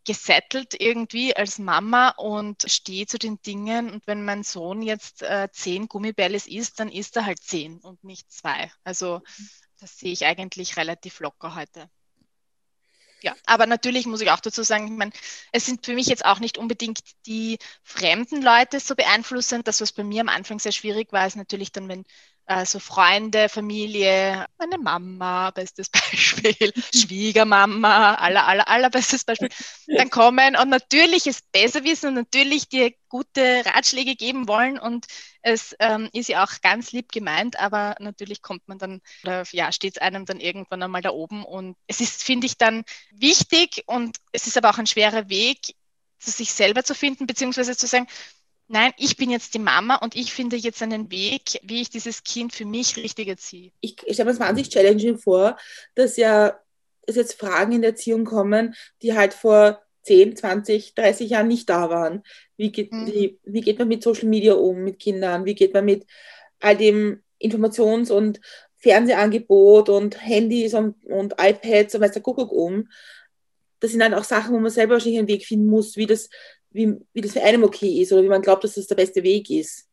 gesettelt 0.05 0.75
irgendwie 0.79 1.37
als 1.37 1.59
Mama 1.59 2.11
und 2.11 2.65
stehe 2.67 3.07
zu 3.07 3.19
den 3.19 3.41
Dingen. 3.43 3.91
Und 3.91 4.07
wenn 4.07 4.25
mein 4.25 4.43
Sohn 4.43 4.83
jetzt 4.83 5.23
äh, 5.23 5.49
zehn 5.53 5.87
Gummibälles 5.87 6.47
isst, 6.47 6.81
dann 6.81 6.91
isst 6.91 7.17
er 7.17 7.27
halt 7.27 7.43
zehn 7.43 7.79
und 7.79 8.03
nicht 8.05 8.31
zwei. 8.31 8.71
Also 8.85 9.23
das 9.81 9.99
sehe 9.99 10.13
ich 10.13 10.27
eigentlich 10.27 10.77
relativ 10.77 11.21
locker 11.21 11.55
heute 11.55 11.89
ja, 13.23 13.35
aber 13.47 13.67
natürlich 13.67 14.07
muss 14.07 14.21
ich 14.21 14.31
auch 14.31 14.41
dazu 14.41 14.63
sagen, 14.63 14.87
ich 14.87 14.93
meine, 14.93 15.13
es 15.53 15.67
sind 15.67 15.87
für 15.87 15.95
mich 15.95 16.07
jetzt 16.07 16.25
auch 16.25 16.41
nicht 16.41 16.59
unbedingt 16.59 17.01
die 17.27 17.59
fremden 17.83 18.43
Leute 18.43 18.81
so 18.81 18.95
beeinflussend. 18.95 19.67
Das, 19.69 19.81
was 19.81 19.93
bei 19.93 20.05
mir 20.05 20.21
am 20.23 20.29
Anfang 20.29 20.59
sehr 20.59 20.73
schwierig 20.73 21.13
war, 21.13 21.27
ist 21.27 21.37
natürlich 21.37 21.73
dann, 21.73 21.89
wenn 21.89 22.05
also 22.45 22.81
Freunde, 22.81 23.49
Familie, 23.49 24.47
meine 24.59 24.79
Mama, 24.79 25.51
bestes 25.51 25.89
Beispiel, 25.91 26.73
Schwiegermama, 26.93 28.15
aller, 28.15 28.47
aller, 28.47 28.69
allerbestes 28.69 29.25
Beispiel, 29.25 29.49
dann 29.87 30.11
kommen 30.11 30.57
und 30.57 30.69
natürlich 30.69 31.27
es 31.27 31.43
besser 31.53 31.85
wissen 31.85 32.09
und 32.09 32.15
natürlich 32.15 32.69
dir 32.69 32.93
gute 33.09 33.63
Ratschläge 33.65 34.17
geben 34.17 34.49
wollen 34.49 34.79
und 34.79 35.07
es 35.43 35.75
ähm, 35.79 36.09
ist 36.13 36.29
ja 36.29 36.45
auch 36.45 36.61
ganz 36.63 36.93
lieb 36.93 37.13
gemeint, 37.13 37.59
aber 37.59 37.97
natürlich 37.99 38.43
kommt 38.43 38.67
man 38.69 38.79
dann, 38.79 39.01
oder 39.23 39.45
ja, 39.53 39.73
steht 39.73 39.97
es 39.97 40.03
einem 40.03 40.25
dann 40.25 40.41
irgendwann 40.41 40.83
einmal 40.83 41.03
da 41.03 41.11
oben 41.11 41.45
und 41.45 41.77
es 41.87 42.01
ist, 42.01 42.23
finde 42.23 42.47
ich, 42.47 42.57
dann 42.57 42.85
wichtig 43.13 43.83
und 43.87 44.17
es 44.33 44.47
ist 44.47 44.57
aber 44.57 44.71
auch 44.71 44.79
ein 44.79 44.87
schwerer 44.87 45.29
Weg, 45.29 45.59
sich 46.19 46.53
selber 46.53 46.85
zu 46.85 46.95
finden, 46.95 47.27
beziehungsweise 47.27 47.77
zu 47.77 47.87
sagen, 47.87 48.07
nein, 48.69 48.93
ich 48.97 49.17
bin 49.17 49.31
jetzt 49.31 49.55
die 49.55 49.59
Mama 49.59 49.97
und 49.97 50.15
ich 50.15 50.33
finde 50.33 50.57
jetzt 50.57 50.83
einen 50.83 51.11
Weg, 51.11 51.61
wie 51.63 51.83
ich 51.83 51.91
dieses 51.91 52.23
Kind 52.23 52.55
für 52.55 52.65
mich 52.65 52.97
richtig 52.97 53.29
erziehe. 53.29 53.73
Ich, 53.81 53.97
ich 54.07 54.15
stelle 54.15 54.27
mir 54.27 54.39
das 54.39 54.41
wahnsinnig 54.41 54.71
challenging 54.71 55.19
vor, 55.19 55.59
dass 55.95 56.17
ja 56.17 56.59
dass 57.07 57.17
jetzt 57.17 57.39
Fragen 57.39 57.73
in 57.73 57.83
der 57.83 57.91
Erziehung 57.91 58.25
kommen, 58.25 58.75
die 59.03 59.17
halt 59.17 59.35
vor 59.35 59.83
10, 60.03 60.37
20, 60.37 60.95
30 60.95 61.31
Jahren 61.31 61.49
nicht 61.49 61.69
da 61.69 61.91
waren. 61.91 62.23
Wie 62.57 62.73
geht, 62.73 62.93
mhm. 62.93 63.07
wie, 63.07 63.39
wie 63.45 63.61
geht 63.61 63.79
man 63.79 63.89
mit 63.89 64.03
Social 64.03 64.29
Media 64.29 64.55
um, 64.55 64.83
mit 64.83 64.99
Kindern? 64.99 65.45
Wie 65.45 65.55
geht 65.55 65.75
man 65.75 65.85
mit 65.85 66.07
all 66.61 66.77
dem 66.77 67.23
Informations- 67.41 68.11
und 68.11 68.41
Fernsehangebot 68.79 69.89
und 69.89 70.25
Handys 70.25 70.75
und, 70.75 71.05
und 71.05 71.35
iPads 71.39 71.95
und 71.95 72.01
weiß 72.01 72.13
der 72.13 72.23
Kuckuck 72.23 72.53
um? 72.53 72.89
Das 73.81 73.91
sind 73.91 74.01
dann 74.01 74.15
auch 74.15 74.25
Sachen, 74.25 74.55
wo 74.55 74.59
man 74.59 74.71
selber 74.71 74.95
wahrscheinlich 74.95 75.19
einen 75.19 75.29
Weg 75.29 75.45
finden 75.45 75.67
muss, 75.67 75.97
wie 75.97 76.07
das 76.07 76.29
wie, 76.73 76.97
wie 77.13 77.21
das 77.21 77.33
für 77.33 77.43
einen 77.43 77.65
okay 77.65 78.01
ist 78.01 78.13
oder 78.13 78.23
wie 78.23 78.29
man 78.29 78.43
glaubt, 78.43 78.65
dass 78.65 78.75
das 78.75 78.87
der 78.87 78.95
beste 78.95 79.23
Weg 79.23 79.51
ist. 79.51 79.89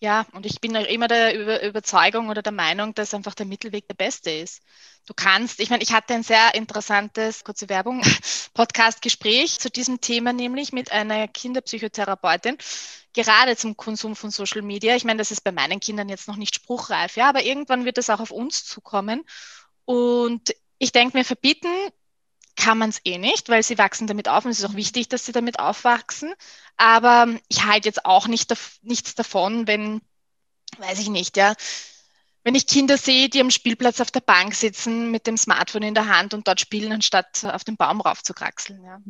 Ja, 0.00 0.26
und 0.32 0.44
ich 0.44 0.60
bin 0.60 0.74
immer 0.74 1.08
der 1.08 1.38
Über 1.38 1.62
Überzeugung 1.62 2.28
oder 2.28 2.42
der 2.42 2.52
Meinung, 2.52 2.94
dass 2.94 3.14
einfach 3.14 3.34
der 3.34 3.46
Mittelweg 3.46 3.88
der 3.88 3.94
beste 3.94 4.30
ist. 4.30 4.60
Du 5.06 5.14
kannst, 5.14 5.60
ich 5.60 5.70
meine, 5.70 5.82
ich 5.82 5.92
hatte 5.92 6.14
ein 6.14 6.22
sehr 6.22 6.54
interessantes, 6.54 7.44
kurze 7.44 7.68
Werbung, 7.68 8.02
Podcast-Gespräch 8.54 9.58
zu 9.60 9.70
diesem 9.70 10.00
Thema, 10.00 10.32
nämlich 10.32 10.72
mit 10.72 10.92
einer 10.92 11.28
Kinderpsychotherapeutin, 11.28 12.58
gerade 13.14 13.56
zum 13.56 13.76
Konsum 13.76 14.16
von 14.16 14.30
Social 14.30 14.62
Media. 14.62 14.96
Ich 14.96 15.04
meine, 15.04 15.18
das 15.18 15.30
ist 15.30 15.42
bei 15.42 15.52
meinen 15.52 15.80
Kindern 15.80 16.08
jetzt 16.08 16.28
noch 16.28 16.36
nicht 16.36 16.54
spruchreif, 16.54 17.16
ja, 17.16 17.28
aber 17.28 17.42
irgendwann 17.42 17.84
wird 17.84 17.98
das 17.98 18.10
auch 18.10 18.20
auf 18.20 18.30
uns 18.30 18.64
zukommen. 18.64 19.24
Und 19.84 20.54
ich 20.78 20.92
denke 20.92 21.16
mir, 21.16 21.24
verbieten 21.24 21.68
kann 22.56 22.78
man 22.78 22.90
es 22.90 23.00
eh 23.04 23.18
nicht, 23.18 23.48
weil 23.48 23.62
sie 23.62 23.78
wachsen 23.78 24.06
damit 24.06 24.28
auf 24.28 24.44
und 24.44 24.50
es 24.50 24.60
ist 24.60 24.64
auch 24.64 24.76
wichtig, 24.76 25.08
dass 25.08 25.26
sie 25.26 25.32
damit 25.32 25.58
aufwachsen. 25.58 26.34
Aber 26.76 27.28
ich 27.48 27.64
halte 27.64 27.88
jetzt 27.88 28.04
auch 28.04 28.26
nicht 28.26 28.54
nichts 28.82 29.14
davon, 29.14 29.66
wenn, 29.66 30.00
weiß 30.78 30.98
ich 31.00 31.08
nicht, 31.08 31.36
ja, 31.36 31.54
wenn 32.44 32.54
ich 32.54 32.66
Kinder 32.66 32.98
sehe, 32.98 33.28
die 33.30 33.40
am 33.40 33.50
Spielplatz 33.50 34.00
auf 34.00 34.10
der 34.10 34.20
Bank 34.20 34.54
sitzen 34.54 35.10
mit 35.10 35.26
dem 35.26 35.38
Smartphone 35.38 35.82
in 35.82 35.94
der 35.94 36.08
Hand 36.08 36.34
und 36.34 36.46
dort 36.46 36.60
spielen, 36.60 36.92
anstatt 36.92 37.44
auf 37.44 37.64
den 37.64 37.76
Baum 37.76 38.02
raufzukraxeln. 38.02 38.84
Ja. 38.84 39.00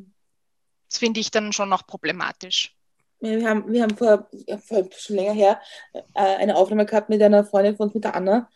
Das 0.88 0.98
finde 0.98 1.18
ich 1.18 1.32
dann 1.32 1.52
schon 1.52 1.68
noch 1.68 1.86
problematisch. 1.86 2.76
Wir 3.18 3.48
haben, 3.48 3.72
wir 3.72 3.82
haben 3.82 3.96
vor, 3.96 4.28
vor 4.64 4.88
schon 4.96 5.16
länger 5.16 5.32
her 5.32 5.60
äh, 5.92 6.02
eine 6.14 6.56
Aufnahme 6.56 6.86
gehabt 6.86 7.08
mit 7.08 7.22
einer 7.22 7.44
Freundin 7.44 7.76
von 7.76 7.86
uns, 7.86 7.94
mit 7.94 8.04
der 8.04 8.14
Anna. 8.14 8.48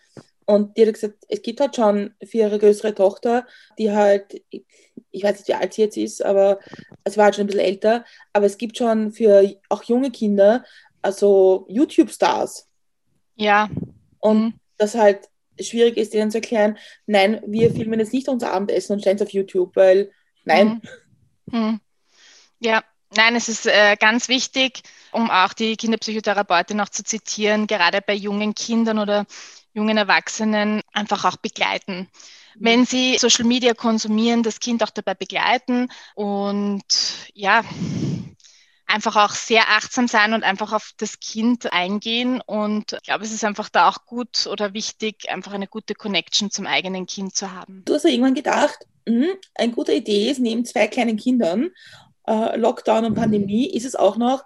Und 0.49 0.79
die 0.79 0.87
hat 0.87 0.95
gesagt, 0.95 1.27
es 1.29 1.43
gibt 1.43 1.61
halt 1.61 1.77
schon 1.77 2.15
für 2.25 2.39
ihre 2.39 2.59
größere 2.59 2.95
Tochter, 2.95 3.47
die 3.79 3.93
halt, 3.93 4.43
ich 4.49 5.23
weiß 5.23 5.37
nicht, 5.37 5.49
wie 5.49 5.53
alt 5.53 5.75
sie 5.75 5.83
jetzt 5.83 5.99
ist, 5.99 6.25
aber 6.25 6.59
also 7.05 7.13
sie 7.13 7.17
war 7.19 7.27
halt 7.27 7.35
schon 7.35 7.45
ein 7.45 7.49
bisschen 7.49 7.67
älter, 7.67 8.07
aber 8.33 8.47
es 8.47 8.57
gibt 8.57 8.79
schon 8.79 9.13
für 9.13 9.47
auch 9.69 9.83
junge 9.83 10.11
Kinder, 10.11 10.65
also 11.03 11.67
YouTube-Stars. 11.69 12.67
Ja. 13.37 13.69
Und 14.21 14.41
mhm. 14.43 14.55
das 14.79 14.95
halt 14.95 15.29
schwierig 15.61 15.99
ist, 15.99 16.15
denen 16.15 16.31
zu 16.31 16.39
erklären, 16.39 16.79
nein, 17.05 17.43
wir 17.47 17.71
filmen 17.71 18.01
jetzt 18.01 18.15
nicht 18.15 18.29
unser 18.29 18.51
Abendessen 18.51 18.95
und 18.95 19.01
stellen 19.01 19.17
es 19.17 19.23
auf 19.23 19.35
YouTube, 19.35 19.77
weil 19.77 20.11
nein. 20.47 20.81
Mhm. 21.51 21.59
Mhm. 21.59 21.81
Ja, 22.61 22.83
Nein, 23.17 23.37
es 23.37 23.49
ist 23.49 23.67
äh, 23.67 23.97
ganz 23.99 24.29
wichtig, 24.29 24.83
um 25.13 25.31
auch 25.31 25.55
die 25.55 25.77
Kinderpsychotherapeutin 25.77 26.77
noch 26.77 26.91
zu 26.91 27.03
zitieren, 27.03 27.67
gerade 27.67 28.03
bei 28.03 28.13
jungen 28.13 28.55
Kindern 28.55 28.99
oder 28.99 29.25
jungen 29.73 29.97
Erwachsenen 29.97 30.83
einfach 30.93 31.25
auch 31.25 31.37
begleiten. 31.37 32.09
Wenn 32.57 32.85
sie 32.85 33.19
Social 33.19 33.45
Media 33.45 33.75
konsumieren, 33.75 34.43
das 34.43 34.61
Kind 34.61 34.83
auch 34.83 34.91
dabei 34.91 35.15
begleiten 35.15 35.89
und 36.15 36.83
ja, 37.35 37.63
einfach 38.89 39.17
auch 39.17 39.35
sehr 39.35 39.69
achtsam 39.69 40.09
sein 40.09 40.33
und 40.33 40.43
einfach 40.43 40.73
auf 40.73 40.93
das 40.97 41.21
Kind 41.21 41.73
eingehen. 41.73 42.41
Und 42.45 42.95
ich 42.95 43.03
glaube, 43.03 43.25
es 43.25 43.33
ist 43.33 43.45
einfach 43.45 43.69
da 43.69 43.89
auch 43.89 44.07
gut 44.07 44.47
oder 44.47 44.75
wichtig, 44.75 45.31
einfach 45.31 45.53
eine 45.53 45.69
gute 45.69 45.95
Connection 45.95 46.51
zum 46.51 46.67
eigenen 46.67 47.07
Kind 47.07 47.37
zu 47.37 47.53
haben. 47.53 47.83
Du 47.85 47.95
hast 47.95 48.05
ja 48.05 48.11
irgendwann 48.11 48.35
gedacht, 48.35 48.87
mh, 49.07 49.27
eine 49.55 49.73
gute 49.73 49.93
Idee 49.93 50.31
ist, 50.31 50.41
neben 50.41 50.65
zwei 50.65 50.89
kleinen 50.89 51.17
Kindern, 51.17 51.71
äh, 52.27 52.57
Lockdown 52.57 53.05
und 53.05 53.15
Pandemie, 53.15 53.71
ist 53.71 53.85
es 53.85 53.95
auch 53.95 54.17
noch, 54.17 54.45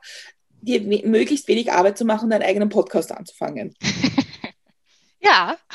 dir 0.61 0.81
möglichst 1.07 1.49
wenig 1.49 1.73
Arbeit 1.73 1.99
zu 1.99 2.05
machen 2.05 2.27
und 2.27 2.33
einen 2.33 2.45
eigenen 2.45 2.69
Podcast 2.69 3.13
anzufangen. 3.13 3.75
Ja. 5.23 5.57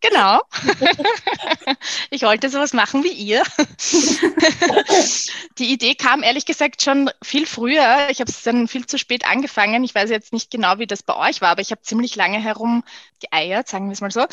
genau. 0.00 0.40
ich 2.10 2.22
wollte 2.22 2.48
sowas 2.48 2.72
machen 2.72 3.04
wie 3.04 3.12
ihr. 3.12 3.42
Die 5.58 5.70
Idee 5.70 5.94
kam 5.94 6.22
ehrlich 6.22 6.46
gesagt 6.46 6.80
schon 6.82 7.10
viel 7.22 7.44
früher. 7.46 8.08
Ich 8.10 8.20
habe 8.20 8.30
es 8.30 8.42
dann 8.42 8.66
viel 8.66 8.86
zu 8.86 8.98
spät 8.98 9.26
angefangen. 9.26 9.84
Ich 9.84 9.94
weiß 9.94 10.08
jetzt 10.08 10.32
nicht 10.32 10.50
genau, 10.50 10.78
wie 10.78 10.86
das 10.86 11.02
bei 11.02 11.14
euch 11.16 11.42
war, 11.42 11.50
aber 11.50 11.60
ich 11.60 11.70
habe 11.70 11.82
ziemlich 11.82 12.16
lange 12.16 12.40
herumgeeiert, 12.40 13.68
sagen 13.68 13.88
wir 13.88 13.92
es 13.92 14.00
mal 14.00 14.10
so, 14.10 14.24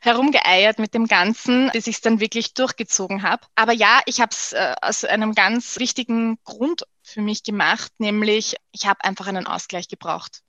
herumgeeiert 0.00 0.78
mit 0.78 0.94
dem 0.94 1.08
Ganzen, 1.08 1.70
bis 1.72 1.88
ich 1.88 1.96
es 1.96 2.00
dann 2.00 2.20
wirklich 2.20 2.54
durchgezogen 2.54 3.24
habe. 3.24 3.44
Aber 3.56 3.72
ja, 3.72 4.00
ich 4.06 4.20
habe 4.20 4.30
es 4.30 4.52
äh, 4.52 4.76
aus 4.80 5.04
einem 5.04 5.34
ganz 5.34 5.80
wichtigen 5.80 6.38
Grund 6.44 6.84
für 7.02 7.22
mich 7.22 7.42
gemacht, 7.42 7.90
nämlich 7.98 8.54
ich 8.70 8.86
habe 8.86 9.02
einfach 9.04 9.26
einen 9.26 9.48
Ausgleich 9.48 9.88
gebraucht 9.88 10.44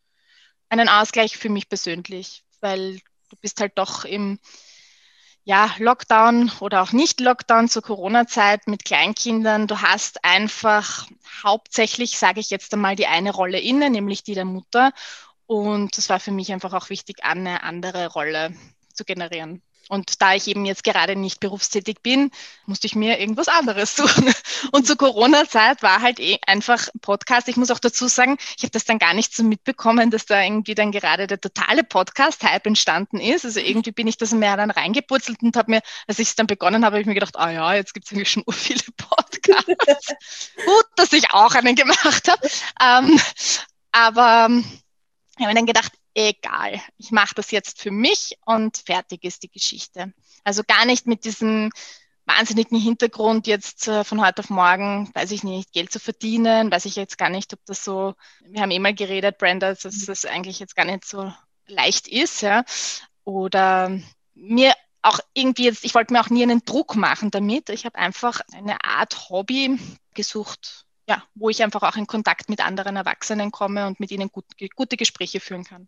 einen 0.70 0.90
Ausgleich 0.90 1.38
für 1.38 1.50
mich 1.50 1.70
persönlich, 1.70 2.44
weil 2.62 3.00
du 3.30 3.36
bist 3.42 3.60
halt 3.60 3.74
doch 3.76 4.06
im 4.06 4.40
ja, 5.44 5.74
Lockdown 5.78 6.52
oder 6.60 6.82
auch 6.82 6.92
nicht 6.92 7.22
Lockdown 7.22 7.70
zur 7.70 7.82
Corona-Zeit 7.82 8.68
mit 8.68 8.84
Kleinkindern. 8.84 9.68
Du 9.68 9.82
hast 9.82 10.26
einfach 10.26 11.08
hauptsächlich, 11.42 12.18
sage 12.18 12.42
ich 12.42 12.50
jetzt 12.50 12.74
einmal, 12.74 12.98
die 12.98 13.08
eine 13.08 13.32
Rolle 13.32 13.60
inne, 13.60 13.90
nämlich 13.90 14.24
die 14.24 14.34
der 14.34 14.44
Mutter. 14.44 14.92
Und 15.46 15.98
es 15.98 16.10
war 16.10 16.20
für 16.20 16.32
mich 16.32 16.52
einfach 16.52 16.74
auch 16.74 16.90
wichtig, 16.90 17.24
eine 17.24 17.64
andere 17.64 18.08
Rolle 18.08 18.54
zu 18.94 19.06
generieren. 19.06 19.62
Und 19.90 20.22
da 20.22 20.34
ich 20.34 20.48
eben 20.48 20.66
jetzt 20.66 20.84
gerade 20.84 21.16
nicht 21.16 21.40
berufstätig 21.40 22.02
bin, 22.02 22.32
musste 22.66 22.88
ich 22.88 22.96
mir 22.96 23.20
irgendwas 23.20 23.48
anderes 23.48 23.96
suchen. 23.96 24.34
Und 24.72 24.86
zur 24.86 24.98
Corona-Zeit 24.98 25.82
war 25.84 26.02
halt 26.02 26.20
eh 26.20 26.40
einfach 26.46 26.90
Podcast. 27.02 27.48
Ich 27.48 27.58
muss 27.58 27.72
auch 27.72 27.80
dazu 27.80 28.08
sagen, 28.08 28.38
ich 28.58 28.64
habe 28.64 28.72
das 28.72 28.86
dann 28.86 29.00
gar 29.00 29.14
nicht 29.14 29.36
so 29.36 29.44
mitbekommen, 29.44 30.12
dass 30.12 30.26
da 30.26 30.42
irgendwie 30.42 30.76
dann 30.76 30.92
gerade 30.92 31.28
der 31.28 31.40
totale 31.40 31.84
Podcast-Hype 31.84 32.66
entstanden 32.66 33.20
ist. 33.20 33.46
Also 33.46 33.60
irgendwie 33.60 33.92
bin 33.92 34.08
ich 34.08 34.18
das 34.18 34.32
mehr 34.32 34.58
dann 34.58 34.72
reingepurzelt 34.72 35.42
und 35.42 35.56
habe 35.56 35.72
mir, 35.72 35.82
als 36.08 36.20
ich 36.20 36.30
es 36.30 36.36
dann 36.36 36.48
begonnen 36.48 36.84
habe, 36.84 36.96
habe 36.96 37.02
ich 37.02 37.08
mir 37.08 37.14
gedacht, 37.14 37.38
ah 37.38 37.50
ja, 37.50 37.74
jetzt 37.74 37.94
gibt 37.94 38.06
es 38.06 38.12
irgendwie 38.12 38.30
schon 38.30 38.44
viele 38.50 38.82
Podcasts. 38.98 40.08
Gut, 40.66 40.86
dass 40.96 41.14
ich 41.14 41.32
auch 41.32 41.56
einen 41.56 41.76
gemacht 41.76 42.28
habe. 42.28 42.48
Ähm, 42.82 43.20
aber 43.92 44.50
ich 45.38 45.44
habe 45.44 45.54
mir 45.54 45.56
dann 45.56 45.66
gedacht, 45.66 45.92
egal, 46.18 46.82
ich 46.98 47.12
mache 47.12 47.36
das 47.36 47.52
jetzt 47.52 47.80
für 47.80 47.92
mich 47.92 48.38
und 48.44 48.78
fertig 48.78 49.24
ist 49.24 49.44
die 49.44 49.52
Geschichte. 49.52 50.14
Also 50.44 50.64
gar 50.66 50.86
nicht 50.86 51.06
mit 51.06 51.26
diesem 51.26 51.70
wahnsinnigen 52.26 52.80
Hintergrund 52.80 53.46
jetzt 53.46 53.88
äh, 53.88 54.04
von 54.04 54.26
heute 54.26 54.42
auf 54.42 54.50
morgen, 54.50 55.10
weiß 55.14 55.32
ich 55.32 55.44
nicht, 55.44 55.72
Geld 55.72 55.92
zu 55.92 56.00
verdienen, 56.00 56.72
weiß 56.72 56.86
ich 56.86 56.96
jetzt 56.96 57.20
gar 57.20 57.30
nicht, 57.30 57.54
ob 57.54 57.60
das 57.66 57.84
so, 57.84 58.16
wir 58.42 58.62
haben 58.62 58.72
eh 58.72 58.80
mal 58.80 58.96
geredet, 58.96 59.38
Brenda, 59.38 59.76
dass 59.76 60.06
das 60.06 60.26
eigentlich 60.26 60.60
jetzt 60.60 60.76
gar 60.76 60.86
nicht 60.86 61.06
so 61.06 61.32
leicht 61.68 62.08
ist, 62.08 62.42
ja. 62.42 62.66
Oder 63.24 63.98
mir 64.34 64.74
auch 65.04 65.20
irgendwie 65.34 65.66
jetzt, 65.66 65.86
ich 65.86 65.94
wollte 65.94 66.14
mir 66.14 66.20
auch 66.20 66.32
nie 66.32 66.44
einen 66.44 66.66
Druck 66.66 66.96
machen 66.96 67.30
damit. 67.30 67.70
Ich 67.70 67.86
habe 67.86 67.98
einfach 67.98 68.42
eine 68.54 68.84
Art 68.84 69.30
Hobby 69.30 69.80
gesucht, 70.16 70.86
ja, 71.08 71.24
wo 71.36 71.50
ich 71.50 71.64
einfach 71.64 71.84
auch 71.84 71.96
in 71.96 72.08
Kontakt 72.08 72.50
mit 72.50 72.66
anderen 72.66 72.96
Erwachsenen 72.96 73.52
komme 73.52 73.86
und 73.86 74.00
mit 74.00 74.12
ihnen 74.12 74.30
gut, 74.30 74.46
gute 74.76 74.98
Gespräche 74.98 75.40
führen 75.40 75.64
kann. 75.64 75.88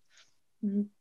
Mhm. 0.61 0.91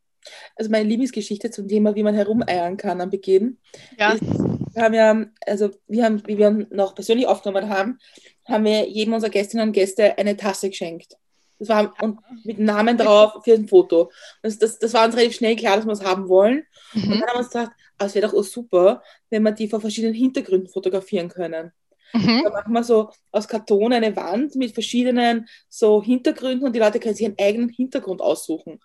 Also 0.57 0.71
meine 0.71 0.89
Lieblingsgeschichte 0.89 1.51
zum 1.51 1.69
Thema, 1.69 1.95
wie 1.95 2.03
man 2.03 2.15
herumeiern 2.15 2.77
kann 2.77 3.01
am 3.01 3.11
Beginn. 3.11 3.59
Ja. 3.99 4.13
Ist, 4.13 4.23
wir 4.23 4.83
haben 4.83 4.95
ja, 4.95 5.27
also 5.47 5.71
wir 5.87 6.05
haben, 6.05 6.23
wie 6.27 6.39
wir 6.39 6.51
noch 6.71 6.95
persönlich 6.95 7.27
aufgenommen 7.27 7.69
haben, 7.69 7.99
haben 8.47 8.65
wir 8.65 8.89
jedem 8.89 9.15
unserer 9.15 9.31
Gästinnen 9.31 9.69
und 9.69 9.73
Gäste 9.73 10.19
eine 10.19 10.37
Tasse 10.37 10.71
geschenkt. 10.71 11.17
Das 11.59 11.69
war 11.69 11.93
und 12.01 12.21
mit 12.45 12.59
Namen 12.59 12.97
drauf 12.97 13.43
für 13.43 13.55
ein 13.55 13.69
Foto. 13.69 14.11
Das, 14.43 14.59
das, 14.59 14.79
das 14.79 14.95
war 14.95 15.05
uns 15.05 15.17
relativ 15.17 15.37
schnell 15.37 15.57
klar, 15.57 15.77
dass 15.77 15.87
wir 15.87 15.93
es 15.93 16.05
haben 16.05 16.29
wollen. 16.29 16.65
Mhm. 16.95 17.03
Und 17.03 17.21
dann 17.21 17.29
haben 17.29 17.35
wir 17.35 17.39
uns 17.39 17.51
gedacht, 17.51 17.73
ah, 17.99 18.07
es 18.07 18.15
wäre 18.15 18.29
doch 18.29 18.35
auch 18.35 18.45
super, 18.45 19.03
wenn 19.31 19.43
wir 19.43 19.53
die 19.53 19.69
vor 19.69 19.81
verschiedenen 19.81 20.15
Hintergründen 20.15 20.69
fotografieren 20.69 21.29
können. 21.29 21.73
Mhm. 22.13 22.43
Da 22.45 22.51
machen 22.51 22.73
wir 22.73 22.85
so 22.85 23.11
aus 23.33 23.49
Karton 23.49 23.93
eine 23.93 24.15
Wand 24.17 24.55
mit 24.55 24.73
verschiedenen 24.73 25.49
so 25.69 26.03
Hintergründen 26.03 26.67
und 26.67 26.75
die 26.75 26.81
Leute 26.81 27.01
können 27.01 27.15
sich 27.15 27.27
einen 27.27 27.39
eigenen 27.39 27.69
Hintergrund 27.69 28.21
aussuchen. 28.21 28.81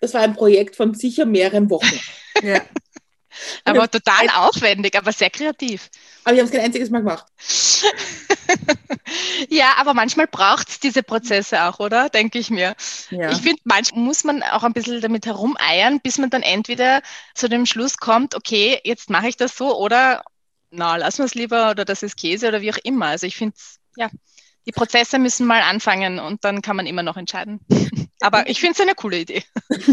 Das 0.00 0.14
war 0.14 0.22
ein 0.22 0.34
Projekt 0.34 0.76
von 0.76 0.94
sicher 0.94 1.26
mehreren 1.26 1.70
Wochen. 1.70 2.00
ja. 2.42 2.62
Aber 3.64 3.90
total 3.90 4.28
aufwendig, 4.28 4.96
aber 4.96 5.12
sehr 5.12 5.30
kreativ. 5.30 5.88
Aber 6.24 6.34
wir 6.34 6.42
haben 6.42 6.48
es 6.48 6.52
kein 6.52 6.64
einziges 6.64 6.90
Mal 6.90 6.98
gemacht. 6.98 7.26
ja, 9.48 9.74
aber 9.78 9.94
manchmal 9.94 10.26
braucht 10.26 10.68
es 10.68 10.80
diese 10.80 11.02
Prozesse 11.02 11.64
auch, 11.64 11.78
oder? 11.78 12.08
Denke 12.08 12.38
ich 12.38 12.50
mir. 12.50 12.74
Ja. 13.10 13.30
Ich 13.30 13.38
finde, 13.38 13.60
manchmal 13.64 14.02
muss 14.02 14.24
man 14.24 14.42
auch 14.42 14.62
ein 14.62 14.72
bisschen 14.72 15.00
damit 15.00 15.26
herumeiern, 15.26 16.00
bis 16.00 16.18
man 16.18 16.30
dann 16.30 16.42
entweder 16.42 17.02
zu 17.34 17.48
dem 17.48 17.66
Schluss 17.66 17.96
kommt, 17.96 18.34
okay, 18.34 18.80
jetzt 18.84 19.10
mache 19.10 19.28
ich 19.28 19.36
das 19.36 19.56
so 19.56 19.76
oder 19.78 20.22
na, 20.70 20.96
lassen 20.96 21.18
wir 21.18 21.26
es 21.26 21.34
lieber 21.34 21.70
oder 21.70 21.84
das 21.84 22.02
ist 22.02 22.16
Käse 22.16 22.48
oder 22.48 22.60
wie 22.60 22.72
auch 22.72 22.78
immer. 22.84 23.06
Also 23.06 23.26
ich 23.26 23.36
finde, 23.36 23.56
ja, 23.96 24.08
die 24.66 24.72
Prozesse 24.72 25.18
müssen 25.18 25.46
mal 25.46 25.62
anfangen 25.62 26.18
und 26.18 26.44
dann 26.44 26.62
kann 26.62 26.76
man 26.76 26.86
immer 26.86 27.02
noch 27.02 27.16
entscheiden. 27.16 27.60
aber 28.20 28.48
ich 28.48 28.60
finde 28.60 28.74
es 28.74 28.80
eine 28.80 28.94
coole 28.94 29.18
Idee. 29.18 29.44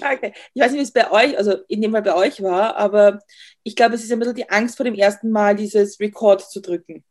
Okay. 0.00 0.32
Ich 0.54 0.62
weiß 0.62 0.72
nicht, 0.72 0.78
wie 0.78 0.84
es 0.84 0.92
bei 0.92 1.10
euch, 1.10 1.36
also 1.36 1.52
in 1.68 1.82
dem 1.82 1.92
Fall 1.92 2.02
bei 2.02 2.14
euch 2.14 2.42
war, 2.42 2.76
aber 2.76 3.18
ich 3.62 3.76
glaube, 3.76 3.96
es 3.96 4.04
ist 4.04 4.10
ein 4.10 4.18
bisschen 4.18 4.34
die 4.36 4.48
Angst 4.48 4.76
vor 4.76 4.84
dem 4.84 4.94
ersten 4.94 5.30
Mal, 5.30 5.56
dieses 5.56 6.00
Record 6.00 6.48
zu 6.48 6.60
drücken. 6.60 7.04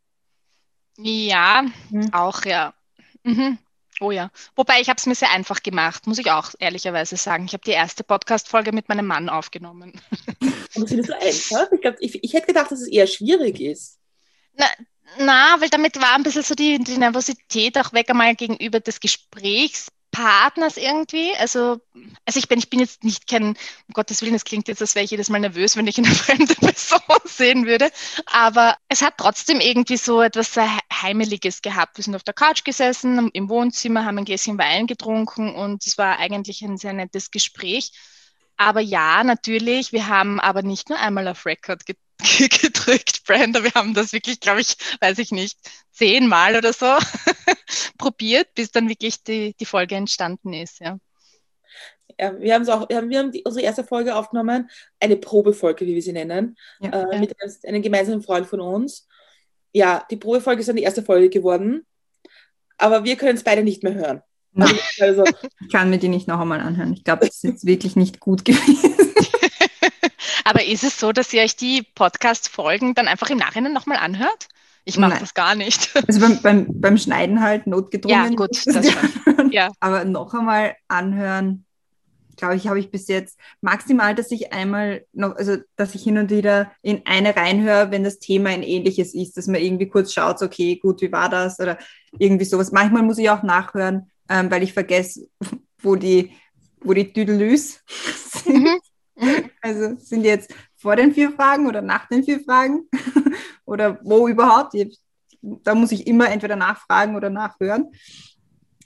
Ja, 0.96 1.64
mhm. 1.90 2.12
auch, 2.12 2.44
ja. 2.44 2.74
Mhm. 3.22 3.58
Oh 4.00 4.10
ja. 4.10 4.30
Wobei 4.54 4.80
ich 4.80 4.88
habe 4.88 4.98
es 4.98 5.06
mir 5.06 5.14
sehr 5.14 5.30
einfach 5.32 5.62
gemacht, 5.62 6.06
muss 6.06 6.18
ich 6.18 6.30
auch 6.30 6.52
ehrlicherweise 6.58 7.16
sagen. 7.16 7.44
Ich 7.46 7.52
habe 7.52 7.64
die 7.64 7.72
erste 7.72 8.04
Podcast-Folge 8.04 8.72
mit 8.72 8.88
meinem 8.88 9.06
Mann 9.06 9.28
aufgenommen. 9.28 10.00
Und 10.74 10.88
findest 10.88 11.10
du 11.10 11.16
einfach? 11.16 11.72
Ich, 11.72 11.80
glaub, 11.80 11.96
ich, 11.98 12.22
ich 12.22 12.32
hätte 12.32 12.46
gedacht, 12.46 12.70
dass 12.70 12.80
es 12.80 12.88
eher 12.88 13.06
schwierig 13.06 13.60
ist. 13.60 13.98
Na, 14.54 14.66
na, 15.18 15.60
weil 15.60 15.70
damit 15.70 16.00
war 16.00 16.14
ein 16.14 16.22
bisschen 16.22 16.42
so 16.42 16.54
die, 16.54 16.78
die 16.78 16.98
Nervosität 16.98 17.78
auch 17.78 17.92
weg 17.92 18.10
einmal 18.10 18.34
gegenüber 18.34 18.80
des 18.80 19.00
Gesprächs 19.00 19.88
Partners 20.10 20.76
irgendwie. 20.76 21.32
Also, 21.38 21.80
also 22.24 22.38
ich 22.38 22.48
bin, 22.48 22.58
ich 22.58 22.70
bin 22.70 22.80
jetzt 22.80 23.04
nicht 23.04 23.28
kein, 23.28 23.48
um 23.48 23.92
Gottes 23.92 24.22
Willen, 24.22 24.34
es 24.34 24.44
klingt 24.44 24.68
jetzt, 24.68 24.80
als 24.80 24.94
wäre 24.94 25.04
ich 25.04 25.10
jedes 25.10 25.28
Mal 25.28 25.40
nervös, 25.40 25.76
wenn 25.76 25.86
ich 25.86 25.98
eine 25.98 26.06
fremde 26.14 26.54
Person 26.54 27.00
sehen 27.24 27.66
würde. 27.66 27.90
Aber 28.26 28.76
es 28.88 29.02
hat 29.02 29.14
trotzdem 29.18 29.60
irgendwie 29.60 29.96
so 29.96 30.22
etwas 30.22 30.54
sehr 30.54 30.68
Heimeliges 30.92 31.62
gehabt. 31.62 31.98
Wir 31.98 32.04
sind 32.04 32.16
auf 32.16 32.24
der 32.24 32.34
Couch 32.34 32.64
gesessen, 32.64 33.30
im 33.32 33.48
Wohnzimmer, 33.48 34.04
haben 34.04 34.18
ein 34.18 34.24
Gläschen 34.24 34.58
Wein 34.58 34.86
getrunken 34.86 35.54
und 35.54 35.86
es 35.86 35.98
war 35.98 36.18
eigentlich 36.18 36.62
ein 36.62 36.78
sehr 36.78 36.94
nettes 36.94 37.30
Gespräch. 37.30 37.92
Aber 38.56 38.80
ja, 38.80 39.22
natürlich, 39.22 39.92
wir 39.92 40.08
haben 40.08 40.40
aber 40.40 40.62
nicht 40.62 40.88
nur 40.88 40.98
einmal 40.98 41.28
auf 41.28 41.46
Record 41.46 41.86
getroffen 41.86 42.07
gedrückt, 42.18 43.24
Brenda. 43.26 43.62
Wir 43.62 43.72
haben 43.74 43.94
das 43.94 44.12
wirklich, 44.12 44.40
glaube 44.40 44.60
ich, 44.60 44.76
weiß 45.00 45.18
ich 45.18 45.30
nicht, 45.30 45.58
zehnmal 45.92 46.56
oder 46.56 46.72
so 46.72 46.86
probiert, 47.98 48.54
bis 48.54 48.70
dann 48.70 48.88
wirklich 48.88 49.22
die, 49.22 49.54
die 49.58 49.64
Folge 49.64 49.96
entstanden 49.96 50.52
ist, 50.52 50.80
ja. 50.80 50.98
Ja, 52.20 52.40
wir 52.40 52.54
haben 52.54 52.68
auch, 52.68 52.88
wir 52.88 52.96
haben 52.96 53.30
die, 53.30 53.44
unsere 53.44 53.64
erste 53.64 53.84
Folge 53.84 54.16
aufgenommen, 54.16 54.68
eine 54.98 55.16
Probefolge, 55.16 55.86
wie 55.86 55.94
wir 55.94 56.02
sie 56.02 56.12
nennen, 56.12 56.56
ja, 56.80 56.90
äh, 56.90 57.14
ja. 57.14 57.20
mit 57.20 57.36
einem 57.64 57.82
gemeinsamen 57.82 58.22
Freund 58.22 58.46
von 58.46 58.60
uns. 58.60 59.06
Ja, 59.72 60.04
die 60.10 60.16
Probefolge 60.16 60.60
ist 60.60 60.68
dann 60.68 60.76
die 60.76 60.82
erste 60.82 61.04
Folge 61.04 61.28
geworden, 61.28 61.86
aber 62.76 63.04
wir 63.04 63.16
können 63.16 63.36
es 63.36 63.44
beide 63.44 63.62
nicht 63.62 63.84
mehr 63.84 63.94
hören. 63.94 64.22
Also, 65.00 65.24
ich 65.60 65.70
kann 65.70 65.90
mir 65.90 65.98
die 65.98 66.08
nicht 66.08 66.26
noch 66.26 66.40
einmal 66.40 66.60
anhören. 66.60 66.92
Ich 66.92 67.04
glaube, 67.04 67.26
es 67.26 67.36
ist 67.36 67.42
jetzt 67.44 67.66
wirklich 67.66 67.94
nicht 67.94 68.18
gut 68.18 68.44
gewesen. 68.44 68.94
Aber 70.48 70.64
ist 70.64 70.82
es 70.82 70.98
so, 70.98 71.12
dass 71.12 71.30
ihr 71.34 71.42
euch 71.42 71.56
die 71.56 71.82
Podcast-Folgen 71.94 72.94
dann 72.94 73.06
einfach 73.06 73.28
im 73.28 73.36
Nachhinein 73.36 73.74
nochmal 73.74 73.98
anhört? 73.98 74.48
Ich 74.86 74.96
mache 74.96 75.20
das 75.20 75.34
gar 75.34 75.54
nicht. 75.54 75.94
Also 76.08 76.20
beim, 76.20 76.40
beim, 76.40 76.66
beim 76.80 76.96
Schneiden 76.96 77.42
halt 77.42 77.66
notgedrungen. 77.66 78.30
Ja, 78.30 78.34
gut, 78.34 78.66
das 78.66 78.90
schon. 78.90 79.50
Ja. 79.52 79.70
Aber 79.80 80.06
noch 80.06 80.32
einmal 80.32 80.74
anhören, 80.88 81.66
glaube 82.36 82.56
ich, 82.56 82.66
habe 82.66 82.78
ich 82.78 82.90
bis 82.90 83.08
jetzt 83.08 83.38
maximal, 83.60 84.14
dass 84.14 84.30
ich 84.30 84.50
einmal 84.50 85.04
noch, 85.12 85.36
also 85.36 85.58
dass 85.76 85.94
ich 85.94 86.02
hin 86.02 86.16
und 86.16 86.30
wieder 86.30 86.72
in 86.80 87.02
eine 87.04 87.36
reinhöre, 87.36 87.90
wenn 87.90 88.04
das 88.04 88.18
Thema 88.18 88.48
ein 88.48 88.62
ähnliches 88.62 89.14
ist, 89.14 89.36
dass 89.36 89.48
man 89.48 89.60
irgendwie 89.60 89.88
kurz 89.88 90.14
schaut, 90.14 90.40
okay, 90.40 90.76
gut, 90.76 91.02
wie 91.02 91.12
war 91.12 91.28
das? 91.28 91.60
Oder 91.60 91.76
irgendwie 92.18 92.46
sowas. 92.46 92.72
Manchmal 92.72 93.02
muss 93.02 93.18
ich 93.18 93.28
auch 93.28 93.42
nachhören, 93.42 94.10
ähm, 94.30 94.50
weil 94.50 94.62
ich 94.62 94.72
vergesse, 94.72 95.28
wo 95.82 95.94
die, 95.94 96.32
wo 96.80 96.94
die 96.94 97.12
Düdelüs 97.12 97.80
sind. 98.44 98.62
Mhm. 98.62 98.80
Also 99.60 99.96
sind 99.98 100.22
die 100.22 100.28
jetzt 100.28 100.54
vor 100.76 100.96
den 100.96 101.12
vier 101.12 101.32
Fragen 101.32 101.66
oder 101.66 101.82
nach 101.82 102.06
den 102.08 102.22
vier 102.22 102.40
Fragen? 102.40 102.88
oder 103.64 103.98
wo 104.04 104.28
überhaupt? 104.28 104.74
Da 105.42 105.74
muss 105.74 105.92
ich 105.92 106.06
immer 106.06 106.30
entweder 106.30 106.56
nachfragen 106.56 107.16
oder 107.16 107.28
nachhören. 107.28 107.90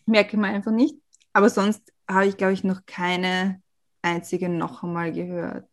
Merke 0.06 0.36
man 0.36 0.54
einfach 0.54 0.72
nicht. 0.72 0.96
Aber 1.32 1.50
sonst 1.50 1.92
habe 2.08 2.26
ich, 2.26 2.36
glaube 2.36 2.52
ich, 2.54 2.64
noch 2.64 2.84
keine 2.86 3.62
einzige 4.02 4.48
noch 4.48 4.82
einmal 4.82 5.12
gehört. 5.12 5.68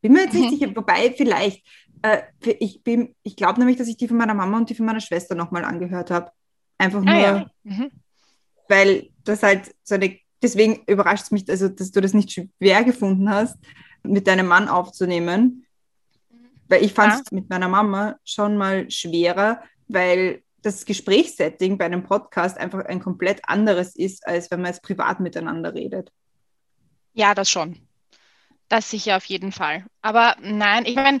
Bin 0.00 0.12
mir 0.12 0.24
jetzt 0.24 0.34
nicht 0.34 0.50
mhm. 0.50 0.56
sicher, 0.56 0.76
wobei 0.76 1.12
vielleicht, 1.12 1.66
äh, 2.02 2.22
ich, 2.42 2.80
ich 3.22 3.36
glaube 3.36 3.58
nämlich, 3.58 3.76
dass 3.76 3.88
ich 3.88 3.96
die 3.96 4.08
von 4.08 4.16
meiner 4.16 4.34
Mama 4.34 4.56
und 4.56 4.70
die 4.70 4.74
von 4.74 4.86
meiner 4.86 5.00
Schwester 5.00 5.34
nochmal 5.34 5.64
angehört 5.64 6.10
habe. 6.10 6.30
Einfach 6.78 7.00
ah 7.00 7.04
nur, 7.04 7.14
ah, 7.14 7.20
ja. 7.20 7.50
mhm. 7.64 7.90
weil 8.68 9.10
das 9.24 9.42
halt 9.42 9.74
so 9.82 9.96
eine 9.96 10.18
deswegen 10.42 10.82
überrascht 10.86 11.24
es 11.24 11.30
mich, 11.30 11.48
also, 11.48 11.68
dass 11.68 11.90
du 11.90 12.00
das 12.00 12.14
nicht 12.14 12.32
schwer 12.32 12.84
gefunden 12.84 13.30
hast, 13.30 13.56
mit 14.02 14.26
deinem 14.26 14.46
Mann 14.46 14.68
aufzunehmen. 14.68 15.66
Weil 16.68 16.84
ich 16.84 16.94
fand 16.94 17.14
es 17.14 17.30
ja. 17.30 17.36
mit 17.36 17.50
meiner 17.50 17.68
Mama 17.68 18.16
schon 18.24 18.56
mal 18.56 18.90
schwerer, 18.90 19.62
weil 19.88 20.42
das 20.62 20.84
Gesprächssetting 20.84 21.78
bei 21.78 21.86
einem 21.86 22.04
Podcast 22.04 22.58
einfach 22.58 22.84
ein 22.84 23.00
komplett 23.00 23.40
anderes 23.48 23.96
ist, 23.96 24.26
als 24.26 24.50
wenn 24.50 24.60
man 24.60 24.72
jetzt 24.72 24.82
privat 24.82 25.20
miteinander 25.20 25.74
redet. 25.74 26.12
Ja, 27.12 27.34
das 27.34 27.50
schon. 27.50 27.80
Das 28.68 28.90
sicher 28.90 29.16
auf 29.16 29.24
jeden 29.24 29.50
Fall. 29.50 29.84
Aber 30.00 30.36
nein, 30.40 30.84
ich 30.86 30.94
meine, 30.94 31.18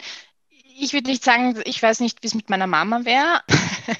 ich 0.82 0.92
würde 0.92 1.10
nicht 1.10 1.24
sagen, 1.24 1.60
ich 1.64 1.82
weiß 1.82 2.00
nicht, 2.00 2.22
wie 2.22 2.26
es 2.26 2.34
mit 2.34 2.50
meiner 2.50 2.66
Mama 2.66 3.04
wäre. 3.04 3.40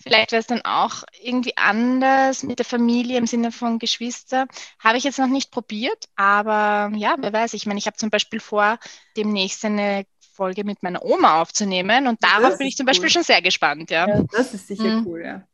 Vielleicht 0.00 0.32
wäre 0.32 0.40
es 0.40 0.46
dann 0.46 0.62
auch 0.62 1.02
irgendwie 1.20 1.56
anders 1.56 2.42
mit 2.42 2.58
der 2.58 2.66
Familie 2.66 3.18
im 3.18 3.26
Sinne 3.26 3.52
von 3.52 3.78
Geschwister. 3.78 4.46
Habe 4.78 4.96
ich 4.96 5.04
jetzt 5.04 5.18
noch 5.18 5.26
nicht 5.26 5.50
probiert, 5.50 6.08
aber 6.16 6.90
ja, 6.96 7.16
wer 7.18 7.32
weiß. 7.32 7.54
Ich 7.54 7.66
meine, 7.66 7.78
ich 7.78 7.86
habe 7.86 7.96
zum 7.96 8.10
Beispiel 8.10 8.40
vor, 8.40 8.78
demnächst 9.16 9.64
eine 9.64 10.04
Folge 10.32 10.64
mit 10.64 10.82
meiner 10.82 11.04
Oma 11.04 11.42
aufzunehmen 11.42 12.06
und 12.06 12.22
darauf 12.22 12.58
bin 12.58 12.68
ich 12.68 12.76
zum 12.76 12.84
cool. 12.84 12.92
Beispiel 12.92 13.10
schon 13.10 13.24
sehr 13.24 13.42
gespannt. 13.42 13.90
Ja, 13.90 14.08
ja 14.08 14.24
das 14.30 14.54
ist 14.54 14.68
sicher 14.68 14.84
mhm. 14.84 15.06
cool, 15.06 15.22
ja. 15.24 15.46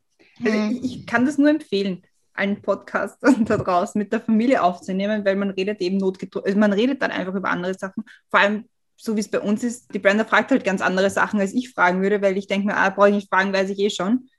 Also 0.43 0.57
mhm. 0.57 0.79
ich, 0.83 0.99
ich 0.99 1.07
kann 1.07 1.25
das 1.25 1.37
nur 1.37 1.49
empfehlen 1.49 2.03
einen 2.35 2.61
Podcast 2.61 3.17
da 3.45 3.57
draußen 3.57 3.97
mit 3.97 4.13
der 4.13 4.21
Familie 4.21 4.61
aufzunehmen, 4.61 5.25
weil 5.25 5.35
man 5.35 5.49
redet 5.49 5.81
eben 5.81 5.97
notgedrückt, 5.97 6.45
also 6.45 6.59
man 6.59 6.73
redet 6.73 7.01
dann 7.01 7.11
einfach 7.11 7.33
über 7.33 7.49
andere 7.49 7.73
Sachen. 7.73 8.03
Vor 8.29 8.39
allem 8.39 8.65
so 8.97 9.15
wie 9.15 9.19
es 9.19 9.29
bei 9.29 9.39
uns 9.39 9.63
ist, 9.63 9.93
die 9.93 9.99
Brenda 9.99 10.25
fragt 10.25 10.51
halt 10.51 10.63
ganz 10.63 10.81
andere 10.81 11.09
Sachen, 11.09 11.39
als 11.39 11.53
ich 11.53 11.71
fragen 11.71 12.01
würde, 12.01 12.21
weil 12.21 12.37
ich 12.37 12.47
denke 12.47 12.67
mir, 12.67 12.77
ah, 12.77 12.89
brauche 12.89 13.09
ich 13.09 13.15
nicht 13.15 13.29
fragen, 13.29 13.53
weiß 13.53 13.69
ich 13.69 13.79
eh 13.79 13.89
schon. 13.89 14.29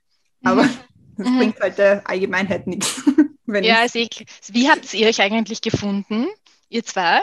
Aber 0.43 0.65
mhm. 0.65 0.79
das 1.19 1.29
mhm. 1.29 1.39
bringt 1.39 1.61
halt 1.61 1.79
der 1.79 2.09
Allgemeinheit 2.09 2.67
nichts. 2.67 3.03
ja, 3.47 3.81
also 3.81 3.99
ich, 3.99 4.27
wie 4.49 4.69
habt 4.69 4.93
ihr 4.95 5.09
euch 5.09 5.21
eigentlich 5.21 5.61
gefunden, 5.61 6.27
ihr 6.69 6.85
zwei? 6.85 7.21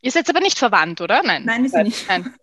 Ihr 0.00 0.12
seid 0.12 0.28
aber 0.28 0.40
nicht 0.40 0.58
verwandt, 0.58 1.00
oder? 1.00 1.22
Nein. 1.22 1.44
Nein, 1.44 1.64
ist 1.64 1.74
nicht. 1.74 2.08
Nein. 2.08 2.34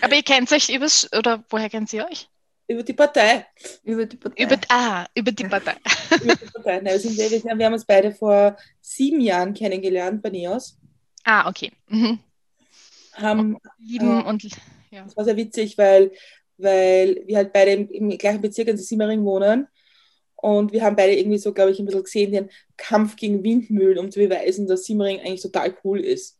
Aber 0.00 0.14
ihr 0.14 0.22
kennt 0.22 0.50
euch 0.52 0.68
übers, 0.68 1.08
oder 1.12 1.44
woher 1.50 1.70
kennt 1.70 1.92
ihr 1.92 2.06
euch? 2.10 2.28
Über 2.66 2.82
die 2.82 2.94
Partei. 2.94 3.46
Über 3.84 4.06
die 4.06 4.16
Partei. 4.16 4.42
Über, 4.42 4.58
ah, 4.70 5.06
über 5.14 5.30
die 5.30 5.44
Partei. 5.44 5.76
über 6.20 6.34
die 6.34 6.46
Partei. 6.46 6.80
Nein, 6.80 6.86
wir, 6.86 6.98
sind, 6.98 7.16
wir, 7.16 7.66
haben 7.66 7.74
uns 7.74 7.84
beide 7.84 8.10
vor 8.10 8.56
sieben 8.80 9.20
Jahren 9.20 9.54
kennengelernt 9.54 10.22
bei 10.22 10.30
NEOS. 10.30 10.76
Ah, 11.22 11.48
okay. 11.48 11.70
Mhm 11.86 12.18
haben. 13.16 13.58
Lieben 13.78 14.20
äh, 14.20 14.22
und 14.24 14.42
ja. 14.90 15.04
Das 15.04 15.16
war 15.16 15.24
sehr 15.24 15.36
witzig, 15.36 15.76
weil, 15.78 16.12
weil 16.58 17.22
wir 17.26 17.36
halt 17.36 17.52
beide 17.52 17.72
im, 17.72 17.90
im 17.90 18.18
gleichen 18.18 18.40
Bezirk 18.40 18.68
in 18.68 18.76
Simmering 18.76 19.24
wohnen. 19.24 19.68
Und 20.36 20.72
wir 20.72 20.82
haben 20.82 20.96
beide 20.96 21.14
irgendwie 21.14 21.38
so, 21.38 21.52
glaube 21.52 21.70
ich, 21.70 21.78
ein 21.78 21.86
bisschen 21.86 22.02
gesehen, 22.02 22.32
den 22.32 22.50
Kampf 22.76 23.16
gegen 23.16 23.42
Windmühlen, 23.42 23.98
um 23.98 24.10
zu 24.10 24.20
beweisen, 24.20 24.66
dass 24.66 24.84
Simmering 24.84 25.20
eigentlich 25.20 25.42
total 25.42 25.74
cool 25.82 26.00
ist. 26.00 26.38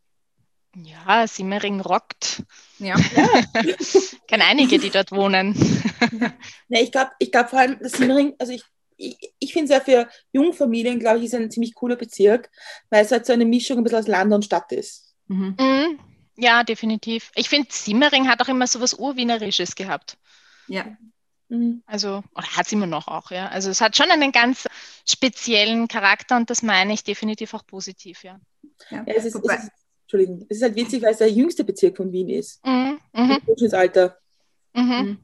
Ja, 0.84 1.26
Simmering 1.26 1.80
rockt. 1.80 2.42
Ja. 2.78 2.96
Kennen 4.28 4.42
einige, 4.42 4.78
die 4.78 4.90
dort 4.90 5.12
wohnen. 5.12 5.54
Nee, 6.68 6.82
ich 6.82 6.92
glaube 6.92 7.12
ich 7.20 7.30
glaub 7.30 7.48
vor 7.48 7.60
allem, 7.60 7.78
das 7.80 7.92
Simmering, 7.92 8.34
also 8.38 8.52
ich, 8.52 8.62
ich, 8.96 9.16
ich 9.38 9.52
finde 9.52 9.72
es 9.72 9.78
ja 9.78 9.80
für 9.80 10.08
Jungfamilien, 10.32 10.98
glaube 10.98 11.18
ich, 11.18 11.26
ist 11.26 11.34
ein 11.34 11.50
ziemlich 11.50 11.74
cooler 11.74 11.96
Bezirk, 11.96 12.50
weil 12.90 13.04
es 13.04 13.12
halt 13.12 13.24
so 13.24 13.32
eine 13.32 13.44
Mischung 13.44 13.78
ein 13.78 13.84
bisschen 13.84 14.00
aus 14.00 14.08
Land 14.08 14.32
und 14.32 14.44
Stadt 14.44 14.72
ist. 14.72 15.14
Mhm. 15.28 15.56
Mhm. 15.58 15.98
Ja, 16.36 16.64
definitiv. 16.64 17.30
Ich 17.34 17.48
finde, 17.48 17.68
Simmering 17.70 18.28
hat 18.28 18.42
auch 18.42 18.48
immer 18.48 18.66
so 18.66 18.80
was 18.80 18.94
Urwienerisches 18.94 19.74
gehabt. 19.74 20.18
Ja. 20.68 20.96
Mhm. 21.48 21.82
Also, 21.86 22.22
oder 22.34 22.46
hat 22.56 22.66
es 22.66 22.72
immer 22.72 22.86
noch 22.86 23.08
auch, 23.08 23.30
ja. 23.30 23.48
Also 23.48 23.70
es 23.70 23.80
hat 23.80 23.96
schon 23.96 24.10
einen 24.10 24.32
ganz 24.32 24.66
speziellen 25.08 25.88
Charakter 25.88 26.36
und 26.36 26.50
das 26.50 26.62
meine 26.62 26.92
ich 26.92 27.04
definitiv 27.04 27.54
auch 27.54 27.66
positiv, 27.66 28.24
ja. 28.24 28.40
ja. 28.90 29.04
Ja, 29.06 29.14
es 29.14 29.24
ist, 29.24 29.36
es 29.36 29.42
ist, 29.42 29.70
Entschuldigung, 30.02 30.46
es 30.48 30.58
ist 30.58 30.62
halt 30.62 30.76
witzig, 30.76 31.02
weil 31.02 31.12
es 31.12 31.18
der 31.18 31.30
jüngste 31.30 31.64
Bezirk 31.64 31.96
von 31.96 32.12
Wien 32.12 32.28
ist. 32.28 32.64
Mhm. 32.66 32.98
Mhm. 33.12 33.38
Durchschnittsalter. 33.46 34.18
Mhm. 34.74 35.18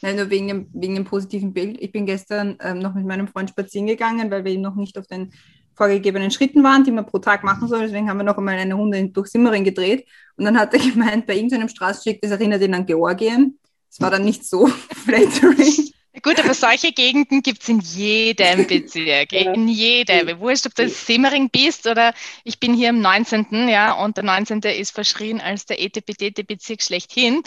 Nein, 0.00 0.16
nur 0.16 0.30
wegen 0.30 0.48
dem, 0.48 0.70
wegen 0.72 0.94
dem 0.94 1.04
positiven 1.04 1.52
Bild. 1.52 1.80
Ich 1.80 1.92
bin 1.92 2.06
gestern 2.06 2.56
ähm, 2.60 2.78
noch 2.78 2.94
mit 2.94 3.04
meinem 3.04 3.28
Freund 3.28 3.50
spazieren 3.50 3.86
gegangen, 3.86 4.30
weil 4.30 4.44
wir 4.44 4.52
eben 4.52 4.62
noch 4.62 4.74
nicht 4.74 4.98
auf 4.98 5.06
den 5.06 5.32
vorgegebenen 5.74 6.30
Schritten 6.30 6.62
waren, 6.62 6.84
die 6.84 6.90
man 6.90 7.06
pro 7.06 7.18
Tag 7.18 7.44
machen 7.44 7.68
soll. 7.68 7.80
Deswegen 7.80 8.08
haben 8.08 8.18
wir 8.18 8.24
noch 8.24 8.38
einmal 8.38 8.56
eine 8.56 8.74
Runde 8.74 9.08
durch 9.08 9.28
Simmering 9.28 9.64
gedreht. 9.64 10.06
Und 10.36 10.44
dann 10.44 10.58
hat 10.58 10.74
er 10.74 10.80
gemeint, 10.90 11.26
bei 11.26 11.36
irgendeinem 11.36 11.68
Straßenstück, 11.68 12.20
das 12.20 12.30
erinnert 12.30 12.62
ihn 12.62 12.74
an 12.74 12.86
Georgien. 12.86 13.58
Das 13.88 14.00
war 14.00 14.10
dann 14.10 14.24
nicht 14.24 14.44
so 14.44 14.66
flattering. 15.04 15.91
Gut, 16.22 16.38
aber 16.38 16.54
solche 16.54 16.92
Gegenden 16.92 17.42
gibt 17.42 17.62
es 17.62 17.68
in 17.68 17.80
jedem 17.80 18.66
Bezirk, 18.68 19.32
Ja. 19.32 19.52
in 19.52 19.66
jedem. 19.66 20.38
Wurscht, 20.38 20.66
ob 20.66 20.74
du 20.74 20.88
Simmering 20.88 21.50
bist 21.50 21.86
oder 21.86 22.14
ich 22.44 22.60
bin 22.60 22.74
hier 22.74 22.90
im 22.90 23.00
19. 23.00 23.68
Ja, 23.68 23.92
und 23.94 24.16
der 24.16 24.24
19. 24.24 24.60
ist 24.60 24.92
verschrien 24.92 25.40
als 25.40 25.66
der 25.66 25.80
ETPT-Bezirk 25.80 26.80
schlechthin. 26.82 27.42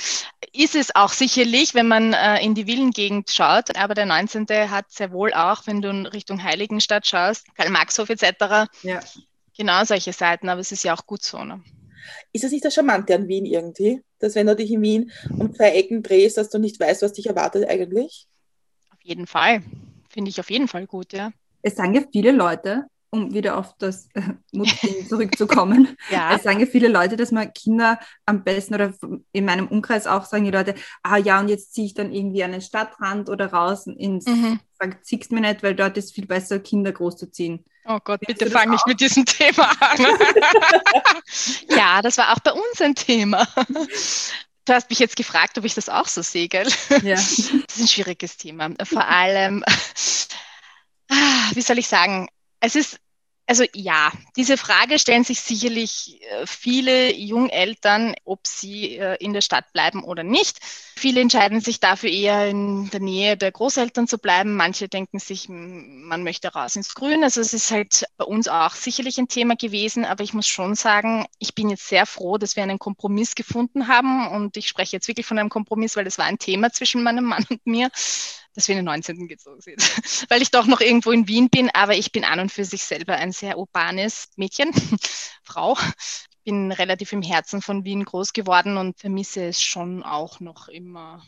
Ist 0.54 0.76
es 0.76 0.94
auch 0.96 1.14
sicherlich, 1.14 1.74
wenn 1.74 1.88
man 1.88 2.14
äh, 2.14 2.44
in 2.44 2.54
die 2.54 2.66
Villengegend 2.66 3.30
schaut, 3.30 3.76
aber 3.78 3.94
der 3.94 4.06
19. 4.06 4.46
hat 4.70 4.92
sehr 4.92 5.12
wohl 5.12 5.34
auch, 5.34 5.66
wenn 5.68 5.82
du 5.82 5.90
in 5.90 6.06
Richtung 6.06 6.44
Heiligenstadt 6.44 7.08
schaust, 7.08 7.46
Karl-Marx-Hof 7.56 8.10
etc., 8.10 8.68
Ja. 8.84 9.00
genau 9.58 9.86
solche 9.86 10.12
Seiten, 10.12 10.50
aber 10.50 10.60
es 10.60 10.72
ist 10.74 10.84
ja 10.84 10.94
auch 10.94 11.06
gut 11.06 11.24
so. 11.24 11.42
Ne? 11.44 11.64
Ist 12.34 12.44
das 12.44 12.52
nicht 12.52 12.66
das 12.66 12.74
Charmante 12.74 13.16
an 13.16 13.28
Wien 13.30 13.46
irgendwie? 13.46 14.02
Dass 14.20 14.36
wenn 14.36 14.48
du 14.48 14.56
dich 14.56 14.70
in 14.72 14.82
Wien 14.82 15.12
um 15.40 15.54
zwei 15.56 15.72
Ecken 15.72 16.04
drehst, 16.04 16.38
dass 16.38 16.50
du 16.50 16.60
nicht 16.60 16.80
weißt, 16.80 17.02
was 17.02 17.14
dich 17.14 17.28
erwartet 17.28 17.68
eigentlich? 17.70 18.28
Jeden 19.06 19.28
Fall. 19.28 19.62
Finde 20.10 20.32
ich 20.32 20.40
auf 20.40 20.50
jeden 20.50 20.68
Fall 20.68 20.88
gut, 20.88 21.14
ja. 21.14 21.32
Es 21.62 21.76
sagen 21.76 21.94
ja 21.94 22.02
viele 22.12 22.32
Leute, 22.32 22.86
um 23.12 23.36
wieder 23.36 23.56
auf 23.56 23.76
das 23.78 24.08
äh, 24.16 24.22
Mutterding 24.52 25.08
zurückzukommen, 25.08 25.96
Ja, 26.10 26.34
es 26.34 26.42
sagen 26.42 26.60
ja 26.60 26.66
viele 26.66 26.88
Leute, 26.88 27.16
dass 27.16 27.32
man 27.32 27.54
Kinder 27.54 28.00
am 28.26 28.44
besten 28.44 28.74
oder 28.74 28.96
in 29.32 29.46
meinem 29.46 29.68
Umkreis 29.68 30.08
auch 30.08 30.26
sagen 30.26 30.46
die 30.46 30.52
Leute, 30.52 30.74
ah 31.04 31.18
ja, 31.18 31.40
und 31.40 31.50
jetzt 31.50 31.76
ziehe 31.76 31.86
ich 31.86 31.94
dann 31.94 32.12
irgendwie 32.12 32.44
an 32.44 32.52
den 32.54 32.62
Stadtrand 32.62 33.30
oder 33.30 33.54
raus 33.54 33.86
ins 33.86 34.26
Mhm. 34.26 34.60
Sixt 35.04 35.32
mir 35.32 35.42
nicht, 35.42 35.64
weil 35.64 35.76
dort 35.76 35.98
ist 35.98 36.14
viel 36.14 36.26
besser, 36.26 36.60
Kinder 36.60 36.92
großzuziehen. 36.92 37.64
Oh 37.86 38.00
Gott, 38.04 38.22
Findest 38.26 38.40
bitte 38.40 38.52
fang 38.52 38.72
nicht 38.72 38.86
mit 38.88 39.00
diesem 39.00 39.26
Thema 39.26 39.70
an. 39.80 39.98
ja, 41.70 42.02
das 42.02 42.18
war 42.18 42.34
auch 42.34 42.40
bei 42.40 42.52
uns 42.52 42.82
ein 42.82 42.96
Thema. 42.96 43.48
Du 44.66 44.74
hast 44.74 44.90
mich 44.90 45.00
jetzt 45.00 45.16
gefragt, 45.16 45.58
ob 45.58 45.66
ich 45.66 45.76
das 45.76 45.90
auch 45.90 46.08
so 46.08 46.22
sehe, 46.22 46.48
gell? 46.48 46.68
Ja. 47.04 47.16
Das 47.16 47.40
ist 47.40 47.80
ein 47.80 47.88
schwieriges 47.88 48.38
Thema. 48.38 48.70
Vor 48.84 49.06
allem, 49.06 49.64
ah, 51.10 51.50
wie 51.54 51.62
soll 51.62 51.78
ich 51.78 51.88
sagen, 51.88 52.28
es 52.60 52.76
ist, 52.76 53.00
also 53.48 53.64
ja, 53.74 54.12
diese 54.36 54.58
Frage 54.58 54.98
stellen 54.98 55.24
sich 55.24 55.40
sicherlich 55.40 56.20
äh, 56.22 56.48
viele 56.48 57.14
Jungeltern, 57.14 58.16
ob 58.24 58.48
sie 58.48 58.98
äh, 58.98 59.18
in 59.20 59.34
der 59.34 59.42
Stadt 59.42 59.72
bleiben 59.72 60.04
oder 60.04 60.24
nicht. 60.24 60.60
Viele 60.98 61.22
entscheiden 61.22 61.62
sich 61.62 61.80
dafür 61.80 62.10
eher 62.10 62.48
in 62.50 62.90
der 62.90 63.02
Nähe 63.02 63.38
der 63.38 63.52
Großeltern 63.52 64.08
zu 64.08 64.18
bleiben. 64.18 64.56
Manche 64.56 64.88
denken 64.88 65.20
sich, 65.20 65.48
man 65.50 66.24
möchte 66.24 66.54
raus 66.54 66.76
ins 66.76 66.96
Grün. 66.96 67.24
Also 67.24 67.42
es 67.42 67.54
ist 67.54 67.70
halt 67.70 68.06
bei 68.18 68.26
uns 68.26 68.48
auch 68.48 68.74
sicherlich 68.74 69.18
ein 69.20 69.28
Thema 69.28 69.56
gewesen. 69.56 70.06
Aber 70.06 70.24
ich 70.24 70.34
muss 70.34 70.48
schon 70.48 70.76
sagen, 70.76 71.26
ich 71.38 71.54
bin 71.54 71.70
jetzt 71.70 71.88
sehr 71.88 72.06
froh, 72.06 72.38
dass 72.38 72.56
wir 72.56 72.64
einen 72.64 72.80
Kompromiss 72.80 73.36
gefunden 73.36 73.88
haben. 73.88 74.28
Und 74.30 74.58
ich 74.58 74.68
spreche 74.68 74.96
jetzt 74.96 75.08
wirklich 75.08 75.28
von 75.28 75.38
einem 75.38 75.50
Kompromiss, 75.50 75.96
weil 75.96 76.06
das 76.06 76.18
war 76.18 76.26
ein 76.26 76.40
Thema 76.40 76.72
zwischen 76.72 77.04
meinem 77.04 77.26
Mann 77.26 77.46
und 77.50 77.66
mir, 77.68 77.92
dass 78.56 78.68
wir 78.68 78.74
in 78.74 78.80
den 78.80 78.86
19. 78.86 79.28
gezogen 79.28 79.62
sind. 79.62 79.80
weil 80.30 80.42
ich 80.42 80.52
doch 80.52 80.66
noch 80.66 80.82
irgendwo 80.82 81.12
in 81.12 81.28
Wien 81.28 81.50
bin. 81.50 81.70
Aber 81.72 81.96
ich 81.96 82.12
bin 82.12 82.24
an 82.24 82.40
und 82.40 82.52
für 82.52 82.66
sich 82.66 82.84
selber 82.84 83.16
ein 83.16 83.32
sehr 83.32 83.58
urbanes 83.58 84.30
Mädchen, 84.36 84.72
Frau 85.44 85.78
bin 86.46 86.72
relativ 86.72 87.12
im 87.12 87.24
Herzen 87.24 87.62
von 87.62 87.84
Wien 87.84 88.06
groß 88.06 88.32
geworden 88.32 88.78
und 88.78 88.98
vermisse 89.00 89.46
es 89.46 89.62
schon 89.62 90.04
auch 90.04 90.40
noch 90.40 90.68
immer 90.70 91.26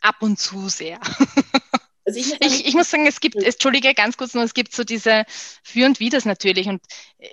ab 0.00 0.16
und 0.20 0.38
zu 0.38 0.68
sehr. 0.68 0.98
Also 2.08 2.20
ich, 2.20 2.26
muss 2.28 2.38
sagen, 2.38 2.54
Ich, 2.54 2.66
ich 2.66 2.74
muss 2.74 2.90
sagen, 2.90 3.06
es 3.06 3.20
gibt, 3.20 3.36
entschuldige 3.36 3.92
ganz 3.92 4.16
kurz 4.16 4.32
nur, 4.32 4.42
es 4.42 4.54
gibt 4.54 4.74
so 4.74 4.82
diese 4.82 5.26
Für 5.62 5.84
und 5.84 6.00
Widers 6.00 6.24
natürlich 6.24 6.66
und 6.66 6.82
äh, 7.18 7.28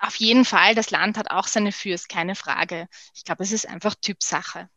auf 0.00 0.14
jeden 0.14 0.44
Fall, 0.44 0.76
das 0.76 0.92
Land 0.92 1.18
hat 1.18 1.32
auch 1.32 1.48
seine 1.48 1.72
Fürs, 1.72 2.06
keine 2.06 2.36
Frage. 2.36 2.86
Ich 3.12 3.24
glaube, 3.24 3.42
es 3.42 3.50
ist 3.50 3.68
einfach 3.68 3.96
Typsache. 3.96 4.70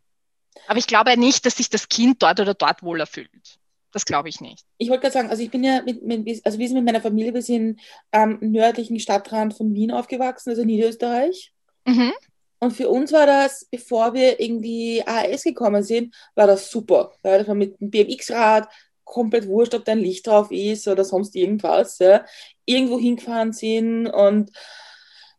Aber 0.68 0.80
ich 0.80 0.88
glaube 0.88 1.18
nicht, 1.18 1.46
dass 1.46 1.58
sich 1.58 1.70
das 1.70 1.90
Kind 1.90 2.22
dort 2.22 2.40
oder 2.40 2.54
dort 2.54 2.84
wohler 2.84 3.06
fühlt. 3.06 3.60
Das 3.92 4.06
glaube 4.06 4.28
ich 4.28 4.42
nicht. 4.42 4.66
ich 4.80 4.90
wollte 4.90 5.02
gerade 5.02 5.14
sagen, 5.14 5.30
also 5.30 5.44
ich 5.44 5.52
bin 5.52 5.64
ja 5.64 5.84
mit, 5.84 6.02
mit, 6.02 6.42
also 6.44 6.58
wir 6.58 6.68
sind 6.68 6.78
mit 6.78 6.86
meiner 6.86 7.02
Familie, 7.02 7.34
wir 7.34 7.44
sind 7.44 7.80
am 8.12 8.40
nördlichen 8.42 9.00
Stadtrand 9.00 9.54
von 9.54 9.74
Wien 9.76 9.92
aufgewachsen, 9.92 10.50
also 10.50 10.64
Niederösterreich. 10.64 11.54
Mhm. 11.86 12.12
Und 12.60 12.72
für 12.72 12.90
uns 12.90 13.12
war 13.12 13.28
das, 13.28 13.66
bevor 13.70 14.14
wir 14.14 14.40
in 14.40 14.62
die 14.62 15.04
AS 15.06 15.44
gekommen 15.44 15.84
sind, 15.84 16.16
war 16.34 16.48
das 16.48 16.72
super. 16.72 17.12
Ja, 17.24 17.38
das 17.38 17.48
war 17.48 17.56
mit 17.56 17.80
dem 17.80 17.92
BMX-Rad 17.92 18.68
komplett 19.04 19.48
wurscht, 19.48 19.76
ob 19.76 19.86
da 19.86 19.92
ein 19.92 20.00
Licht 20.00 20.26
drauf 20.26 20.50
ist 20.50 20.88
oder 20.88 21.04
sonst 21.04 21.36
irgendwas. 21.36 22.00
Ja. 22.00 22.26
Irgendwo 22.66 22.98
hingefahren 22.98 23.52
sind 23.52 24.08
und 24.08 24.50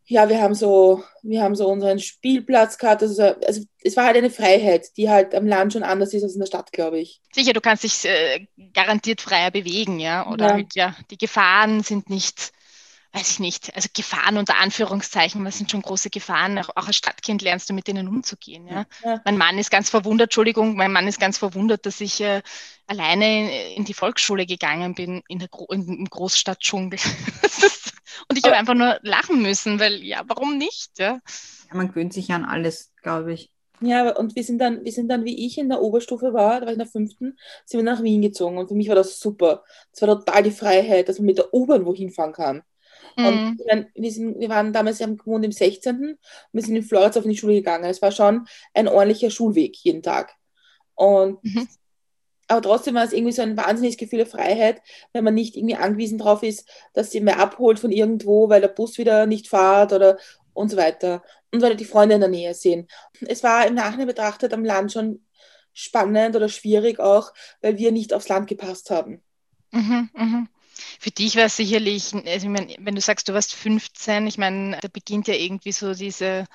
ja, 0.07 0.29
wir 0.29 0.41
haben 0.41 0.53
so, 0.53 1.03
wir 1.23 1.41
haben 1.41 1.55
so 1.55 1.67
unseren 1.67 1.99
Spielplatz 1.99 2.77
gehabt. 2.77 3.01
Also, 3.01 3.23
also 3.23 3.61
es 3.83 3.97
war 3.97 4.05
halt 4.05 4.17
eine 4.17 4.29
Freiheit, 4.29 4.95
die 4.97 5.09
halt 5.09 5.33
am 5.33 5.47
Land 5.47 5.73
schon 5.73 5.83
anders 5.83 6.13
ist 6.13 6.23
als 6.23 6.33
in 6.33 6.39
der 6.39 6.45
Stadt, 6.47 6.71
glaube 6.71 6.99
ich. 6.99 7.21
Sicher, 7.33 7.53
du 7.53 7.61
kannst 7.61 7.83
dich 7.83 8.05
äh, 8.05 8.45
garantiert 8.73 9.21
freier 9.21 9.51
bewegen, 9.51 9.99
ja. 9.99 10.27
Oder 10.29 10.47
Ja. 10.47 10.53
halt, 10.53 10.75
ja, 10.75 10.95
die 11.09 11.17
Gefahren 11.17 11.81
sind 11.81 12.09
nicht, 12.11 12.51
weiß 13.13 13.31
ich 13.31 13.39
nicht, 13.39 13.75
also 13.75 13.89
Gefahren 13.95 14.37
unter 14.37 14.57
Anführungszeichen, 14.59 15.43
was 15.43 15.57
sind 15.57 15.71
schon 15.71 15.81
große 15.81 16.09
Gefahren. 16.11 16.59
Auch, 16.59 16.69
auch 16.75 16.85
als 16.87 16.97
Stadtkind 16.97 17.41
lernst 17.41 17.69
du 17.69 17.73
mit 17.73 17.87
denen 17.87 18.07
umzugehen, 18.07 18.67
ja. 18.67 18.85
Ja. 19.03 19.21
Mein 19.25 19.37
Mann 19.37 19.57
ist 19.57 19.71
ganz 19.71 19.89
verwundert, 19.89 20.27
Entschuldigung, 20.27 20.75
mein 20.75 20.91
Mann 20.91 21.07
ist 21.07 21.19
ganz 21.19 21.37
verwundert, 21.39 21.85
dass 21.87 21.99
ich 22.01 22.21
äh, 22.21 22.43
alleine 22.85 23.71
in, 23.71 23.77
in 23.77 23.85
die 23.85 23.93
Volksschule 23.95 24.45
gegangen 24.45 24.93
bin, 24.93 25.23
in 25.27 25.39
der 25.39 25.47
Gro 25.47 25.65
in, 25.71 25.87
im 25.87 26.05
Großstadtdschungel. 26.05 26.99
Das 27.41 27.57
ist- 27.63 27.91
Und 28.29 28.37
ich 28.37 28.43
habe 28.43 28.55
einfach 28.55 28.73
nur 28.73 28.99
lachen 29.01 29.41
müssen, 29.41 29.79
weil, 29.79 30.03
ja, 30.03 30.23
warum 30.27 30.57
nicht, 30.57 30.97
ja. 30.97 31.19
Ja, 31.69 31.75
man 31.75 31.89
gewöhnt 31.89 32.13
sich 32.13 32.31
an 32.31 32.45
alles, 32.45 32.93
glaube 33.01 33.33
ich. 33.33 33.51
Ja, 33.81 34.15
und 34.15 34.35
wir 34.35 34.43
sind 34.43 34.59
dann, 34.59 34.85
wir 34.85 34.91
sind 34.91 35.09
dann, 35.09 35.25
wie 35.25 35.45
ich 35.45 35.57
in 35.57 35.69
der 35.69 35.81
Oberstufe 35.81 36.33
war, 36.33 36.61
da 36.61 36.65
war 36.65 36.71
ich 36.71 36.73
in 36.73 36.79
der 36.79 36.87
fünften, 36.87 37.37
sind 37.65 37.79
wir 37.79 37.83
nach 37.83 38.01
Wien 38.03 38.21
gezogen. 38.21 38.57
Und 38.57 38.67
für 38.67 38.75
mich 38.75 38.87
war 38.87 38.95
das 38.95 39.19
super. 39.19 39.63
Es 39.91 40.01
war 40.01 40.09
total 40.09 40.43
die 40.43 40.51
Freiheit, 40.51 41.09
dass 41.09 41.19
man 41.19 41.25
mit 41.25 41.37
der 41.37 41.53
U-Bahn 41.53 41.85
wohin 41.85 42.09
fahren 42.11 42.33
kann. 42.33 42.63
Mhm. 43.17 43.25
Und 43.25 43.61
mein, 43.67 43.87
wir, 43.95 44.11
sind, 44.11 44.39
wir 44.39 44.49
waren 44.49 44.73
damals, 44.73 44.99
wir 44.99 45.07
haben 45.07 45.17
gewohnt 45.17 45.45
im 45.45 45.51
16. 45.51 45.95
und 45.95 46.17
wir 46.53 46.61
sind 46.61 46.75
in 46.75 46.83
Floridsdorf 46.83 47.25
in 47.25 47.31
die 47.31 47.37
Schule 47.37 47.55
gegangen. 47.55 47.85
Es 47.85 48.01
war 48.01 48.11
schon 48.11 48.47
ein 48.73 48.87
ordentlicher 48.87 49.29
Schulweg 49.29 49.75
jeden 49.77 50.01
Tag. 50.01 50.33
Und 50.95 51.43
Mhm. 51.43 51.67
Aber 52.47 52.61
trotzdem 52.61 52.95
war 52.95 53.03
es 53.03 53.13
irgendwie 53.13 53.31
so 53.33 53.41
ein 53.41 53.57
wahnsinniges 53.57 53.97
Gefühl 53.97 54.19
der 54.19 54.27
Freiheit, 54.27 54.81
wenn 55.13 55.23
man 55.23 55.33
nicht 55.33 55.55
irgendwie 55.55 55.75
angewiesen 55.75 56.17
darauf 56.17 56.43
ist, 56.43 56.69
dass 56.93 57.11
sie 57.11 57.21
mehr 57.21 57.39
abholt 57.39 57.79
von 57.79 57.91
irgendwo, 57.91 58.49
weil 58.49 58.61
der 58.61 58.67
Bus 58.67 58.97
wieder 58.97 59.25
nicht 59.25 59.47
fährt 59.47 59.93
oder 59.93 60.17
und 60.53 60.69
so 60.69 60.77
weiter. 60.77 61.23
Und 61.51 61.61
weil 61.61 61.75
die 61.75 61.85
Freunde 61.85 62.15
in 62.15 62.21
der 62.21 62.29
Nähe 62.29 62.53
sind. 62.53 62.89
Es 63.21 63.43
war 63.43 63.65
im 63.65 63.75
Nachhinein 63.75 64.07
betrachtet 64.07 64.53
am 64.53 64.65
Land 64.65 64.91
schon 64.91 65.25
spannend 65.73 66.35
oder 66.35 66.49
schwierig 66.49 66.99
auch, 66.99 67.33
weil 67.61 67.77
wir 67.77 67.91
nicht 67.91 68.13
aufs 68.13 68.29
Land 68.29 68.47
gepasst 68.47 68.89
haben. 68.89 69.21
Mhm, 69.71 70.09
mhm. 70.13 70.49
Für 70.99 71.11
dich 71.11 71.35
war 71.35 71.45
es 71.45 71.57
sicherlich, 71.57 72.13
also 72.13 72.47
ich 72.47 72.51
meine, 72.51 72.75
wenn 72.79 72.95
du 72.95 73.01
sagst, 73.01 73.27
du 73.29 73.33
warst 73.33 73.53
15, 73.53 74.27
ich 74.27 74.37
meine, 74.37 74.77
da 74.81 74.87
beginnt 74.87 75.27
ja 75.27 75.33
irgendwie 75.33 75.71
so 75.71 75.93
diese, 75.93 76.45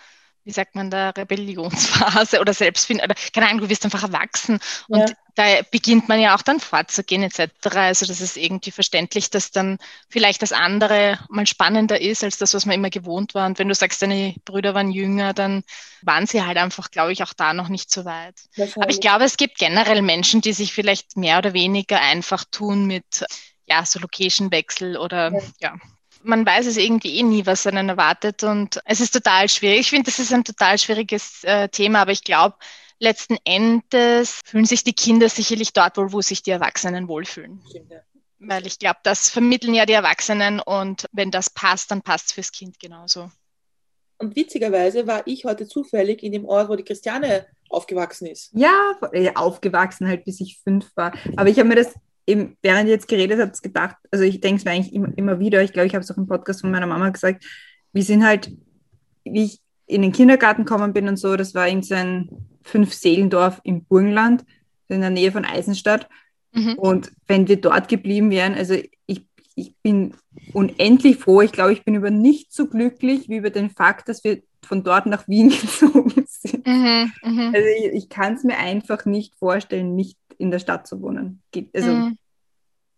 wie 0.44 0.50
sagt 0.50 0.74
man 0.74 0.90
da, 0.90 1.10
Rebellionsphase 1.10 2.40
oder 2.40 2.54
Selbstfindung, 2.54 3.04
oder 3.04 3.14
keine 3.32 3.48
Ahnung, 3.48 3.62
du 3.62 3.68
wirst 3.68 3.84
einfach 3.84 4.02
erwachsen 4.02 4.58
und 4.88 5.00
Ja. 5.00 5.06
Da 5.40 5.62
beginnt 5.70 6.06
man 6.06 6.20
ja 6.20 6.36
auch 6.36 6.42
dann 6.42 6.60
fortzugehen 6.60 7.22
etc. 7.22 7.50
Also 7.74 8.04
das 8.04 8.20
ist 8.20 8.36
irgendwie 8.36 8.70
verständlich, 8.70 9.30
dass 9.30 9.50
dann 9.50 9.78
vielleicht 10.10 10.42
das 10.42 10.52
andere 10.52 11.18
mal 11.30 11.46
spannender 11.46 11.98
ist 11.98 12.22
als 12.22 12.36
das, 12.36 12.52
was 12.52 12.66
man 12.66 12.74
immer 12.74 12.90
gewohnt 12.90 13.34
war. 13.34 13.46
Und 13.46 13.58
wenn 13.58 13.68
du 13.68 13.74
sagst, 13.74 14.02
deine 14.02 14.34
Brüder 14.44 14.74
waren 14.74 14.90
jünger, 14.90 15.32
dann 15.32 15.62
waren 16.02 16.26
sie 16.26 16.44
halt 16.44 16.58
einfach, 16.58 16.90
glaube 16.90 17.12
ich, 17.12 17.22
auch 17.22 17.32
da 17.32 17.54
noch 17.54 17.68
nicht 17.68 17.90
so 17.90 18.04
weit. 18.04 18.34
Aber 18.76 18.90
ich 18.90 19.00
glaube, 19.00 19.24
es 19.24 19.38
gibt 19.38 19.56
generell 19.56 20.02
Menschen, 20.02 20.42
die 20.42 20.52
sich 20.52 20.74
vielleicht 20.74 21.16
mehr 21.16 21.38
oder 21.38 21.54
weniger 21.54 22.02
einfach 22.02 22.44
tun 22.44 22.84
mit 22.84 23.24
ja, 23.64 23.86
so 23.86 23.98
Location-Wechsel 23.98 24.98
oder 24.98 25.32
Ja. 25.32 25.40
ja. 25.60 25.74
man 26.22 26.44
weiß 26.44 26.66
es 26.66 26.76
irgendwie 26.76 27.16
eh 27.16 27.22
nie, 27.22 27.46
was 27.46 27.66
einen 27.66 27.88
erwartet 27.88 28.42
und 28.42 28.78
es 28.84 29.00
ist 29.00 29.12
total 29.12 29.48
schwierig. 29.48 29.80
Ich 29.80 29.90
finde, 29.90 30.10
das 30.10 30.18
ist 30.18 30.34
ein 30.34 30.44
total 30.44 30.76
schwieriges 30.76 31.44
äh, 31.44 31.70
Thema, 31.70 32.02
aber 32.02 32.12
ich 32.12 32.24
glaube, 32.24 32.56
letzten 33.00 33.36
Endes 33.44 34.40
fühlen 34.44 34.66
sich 34.66 34.84
die 34.84 34.92
Kinder 34.92 35.28
sicherlich 35.28 35.72
dort 35.72 35.96
wohl, 35.96 36.12
wo 36.12 36.20
sich 36.20 36.42
die 36.42 36.50
Erwachsenen 36.50 37.08
wohlfühlen. 37.08 37.60
Weil 38.38 38.66
ich 38.66 38.78
glaube, 38.78 38.98
das 39.02 39.28
vermitteln 39.28 39.74
ja 39.74 39.86
die 39.86 39.92
Erwachsenen 39.92 40.60
und 40.60 41.06
wenn 41.12 41.30
das 41.30 41.50
passt, 41.50 41.90
dann 41.90 42.02
passt 42.02 42.28
es 42.28 42.32
fürs 42.32 42.52
Kind 42.52 42.78
genauso. 42.78 43.30
Und 44.18 44.36
witzigerweise 44.36 45.06
war 45.06 45.22
ich 45.26 45.44
heute 45.44 45.66
zufällig 45.66 46.22
in 46.22 46.32
dem 46.32 46.44
Ort, 46.44 46.68
wo 46.68 46.76
die 46.76 46.84
Christiane 46.84 47.46
aufgewachsen 47.70 48.26
ist. 48.26 48.50
Ja, 48.52 48.92
aufgewachsen 49.34 50.06
halt, 50.08 50.24
bis 50.24 50.40
ich 50.40 50.60
fünf 50.62 50.90
war. 50.94 51.12
Aber 51.36 51.48
ich 51.48 51.58
habe 51.58 51.68
mir 51.68 51.76
das 51.76 51.94
eben, 52.26 52.56
während 52.60 52.86
ihr 52.88 52.94
jetzt 52.94 53.08
geredet 53.08 53.40
habt, 53.40 53.62
gedacht, 53.62 53.96
also 54.10 54.24
ich 54.24 54.40
denke 54.40 54.58
es 54.58 54.64
mir 54.64 54.72
eigentlich 54.72 54.92
immer, 54.92 55.08
immer 55.16 55.38
wieder, 55.38 55.62
ich 55.62 55.72
glaube, 55.72 55.86
ich 55.86 55.94
habe 55.94 56.02
es 56.02 56.10
auch 56.10 56.18
im 56.18 56.26
Podcast 56.26 56.60
von 56.60 56.70
meiner 56.70 56.86
Mama 56.86 57.08
gesagt, 57.08 57.44
wir 57.92 58.02
sind 58.02 58.24
halt, 58.24 58.52
wie 59.24 59.44
ich 59.44 59.60
in 59.86 60.02
den 60.02 60.12
Kindergarten 60.12 60.64
gekommen 60.64 60.92
bin 60.92 61.08
und 61.08 61.16
so, 61.16 61.36
das 61.36 61.54
war 61.54 61.66
in 61.66 61.82
so 61.82 61.94
ein 61.94 62.49
Fünf-Seelendorf 62.62 63.60
im 63.64 63.84
Burgenland, 63.84 64.44
in 64.88 65.00
der 65.00 65.10
Nähe 65.10 65.32
von 65.32 65.44
Eisenstadt. 65.44 66.08
Mhm. 66.52 66.74
Und 66.74 67.12
wenn 67.26 67.48
wir 67.48 67.60
dort 67.60 67.88
geblieben 67.88 68.30
wären, 68.30 68.54
also 68.54 68.74
ich, 69.06 69.24
ich 69.54 69.74
bin 69.82 70.14
unendlich 70.52 71.18
froh, 71.18 71.42
ich 71.42 71.52
glaube, 71.52 71.72
ich 71.72 71.84
bin 71.84 71.94
über 71.94 72.10
nicht 72.10 72.52
so 72.52 72.66
glücklich 72.66 73.28
wie 73.28 73.36
über 73.36 73.50
den 73.50 73.70
Fakt, 73.70 74.08
dass 74.08 74.24
wir 74.24 74.42
von 74.62 74.82
dort 74.82 75.06
nach 75.06 75.26
Wien 75.28 75.48
gezogen 75.60 76.24
sind. 76.26 76.66
Mhm, 76.66 77.12
mh. 77.22 77.46
Also 77.46 77.66
ich, 77.78 77.92
ich 77.92 78.08
kann 78.08 78.34
es 78.34 78.44
mir 78.44 78.58
einfach 78.58 79.04
nicht 79.04 79.34
vorstellen, 79.36 79.94
nicht 79.94 80.18
in 80.38 80.50
der 80.50 80.58
Stadt 80.58 80.86
zu 80.86 81.00
wohnen. 81.02 81.42
Also, 81.74 81.92
mhm. 81.92 82.18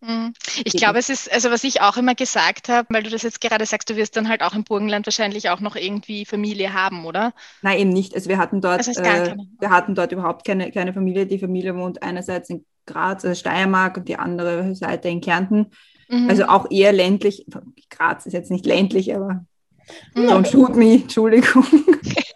Mhm. 0.02 0.34
Ich 0.64 0.74
glaube, 0.74 0.98
es 0.98 1.08
ist, 1.08 1.32
also 1.32 1.50
was 1.50 1.64
ich 1.64 1.80
auch 1.80 1.96
immer 1.96 2.14
gesagt 2.14 2.68
habe, 2.68 2.86
weil 2.90 3.02
du 3.02 3.10
das 3.10 3.22
jetzt 3.22 3.40
gerade 3.40 3.64
sagst, 3.66 3.88
du 3.88 3.96
wirst 3.96 4.16
dann 4.16 4.28
halt 4.28 4.42
auch 4.42 4.54
im 4.54 4.64
Burgenland 4.64 5.06
wahrscheinlich 5.06 5.48
auch 5.50 5.60
noch 5.60 5.76
irgendwie 5.76 6.24
Familie 6.24 6.74
haben, 6.74 7.06
oder? 7.06 7.32
Nein, 7.62 7.78
eben 7.78 7.90
nicht. 7.90 8.14
Also 8.14 8.28
wir 8.28 8.38
hatten 8.38 8.60
dort, 8.60 8.80
das 8.80 8.88
heißt 8.88 9.00
äh, 9.00 9.36
wir 9.60 9.70
hatten 9.70 9.94
dort 9.94 10.12
überhaupt 10.12 10.46
keine, 10.46 10.70
keine 10.70 10.92
Familie. 10.92 11.26
Die 11.26 11.38
Familie 11.38 11.76
wohnt 11.76 12.02
einerseits 12.02 12.50
in 12.50 12.64
Graz, 12.86 13.24
also 13.24 13.38
Steiermark 13.38 13.96
und 13.96 14.08
die 14.08 14.16
andere 14.16 14.74
Seite 14.74 15.08
in 15.08 15.20
Kärnten. 15.20 15.70
Mhm. 16.08 16.28
Also 16.28 16.44
auch 16.44 16.70
eher 16.70 16.92
ländlich. 16.92 17.46
Graz 17.90 18.26
ist 18.26 18.32
jetzt 18.32 18.50
nicht 18.50 18.66
ländlich, 18.66 19.14
aber 19.14 19.44
mhm. 20.14 20.28
don't 20.28 20.50
shoot 20.50 20.76
me, 20.76 20.94
Entschuldigung. 20.94 21.64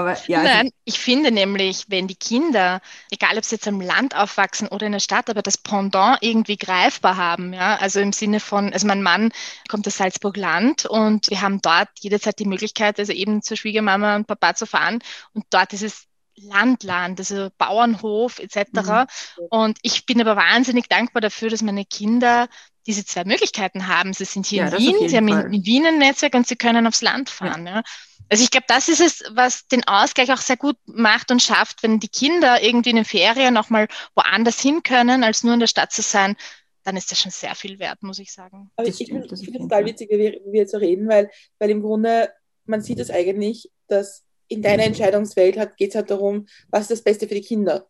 Aber 0.00 0.16
ja. 0.28 0.42
Nein, 0.42 0.58
also 0.58 0.70
ich 0.86 0.98
finde 0.98 1.30
nämlich, 1.30 1.84
wenn 1.88 2.08
die 2.08 2.14
Kinder, 2.14 2.80
egal 3.10 3.36
ob 3.36 3.44
sie 3.44 3.56
jetzt 3.56 3.68
am 3.68 3.82
Land 3.82 4.16
aufwachsen 4.16 4.66
oder 4.68 4.86
in 4.86 4.92
der 4.92 5.00
Stadt, 5.00 5.28
aber 5.28 5.42
das 5.42 5.58
Pendant 5.58 6.18
irgendwie 6.22 6.56
greifbar 6.56 7.18
haben, 7.18 7.52
ja, 7.52 7.76
also 7.76 8.00
im 8.00 8.14
Sinne 8.14 8.40
von, 8.40 8.72
also 8.72 8.86
mein 8.86 9.02
Mann 9.02 9.30
kommt 9.68 9.86
aus 9.86 9.98
Salzburg-Land 9.98 10.86
und 10.86 11.28
wir 11.28 11.42
haben 11.42 11.60
dort 11.60 11.88
jederzeit 12.00 12.38
die 12.38 12.46
Möglichkeit, 12.46 12.98
also 12.98 13.12
eben 13.12 13.42
zur 13.42 13.58
Schwiegermama 13.58 14.16
und 14.16 14.26
Papa 14.26 14.54
zu 14.54 14.64
fahren 14.64 15.00
und 15.34 15.44
dort 15.50 15.74
ist 15.74 15.82
es 15.82 16.06
Landland, 16.36 17.20
also 17.20 17.50
Bauernhof 17.58 18.38
etc. 18.38 18.56
Mhm. 18.72 19.06
Und 19.50 19.78
ich 19.82 20.06
bin 20.06 20.20
aber 20.22 20.36
wahnsinnig 20.36 20.88
dankbar 20.88 21.20
dafür, 21.20 21.50
dass 21.50 21.60
meine 21.60 21.84
Kinder 21.84 22.48
diese 22.86 23.04
zwei 23.04 23.24
Möglichkeiten 23.24 23.86
haben. 23.86 24.12
Sie 24.12 24.24
sind 24.24 24.46
hier 24.46 24.64
ja, 24.64 24.76
in 24.76 24.78
Wien, 24.78 25.08
sie 25.08 25.16
haben 25.16 25.28
in, 25.28 25.52
in, 25.52 25.66
Wien 25.66 25.86
ein 25.86 25.98
Netzwerk 25.98 26.34
und 26.34 26.46
sie 26.46 26.56
können 26.56 26.86
aufs 26.86 27.02
Land 27.02 27.30
fahren. 27.30 27.66
Ja. 27.66 27.76
ja. 27.76 27.82
Also 28.28 28.44
ich 28.44 28.50
glaube, 28.50 28.66
das 28.68 28.88
ist 28.88 29.00
es, 29.00 29.24
was 29.32 29.66
den 29.66 29.86
Ausgleich 29.88 30.32
auch 30.32 30.38
sehr 30.38 30.56
gut 30.56 30.76
macht 30.86 31.30
und 31.30 31.42
schafft, 31.42 31.82
wenn 31.82 31.98
die 31.98 32.08
Kinder 32.08 32.62
irgendwie 32.62 32.90
in 32.90 32.96
den 32.96 33.04
Ferien 33.04 33.56
auch 33.56 33.70
mal 33.70 33.88
woanders 34.14 34.60
hin 34.60 34.82
können, 34.82 35.24
als 35.24 35.42
nur 35.42 35.54
in 35.54 35.60
der 35.60 35.66
Stadt 35.66 35.92
zu 35.92 36.02
sein, 36.02 36.36
dann 36.84 36.96
ist 36.96 37.10
das 37.10 37.20
schon 37.20 37.32
sehr 37.32 37.54
viel 37.54 37.78
wert, 37.78 38.02
muss 38.02 38.18
ich 38.18 38.32
sagen. 38.32 38.70
Aber 38.76 38.86
ich, 38.86 39.00
ich 39.00 39.08
finde 39.08 39.26
es 39.26 39.42
total 39.42 39.84
witzig, 39.84 40.10
wie 40.10 40.18
wir, 40.18 40.32
wie 40.32 40.52
wir 40.52 40.60
jetzt 40.60 40.72
so 40.72 40.78
reden, 40.78 41.08
weil, 41.08 41.30
weil 41.58 41.70
im 41.70 41.82
Grunde, 41.82 42.30
man 42.64 42.80
sieht 42.82 43.00
es 43.00 43.10
eigentlich, 43.10 43.70
dass 43.88 44.24
in 44.48 44.62
deiner 44.62 44.84
Entscheidungswelt 44.84 45.76
geht 45.76 45.90
es 45.90 45.94
halt 45.94 46.10
darum, 46.10 46.46
was 46.68 46.82
ist 46.82 46.90
das 46.90 47.02
Beste 47.02 47.28
für 47.28 47.34
die 47.34 47.42
Kinder. 47.42 47.86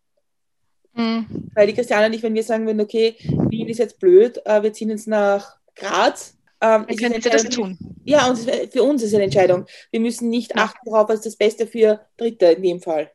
Mhm. 0.93 1.25
Weil 1.53 1.67
die 1.67 1.73
Christiane 1.73 2.09
nicht, 2.09 2.23
wenn 2.23 2.33
wir 2.33 2.43
sagen 2.43 2.65
würden, 2.65 2.81
okay, 2.81 3.15
Wien 3.51 3.69
ist 3.69 3.77
jetzt 3.77 3.99
blöd, 3.99 4.41
äh, 4.45 4.63
wir 4.63 4.73
ziehen 4.73 4.89
jetzt 4.89 5.07
nach 5.07 5.57
Graz. 5.75 6.37
Ähm, 6.61 6.85
wir 6.87 6.95
können 6.95 7.21
das 7.21 7.43
tun. 7.43 7.77
Ja, 8.05 8.27
und 8.27 8.37
für 8.37 8.83
uns 8.83 9.01
ist 9.01 9.13
eine 9.13 9.23
Entscheidung. 9.23 9.65
Wir 9.89 9.99
müssen 9.99 10.29
nicht 10.29 10.51
ja. 10.55 10.63
achten 10.63 10.89
darauf, 10.89 11.09
was 11.09 11.21
das 11.21 11.35
Beste 11.35 11.65
für 11.65 12.05
Dritte 12.17 12.45
in 12.47 12.61
dem 12.61 12.81
Fall. 12.81 13.11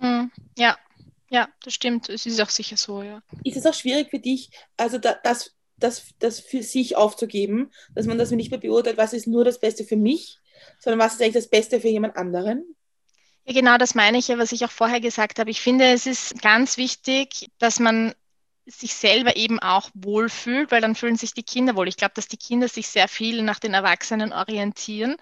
Mhm. 0.00 0.30
Ja, 0.58 0.76
ja, 1.30 1.48
das 1.62 1.74
stimmt. 1.74 2.08
Es 2.08 2.26
ist 2.26 2.40
auch 2.40 2.50
sicher 2.50 2.76
so, 2.76 3.02
ja. 3.02 3.22
Ist 3.44 3.56
es 3.56 3.66
auch 3.66 3.74
schwierig 3.74 4.10
für 4.10 4.18
dich, 4.18 4.50
also 4.76 4.98
da, 4.98 5.16
das, 5.22 5.52
das, 5.78 6.08
das 6.18 6.40
für 6.40 6.62
sich 6.62 6.96
aufzugeben, 6.96 7.70
dass 7.94 8.06
man 8.06 8.18
das 8.18 8.32
nicht 8.32 8.50
mehr 8.50 8.60
beurteilt, 8.60 8.98
was 8.98 9.12
ist 9.12 9.28
nur 9.28 9.44
das 9.44 9.60
Beste 9.60 9.84
für 9.84 9.96
mich, 9.96 10.38
sondern 10.80 10.98
was 10.98 11.14
ist 11.14 11.22
eigentlich 11.22 11.34
das 11.34 11.48
Beste 11.48 11.80
für 11.80 11.88
jemand 11.88 12.16
anderen? 12.16 12.74
Ja, 13.44 13.54
genau 13.54 13.78
das 13.78 13.94
meine 13.94 14.18
ich 14.18 14.28
ja, 14.28 14.38
was 14.38 14.52
ich 14.52 14.64
auch 14.64 14.70
vorher 14.70 15.00
gesagt 15.00 15.38
habe. 15.38 15.50
Ich 15.50 15.60
finde, 15.60 15.86
es 15.86 16.06
ist 16.06 16.42
ganz 16.42 16.76
wichtig, 16.76 17.48
dass 17.58 17.78
man 17.78 18.14
sich 18.70 18.94
selber 18.94 19.36
eben 19.36 19.58
auch 19.60 19.90
wohlfühlt, 19.94 20.70
weil 20.70 20.80
dann 20.80 20.94
fühlen 20.94 21.16
sich 21.16 21.34
die 21.34 21.42
Kinder 21.42 21.76
wohl. 21.76 21.88
Ich 21.88 21.96
glaube, 21.96 22.14
dass 22.14 22.28
die 22.28 22.36
Kinder 22.36 22.68
sich 22.68 22.88
sehr 22.88 23.08
viel 23.08 23.42
nach 23.42 23.58
den 23.58 23.74
Erwachsenen 23.74 24.32
orientieren 24.32 25.16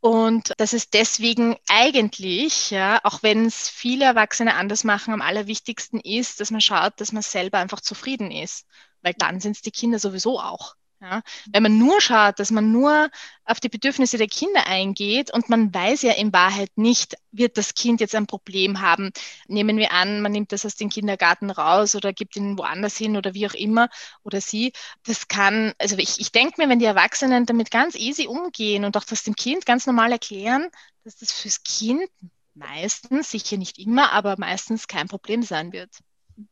und 0.00 0.52
dass 0.58 0.72
es 0.72 0.90
deswegen 0.90 1.56
eigentlich, 1.68 2.70
ja, 2.70 3.00
auch 3.04 3.22
wenn 3.22 3.46
es 3.46 3.68
viele 3.68 4.04
Erwachsene 4.04 4.54
anders 4.54 4.84
machen, 4.84 5.14
am 5.14 5.22
allerwichtigsten 5.22 6.00
ist, 6.00 6.40
dass 6.40 6.50
man 6.50 6.60
schaut, 6.60 7.00
dass 7.00 7.12
man 7.12 7.22
selber 7.22 7.58
einfach 7.58 7.80
zufrieden 7.80 8.30
ist, 8.32 8.66
weil 9.02 9.14
dann 9.14 9.40
sind 9.40 9.56
es 9.56 9.62
die 9.62 9.70
Kinder 9.70 9.98
sowieso 9.98 10.40
auch. 10.40 10.74
Ja, 11.02 11.20
wenn 11.50 11.64
man 11.64 11.78
nur 11.78 12.00
schaut, 12.00 12.38
dass 12.38 12.52
man 12.52 12.70
nur 12.70 13.10
auf 13.44 13.58
die 13.58 13.68
Bedürfnisse 13.68 14.18
der 14.18 14.28
Kinder 14.28 14.68
eingeht 14.68 15.32
und 15.34 15.48
man 15.48 15.74
weiß 15.74 16.02
ja 16.02 16.12
in 16.12 16.32
Wahrheit 16.32 16.70
nicht, 16.76 17.16
wird 17.32 17.58
das 17.58 17.74
Kind 17.74 18.00
jetzt 18.00 18.14
ein 18.14 18.28
Problem 18.28 18.80
haben. 18.80 19.10
Nehmen 19.48 19.78
wir 19.78 19.90
an, 19.90 20.22
man 20.22 20.30
nimmt 20.30 20.52
das 20.52 20.64
aus 20.64 20.76
dem 20.76 20.90
Kindergarten 20.90 21.50
raus 21.50 21.96
oder 21.96 22.12
gibt 22.12 22.36
ihn 22.36 22.56
woanders 22.56 22.96
hin 22.96 23.16
oder 23.16 23.34
wie 23.34 23.48
auch 23.48 23.54
immer 23.54 23.88
oder 24.22 24.40
sie. 24.40 24.72
Das 25.02 25.26
kann, 25.26 25.72
also 25.78 25.96
ich, 25.98 26.20
ich 26.20 26.30
denke 26.30 26.62
mir, 26.62 26.68
wenn 26.68 26.78
die 26.78 26.84
Erwachsenen 26.84 27.46
damit 27.46 27.72
ganz 27.72 27.96
easy 27.96 28.28
umgehen 28.28 28.84
und 28.84 28.96
auch 28.96 29.04
das 29.04 29.24
dem 29.24 29.34
Kind 29.34 29.66
ganz 29.66 29.88
normal 29.88 30.12
erklären, 30.12 30.68
dass 31.02 31.16
das 31.16 31.32
fürs 31.32 31.64
Kind 31.64 32.08
meistens, 32.54 33.28
sicher 33.32 33.56
nicht 33.56 33.76
immer, 33.78 34.12
aber 34.12 34.36
meistens 34.38 34.86
kein 34.86 35.08
Problem 35.08 35.42
sein 35.42 35.72
wird. 35.72 35.90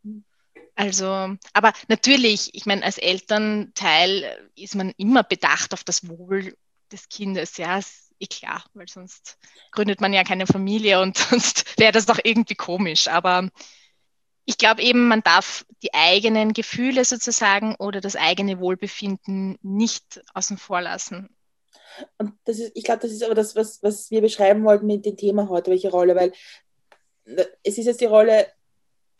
Mhm. 0.02 0.24
Also, 0.80 1.36
aber 1.52 1.74
natürlich, 1.88 2.54
ich 2.54 2.64
meine, 2.64 2.82
als 2.82 2.96
Elternteil 2.96 4.50
ist 4.56 4.74
man 4.74 4.94
immer 4.96 5.22
bedacht 5.22 5.74
auf 5.74 5.84
das 5.84 6.08
Wohl 6.08 6.56
des 6.90 7.10
Kindes, 7.10 7.58
ja, 7.58 7.76
ist 7.76 8.12
eh 8.18 8.26
klar, 8.26 8.64
weil 8.72 8.88
sonst 8.88 9.36
gründet 9.72 10.00
man 10.00 10.14
ja 10.14 10.24
keine 10.24 10.46
Familie 10.46 11.02
und 11.02 11.18
sonst 11.18 11.78
wäre 11.78 11.92
das 11.92 12.06
doch 12.06 12.18
irgendwie 12.24 12.54
komisch. 12.54 13.08
Aber 13.08 13.50
ich 14.46 14.56
glaube 14.56 14.80
eben, 14.80 15.06
man 15.06 15.22
darf 15.22 15.66
die 15.82 15.92
eigenen 15.92 16.54
Gefühle 16.54 17.04
sozusagen 17.04 17.74
oder 17.74 18.00
das 18.00 18.16
eigene 18.16 18.58
Wohlbefinden 18.58 19.58
nicht 19.60 20.22
außen 20.32 20.56
vor 20.56 20.80
lassen. 20.80 21.28
Und 22.16 22.32
das 22.44 22.58
ist, 22.58 22.72
ich 22.74 22.84
glaube, 22.84 23.02
das 23.02 23.10
ist 23.10 23.22
aber 23.22 23.34
das, 23.34 23.54
was, 23.54 23.82
was 23.82 24.10
wir 24.10 24.22
beschreiben 24.22 24.64
wollten 24.64 24.86
mit 24.86 25.04
dem 25.04 25.18
Thema 25.18 25.50
heute, 25.50 25.72
welche 25.72 25.90
Rolle, 25.90 26.16
weil 26.16 26.32
äh, 27.26 27.44
es 27.64 27.76
ist 27.76 27.84
jetzt 27.84 28.00
die 28.00 28.06
Rolle 28.06 28.46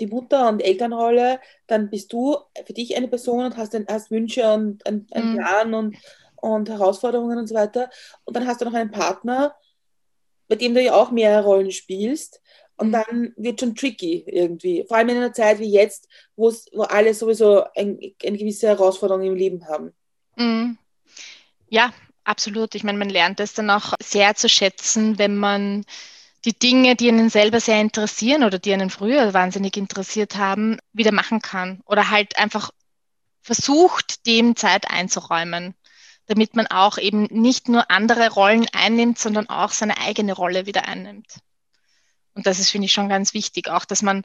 die 0.00 0.06
Mutter- 0.06 0.48
und 0.48 0.60
Elternrolle, 0.60 1.40
dann 1.66 1.90
bist 1.90 2.12
du 2.12 2.36
für 2.66 2.72
dich 2.72 2.96
eine 2.96 3.08
Person 3.08 3.44
und 3.44 3.56
hast, 3.56 3.74
ein, 3.74 3.86
hast 3.88 4.10
Wünsche 4.10 4.52
und 4.52 4.84
einen, 4.86 5.06
mhm. 5.12 5.36
Plan 5.36 5.74
und, 5.74 5.96
und 6.36 6.68
Herausforderungen 6.68 7.38
und 7.38 7.46
so 7.46 7.54
weiter. 7.54 7.90
Und 8.24 8.36
dann 8.36 8.46
hast 8.46 8.60
du 8.60 8.64
noch 8.64 8.74
einen 8.74 8.90
Partner, 8.90 9.54
bei 10.48 10.56
dem 10.56 10.74
du 10.74 10.82
ja 10.82 10.94
auch 10.94 11.10
mehrere 11.10 11.44
Rollen 11.44 11.70
spielst. 11.70 12.40
Und 12.76 12.88
mhm. 12.88 12.92
dann 12.92 13.32
wird 13.36 13.60
schon 13.60 13.74
tricky 13.74 14.24
irgendwie. 14.26 14.84
Vor 14.88 14.96
allem 14.96 15.10
in 15.10 15.16
einer 15.18 15.32
Zeit 15.32 15.58
wie 15.58 15.70
jetzt, 15.70 16.08
wo 16.34 16.52
alle 16.82 17.12
sowieso 17.14 17.64
ein, 17.76 17.98
eine 18.24 18.38
gewisse 18.38 18.68
Herausforderung 18.68 19.22
im 19.22 19.34
Leben 19.34 19.66
haben. 19.68 19.92
Mhm. 20.36 20.78
Ja, 21.68 21.92
absolut. 22.24 22.74
Ich 22.74 22.82
meine, 22.82 22.98
man 22.98 23.10
lernt 23.10 23.38
es 23.38 23.54
dann 23.54 23.70
auch 23.70 23.94
sehr 24.02 24.34
zu 24.34 24.48
schätzen, 24.48 25.18
wenn 25.18 25.36
man 25.36 25.84
die 26.44 26.59
Dinge, 26.59 26.96
die 26.96 27.09
einen 27.09 27.31
selber 27.31 27.61
sehr 27.61 27.81
interessieren 27.81 28.44
oder 28.44 28.59
die 28.59 28.72
einen 28.72 28.90
früher 28.90 29.35
wahnsinnig 29.35 29.76
interessiert 29.76 30.37
haben, 30.37 30.79
wieder 30.92 31.12
machen 31.12 31.40
kann. 31.40 31.81
Oder 31.85 32.11
halt 32.11 32.38
einfach 32.38 32.70
versucht, 33.42 34.26
dem 34.26 34.57
Zeit 34.57 34.90
einzuräumen, 34.90 35.74
damit 36.26 36.55
man 36.57 36.66
auch 36.66 36.98
eben 36.98 37.24
nicht 37.24 37.68
nur 37.68 37.90
andere 37.90 38.30
Rollen 38.30 38.66
einnimmt, 38.72 39.18
sondern 39.18 39.49
auch 39.49 39.70
seine 39.72 39.99
eigene 39.99 40.32
Rolle 40.32 40.66
wieder 40.66 40.88
einnimmt. 40.88 41.38
Und 42.34 42.47
das 42.47 42.59
ist, 42.59 42.70
finde 42.70 42.86
ich, 42.86 42.93
schon 42.93 43.09
ganz 43.09 43.34
wichtig, 43.34 43.68
auch, 43.68 43.84
dass 43.84 44.03
man 44.03 44.22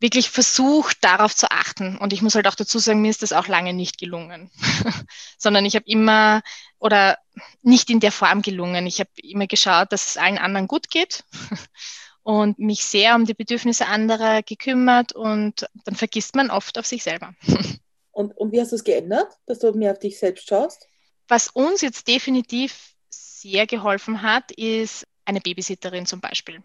wirklich 0.00 0.30
versucht, 0.30 0.98
darauf 1.02 1.34
zu 1.34 1.50
achten. 1.50 1.96
Und 1.98 2.12
ich 2.12 2.22
muss 2.22 2.34
halt 2.34 2.48
auch 2.48 2.54
dazu 2.54 2.78
sagen, 2.78 3.00
mir 3.00 3.10
ist 3.10 3.22
das 3.22 3.32
auch 3.32 3.46
lange 3.46 3.72
nicht 3.72 3.98
gelungen, 3.98 4.50
sondern 5.38 5.64
ich 5.64 5.76
habe 5.76 5.86
immer 5.86 6.42
oder 6.84 7.18
nicht 7.62 7.90
in 7.90 7.98
der 7.98 8.12
Form 8.12 8.42
gelungen. 8.42 8.86
Ich 8.86 9.00
habe 9.00 9.10
immer 9.22 9.48
geschaut, 9.48 9.90
dass 9.90 10.06
es 10.06 10.16
allen 10.16 10.38
anderen 10.38 10.68
gut 10.68 10.90
geht 10.90 11.24
und 12.22 12.58
mich 12.60 12.84
sehr 12.84 13.16
um 13.16 13.24
die 13.24 13.34
Bedürfnisse 13.34 13.86
anderer 13.86 14.42
gekümmert 14.42 15.12
und 15.12 15.66
dann 15.84 15.96
vergisst 15.96 16.36
man 16.36 16.50
oft 16.50 16.78
auf 16.78 16.86
sich 16.86 17.02
selber. 17.02 17.34
Und, 18.16 18.30
und 18.38 18.52
wie 18.52 18.60
hast 18.60 18.70
du 18.70 18.76
es 18.76 18.84
geändert, 18.84 19.26
dass 19.44 19.58
du 19.58 19.72
mehr 19.72 19.90
auf 19.90 19.98
dich 19.98 20.20
selbst 20.20 20.48
schaust? 20.48 20.86
was 21.28 21.48
uns 21.48 21.80
jetzt 21.80 22.08
definitiv 22.08 22.94
sehr 23.10 23.66
geholfen 23.66 24.22
hat, 24.22 24.50
ist 24.52 25.06
eine 25.24 25.40
Babysitterin 25.40 26.06
zum 26.06 26.20
Beispiel. 26.20 26.62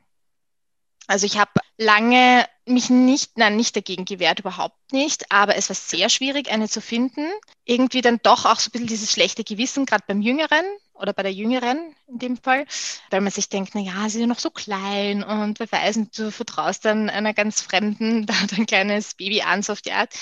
Also 1.10 1.26
ich 1.26 1.40
habe 1.40 1.50
lange 1.80 2.46
mich 2.68 2.92
nicht, 2.92 3.36
nein, 3.36 3.56
nicht 3.56 3.76
dagegen 3.76 4.06
gewehrt, 4.06 4.42
überhaupt 4.42 4.94
nicht, 4.94 5.32
aber 5.32 5.56
es 5.56 5.68
war 5.68 5.76
sehr 5.76 6.08
schwierig, 6.08 6.52
eine 6.52 6.70
zu 6.70 6.82
finden. 6.82 7.28
Irgendwie 7.66 8.02
dann 8.02 8.20
doch 8.22 8.46
auch 8.46 8.60
so 8.60 8.68
ein 8.68 8.74
bisschen 8.74 8.88
dieses 8.88 9.12
schlechte 9.12 9.44
Gewissen, 9.44 9.88
gerade 9.88 10.04
beim 10.06 10.22
Jüngeren 10.22 10.66
oder 10.94 11.12
bei 11.14 11.24
der 11.24 11.34
Jüngeren 11.34 11.96
in 12.08 12.20
dem 12.20 12.38
Fall, 12.38 12.68
weil 13.10 13.22
man 13.22 13.32
sich 13.32 13.50
denkt, 13.50 13.72
na 13.74 13.82
ja, 13.82 14.08
sie 14.08 14.20
ist 14.20 14.22
ja 14.22 14.28
noch 14.28 14.38
so 14.38 14.52
klein 14.52 15.24
und 15.24 15.60
wer 15.60 15.72
weiß, 15.72 16.00
du 16.16 16.32
vertraust 16.32 16.86
dann 16.86 17.10
einer 17.10 17.34
ganz 17.34 17.60
Fremden 17.62 18.26
da 18.28 18.36
dein 18.56 18.68
kleines 18.68 19.16
Baby 19.16 19.42
an, 19.42 19.64
so 19.64 19.74
auf 19.74 19.82
die 19.82 19.94
Art. 19.94 20.14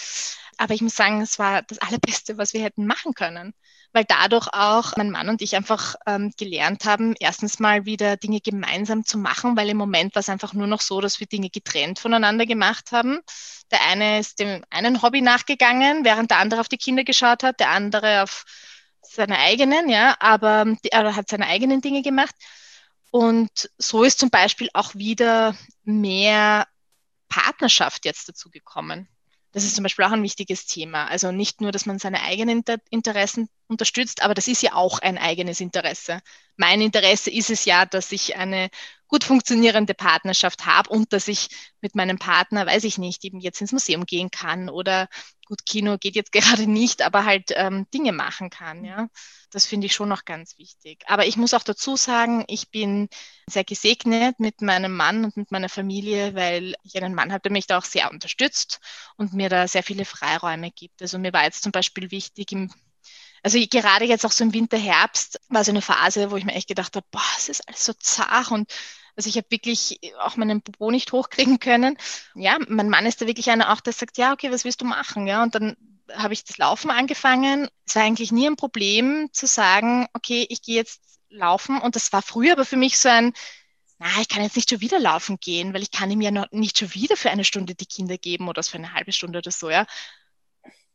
Aber 0.56 0.74
ich 0.74 0.82
muss 0.82 0.96
sagen, 0.96 1.20
es 1.22 1.38
war 1.38 1.64
das 1.64 1.80
Allerbeste, 1.80 2.38
was 2.38 2.54
wir 2.54 2.64
hätten 2.64 2.88
machen 2.88 3.14
können 3.14 3.54
weil 3.94 4.06
dadurch 4.06 4.48
auch 4.52 4.96
mein 4.98 5.10
Mann 5.10 5.30
und 5.30 5.42
ich 5.42 5.56
einfach 5.56 5.96
ähm, 6.06 6.32
gelernt 6.38 6.86
haben, 6.86 7.16
erstens 7.20 7.60
mal 7.60 7.86
wieder 7.86 8.18
Dinge 8.18 8.42
gemeinsam 8.42 9.06
zu 9.06 9.18
machen, 9.18 9.56
weil 9.58 9.70
im 9.70 9.78
Moment 9.78 10.16
war 10.16 10.20
es 10.20 10.30
einfach 10.30 10.54
nur 10.54 10.68
noch 10.68 10.82
so, 10.82 11.02
dass 11.02 11.20
wir 11.20 11.28
Dinge 11.28 11.50
getrennt 11.50 12.00
voneinander 12.00 12.46
gemacht 12.46 12.92
haben. 12.92 13.20
Der 13.72 13.82
eine 13.86 14.20
ist 14.20 14.40
dem 14.40 14.64
einen 14.70 15.02
Hobby 15.02 15.22
nachgegangen, 15.22 16.06
während 16.06 16.32
der 16.32 16.40
andere 16.40 16.62
auf 16.62 16.70
die 16.70 16.78
Kinder 16.78 17.04
geschaut 17.04 17.44
hat, 17.44 17.60
der 17.60 17.70
andere 17.70 18.24
auf 18.24 18.46
seine 19.02 19.40
eigenen, 19.40 19.90
ja, 19.90 20.16
aber 20.20 20.66
er 20.84 21.16
hat 21.16 21.30
seine 21.30 21.48
eigenen 21.48 21.82
Dinge 21.82 22.02
gemacht. 22.02 22.36
Und 23.12 23.70
so 23.78 24.04
ist 24.04 24.20
zum 24.20 24.30
Beispiel 24.30 24.70
auch 24.74 24.96
wieder 24.96 25.56
mehr 25.84 26.68
Partnerschaft 27.30 28.06
jetzt 28.06 28.30
dazu 28.30 28.50
gekommen. 28.50 29.08
Das 29.58 29.64
ist 29.64 29.74
zum 29.74 29.82
Beispiel 29.82 30.06
auch 30.06 30.12
ein 30.12 30.22
wichtiges 30.22 30.68
Thema. 30.68 31.08
Also 31.08 31.32
nicht 31.32 31.62
nur, 31.62 31.72
dass 31.72 31.88
man 31.88 31.98
seine 31.98 32.22
eigenen 32.22 32.64
Interessen 32.92 33.50
unterstützt, 33.66 34.22
aber 34.22 34.36
das 34.36 34.48
ist 34.48 34.62
ja 34.62 34.74
auch 34.74 35.00
ein 35.00 35.18
eigenes 35.18 35.62
Interesse. 35.62 36.20
Mein 36.58 36.80
Interesse 36.80 37.32
ist 37.32 37.50
es 37.50 37.66
ja, 37.66 37.88
dass 37.88 38.12
ich 38.12 38.36
eine 38.36 38.70
gut 39.08 39.24
funktionierende 39.24 39.94
Partnerschaft 39.94 40.66
habe 40.66 40.90
und 40.90 41.14
dass 41.14 41.28
ich 41.28 41.48
mit 41.82 41.96
meinem 41.96 42.20
Partner, 42.20 42.66
weiß 42.66 42.84
ich 42.84 42.98
nicht, 42.98 43.24
eben 43.24 43.40
jetzt 43.40 43.62
ins 43.62 43.72
Museum 43.72 44.06
gehen 44.06 44.32
kann 44.32 44.70
oder 44.70 45.08
gut, 45.48 45.66
Kino 45.66 45.98
geht 45.98 46.16
jetzt 46.16 46.32
gerade 46.34 46.68
nicht, 46.68 47.02
aber 47.02 47.26
halt 47.26 47.52
ähm, 47.56 47.88
Dinge 47.94 48.12
machen 48.12 48.50
kann. 48.50 48.84
Ja, 48.84 49.08
das 49.52 49.66
finde 49.66 49.88
ich 49.88 49.96
schon 49.96 50.10
noch 50.10 50.26
ganz 50.26 50.58
wichtig. 50.58 51.04
Aber 51.08 51.26
ich 51.26 51.38
muss 51.38 51.54
auch 51.54 51.64
dazu 51.64 51.96
sagen, 51.96 52.44
ich 52.48 52.70
bin 52.70 53.08
sehr 53.50 53.64
gesegnet 53.64 54.40
mit 54.40 54.62
meinem 54.62 54.96
Mann 54.96 55.24
und 55.26 55.38
mit 55.38 55.52
meiner 55.52 55.70
Familie, 55.70 56.36
weil 56.36 56.76
ich 56.84 56.96
einen 57.02 57.16
Mann 57.16 57.32
habe, 57.32 57.42
der 57.42 57.52
mich 57.52 57.68
da 57.68 57.78
auch 57.78 57.86
sehr 57.86 58.12
unterstützt 58.12 58.80
und 59.16 59.34
mir 59.34 59.50
da 59.50 59.68
sehr 59.68 59.84
viele 59.84 60.06
Freiräume 60.06 60.72
gibt. 60.72 61.02
Also 61.02 61.18
mir 61.18 61.34
war 61.34 61.46
jetzt 61.46 61.64
zum 61.64 61.72
Beispiel 61.72 62.12
wichtig 62.12 62.52
im 62.52 62.72
also 63.48 63.66
gerade 63.70 64.04
jetzt 64.04 64.26
auch 64.26 64.34
so 64.34 64.44
im 64.44 64.54
Winter, 64.54 64.78
Herbst 64.78 65.40
war 65.48 65.64
so 65.64 65.72
eine 65.72 65.82
Phase, 65.82 66.32
wo 66.32 66.36
ich 66.36 66.44
mir 66.44 66.54
echt 66.54 66.68
gedacht 66.68 66.98
habe, 66.98 67.08
boah, 67.12 67.22
es 67.38 67.48
ist 67.48 67.66
alles 67.66 67.86
so 67.86 67.94
zart 67.94 68.52
und 68.52 68.70
also 69.16 69.30
ich 69.30 69.38
habe 69.38 69.48
wirklich 69.50 70.02
auch 70.20 70.36
meinen 70.36 70.62
Popo 70.62 70.92
nicht 70.92 71.14
hochkriegen 71.14 71.58
können. 71.58 71.98
Ja, 72.36 72.58
mein 72.68 72.90
Mann 72.90 73.06
ist 73.06 73.22
da 73.22 73.26
wirklich 73.26 73.50
einer 73.50 73.72
auch, 73.72 73.80
der 73.80 73.94
sagt, 73.94 74.18
ja, 74.18 74.34
okay, 74.34 74.52
was 74.52 74.66
willst 74.66 74.82
du 74.82 74.86
machen? 74.86 75.28
Ja, 75.28 75.44
und 75.44 75.56
dann 75.56 75.78
habe 76.14 76.34
ich 76.34 76.44
das 76.44 76.58
Laufen 76.58 76.92
angefangen. 76.92 77.70
Es 77.86 77.96
war 77.96 78.04
eigentlich 78.04 78.34
nie 78.34 78.48
ein 78.48 78.58
Problem 78.58 79.30
zu 79.32 79.48
sagen, 79.48 80.08
okay, 80.14 80.46
ich 80.50 80.62
gehe 80.62 80.76
jetzt 80.76 81.02
laufen. 81.30 81.80
Und 81.80 81.96
das 81.96 82.12
war 82.12 82.22
früher 82.22 82.52
aber 82.52 82.66
für 82.66 82.76
mich 82.76 82.98
so 82.98 83.08
ein, 83.08 83.32
na, 83.98 84.08
ich 84.20 84.28
kann 84.28 84.44
jetzt 84.44 84.58
nicht 84.58 84.70
schon 84.70 84.82
wieder 84.82 85.00
laufen 85.00 85.38
gehen, 85.40 85.74
weil 85.74 85.84
ich 85.84 85.92
kann 85.92 86.12
ihm 86.12 86.22
ja 86.22 86.32
noch 86.32 86.52
nicht 86.52 86.78
schon 86.78 86.94
wieder 86.94 87.16
für 87.16 87.32
eine 87.32 87.46
Stunde 87.46 87.76
die 87.76 87.86
Kinder 87.86 88.18
geben 88.18 88.50
oder 88.50 88.62
für 88.62 88.78
eine 88.78 88.94
halbe 88.94 89.14
Stunde 89.14 89.40
oder 89.40 89.52
so, 89.52 89.70
ja. 89.70 89.86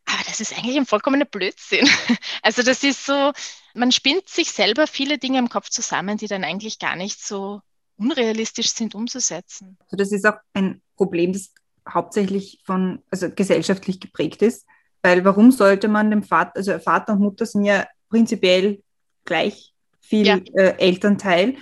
Aber 0.04 0.22
das 0.26 0.40
ist 0.40 0.56
eigentlich 0.56 0.76
ein 0.76 0.86
vollkommener 0.86 1.24
Blödsinn. 1.24 1.88
Also 2.42 2.62
das 2.62 2.82
ist 2.82 3.06
so, 3.06 3.32
man 3.74 3.92
spinnt 3.92 4.28
sich 4.28 4.50
selber 4.50 4.86
viele 4.88 5.18
Dinge 5.18 5.38
im 5.38 5.48
Kopf 5.48 5.68
zusammen, 5.68 6.18
die 6.18 6.26
dann 6.26 6.42
eigentlich 6.42 6.80
gar 6.80 6.96
nicht 6.96 7.24
so 7.24 7.60
unrealistisch 7.96 8.70
sind 8.70 8.94
umzusetzen. 8.94 9.78
Also 9.84 9.96
das 9.96 10.12
ist 10.12 10.26
auch 10.26 10.38
ein 10.54 10.82
Problem, 10.96 11.32
das 11.32 11.50
hauptsächlich 11.88 12.60
von, 12.64 13.02
also 13.10 13.30
gesellschaftlich 13.30 14.00
geprägt 14.00 14.42
ist, 14.42 14.66
weil 15.02 15.24
warum 15.24 15.50
sollte 15.50 15.88
man 15.88 16.10
dem 16.10 16.22
Vater, 16.22 16.52
also 16.56 16.78
Vater 16.78 17.12
und 17.14 17.20
Mutter 17.20 17.46
sind 17.46 17.64
ja 17.64 17.86
prinzipiell 18.08 18.82
gleich 19.24 19.72
viel 20.00 20.26
ja. 20.26 20.40
äh, 20.54 20.76
Elternteil, 20.78 21.56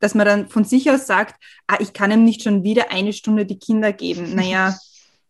dass 0.00 0.14
man 0.14 0.26
dann 0.26 0.48
von 0.48 0.64
sich 0.64 0.90
aus 0.90 1.06
sagt, 1.06 1.42
ah, 1.66 1.78
ich 1.80 1.92
kann 1.92 2.10
ihm 2.10 2.24
nicht 2.24 2.42
schon 2.42 2.62
wieder 2.62 2.90
eine 2.90 3.12
Stunde 3.12 3.46
die 3.46 3.58
Kinder 3.58 3.92
geben. 3.92 4.34
Naja, 4.34 4.76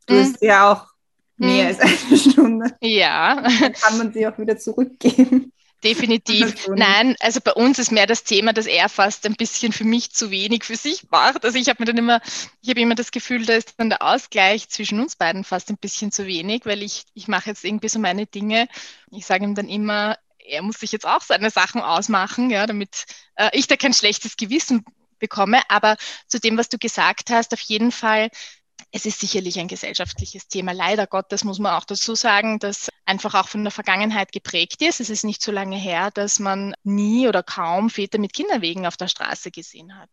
du 0.06 0.14
hast 0.18 0.42
ja 0.42 0.72
auch 0.72 0.93
mehr 1.36 1.68
als 1.68 1.80
eine 1.80 2.16
Stunde. 2.18 2.76
Ja. 2.80 3.42
Dann 3.42 3.72
kann 3.72 3.98
man 3.98 4.12
sie 4.12 4.26
auch 4.26 4.38
wieder 4.38 4.56
zurückgeben. 4.58 5.52
Definitiv. 5.84 6.66
Nein, 6.74 7.14
also 7.20 7.40
bei 7.44 7.52
uns 7.52 7.78
ist 7.78 7.92
mehr 7.92 8.06
das 8.06 8.24
Thema, 8.24 8.54
dass 8.54 8.64
er 8.64 8.88
fast 8.88 9.26
ein 9.26 9.34
bisschen 9.34 9.70
für 9.70 9.84
mich 9.84 10.12
zu 10.12 10.30
wenig 10.30 10.64
für 10.64 10.76
sich 10.76 11.10
macht. 11.10 11.44
Also 11.44 11.58
ich 11.58 11.68
habe 11.68 11.82
mir 11.82 11.84
dann 11.84 11.98
immer, 11.98 12.22
ich 12.62 12.70
habe 12.70 12.80
immer 12.80 12.94
das 12.94 13.10
Gefühl, 13.10 13.44
da 13.44 13.52
ist 13.52 13.74
dann 13.76 13.90
der 13.90 14.00
Ausgleich 14.00 14.70
zwischen 14.70 14.98
uns 14.98 15.14
beiden 15.14 15.44
fast 15.44 15.68
ein 15.68 15.76
bisschen 15.76 16.10
zu 16.10 16.26
wenig, 16.26 16.64
weil 16.64 16.82
ich, 16.82 17.04
ich 17.12 17.28
mache 17.28 17.50
jetzt 17.50 17.64
irgendwie 17.64 17.90
so 17.90 17.98
meine 17.98 18.24
Dinge. 18.24 18.66
Ich 19.10 19.26
sage 19.26 19.44
ihm 19.44 19.54
dann 19.54 19.68
immer, 19.68 20.16
er 20.38 20.62
muss 20.62 20.80
sich 20.80 20.90
jetzt 20.90 21.06
auch 21.06 21.20
seine 21.20 21.50
Sachen 21.50 21.82
ausmachen, 21.82 22.48
ja, 22.48 22.66
damit 22.66 23.04
äh, 23.36 23.50
ich 23.52 23.66
da 23.66 23.76
kein 23.76 23.92
schlechtes 23.92 24.38
Gewissen 24.38 24.86
bekomme. 25.18 25.60
Aber 25.68 25.96
zu 26.28 26.40
dem, 26.40 26.56
was 26.56 26.70
du 26.70 26.78
gesagt 26.78 27.28
hast, 27.28 27.52
auf 27.52 27.60
jeden 27.60 27.92
Fall 27.92 28.30
es 28.96 29.06
ist 29.06 29.18
sicherlich 29.18 29.58
ein 29.58 29.66
gesellschaftliches 29.66 30.46
Thema. 30.46 30.70
Leider 30.70 31.08
Gottes 31.08 31.42
muss 31.42 31.58
man 31.58 31.74
auch 31.74 31.84
dazu 31.84 32.14
sagen, 32.14 32.60
dass 32.60 32.90
einfach 33.04 33.34
auch 33.34 33.48
von 33.48 33.64
der 33.64 33.72
Vergangenheit 33.72 34.30
geprägt 34.30 34.82
ist. 34.82 35.00
Es 35.00 35.10
ist 35.10 35.24
nicht 35.24 35.42
so 35.42 35.50
lange 35.50 35.76
her, 35.76 36.12
dass 36.12 36.38
man 36.38 36.74
nie 36.84 37.26
oder 37.26 37.42
kaum 37.42 37.90
Väter 37.90 38.18
mit 38.18 38.32
Kinderwegen 38.32 38.86
auf 38.86 38.96
der 38.96 39.08
Straße 39.08 39.50
gesehen 39.50 39.98
hat. 39.98 40.10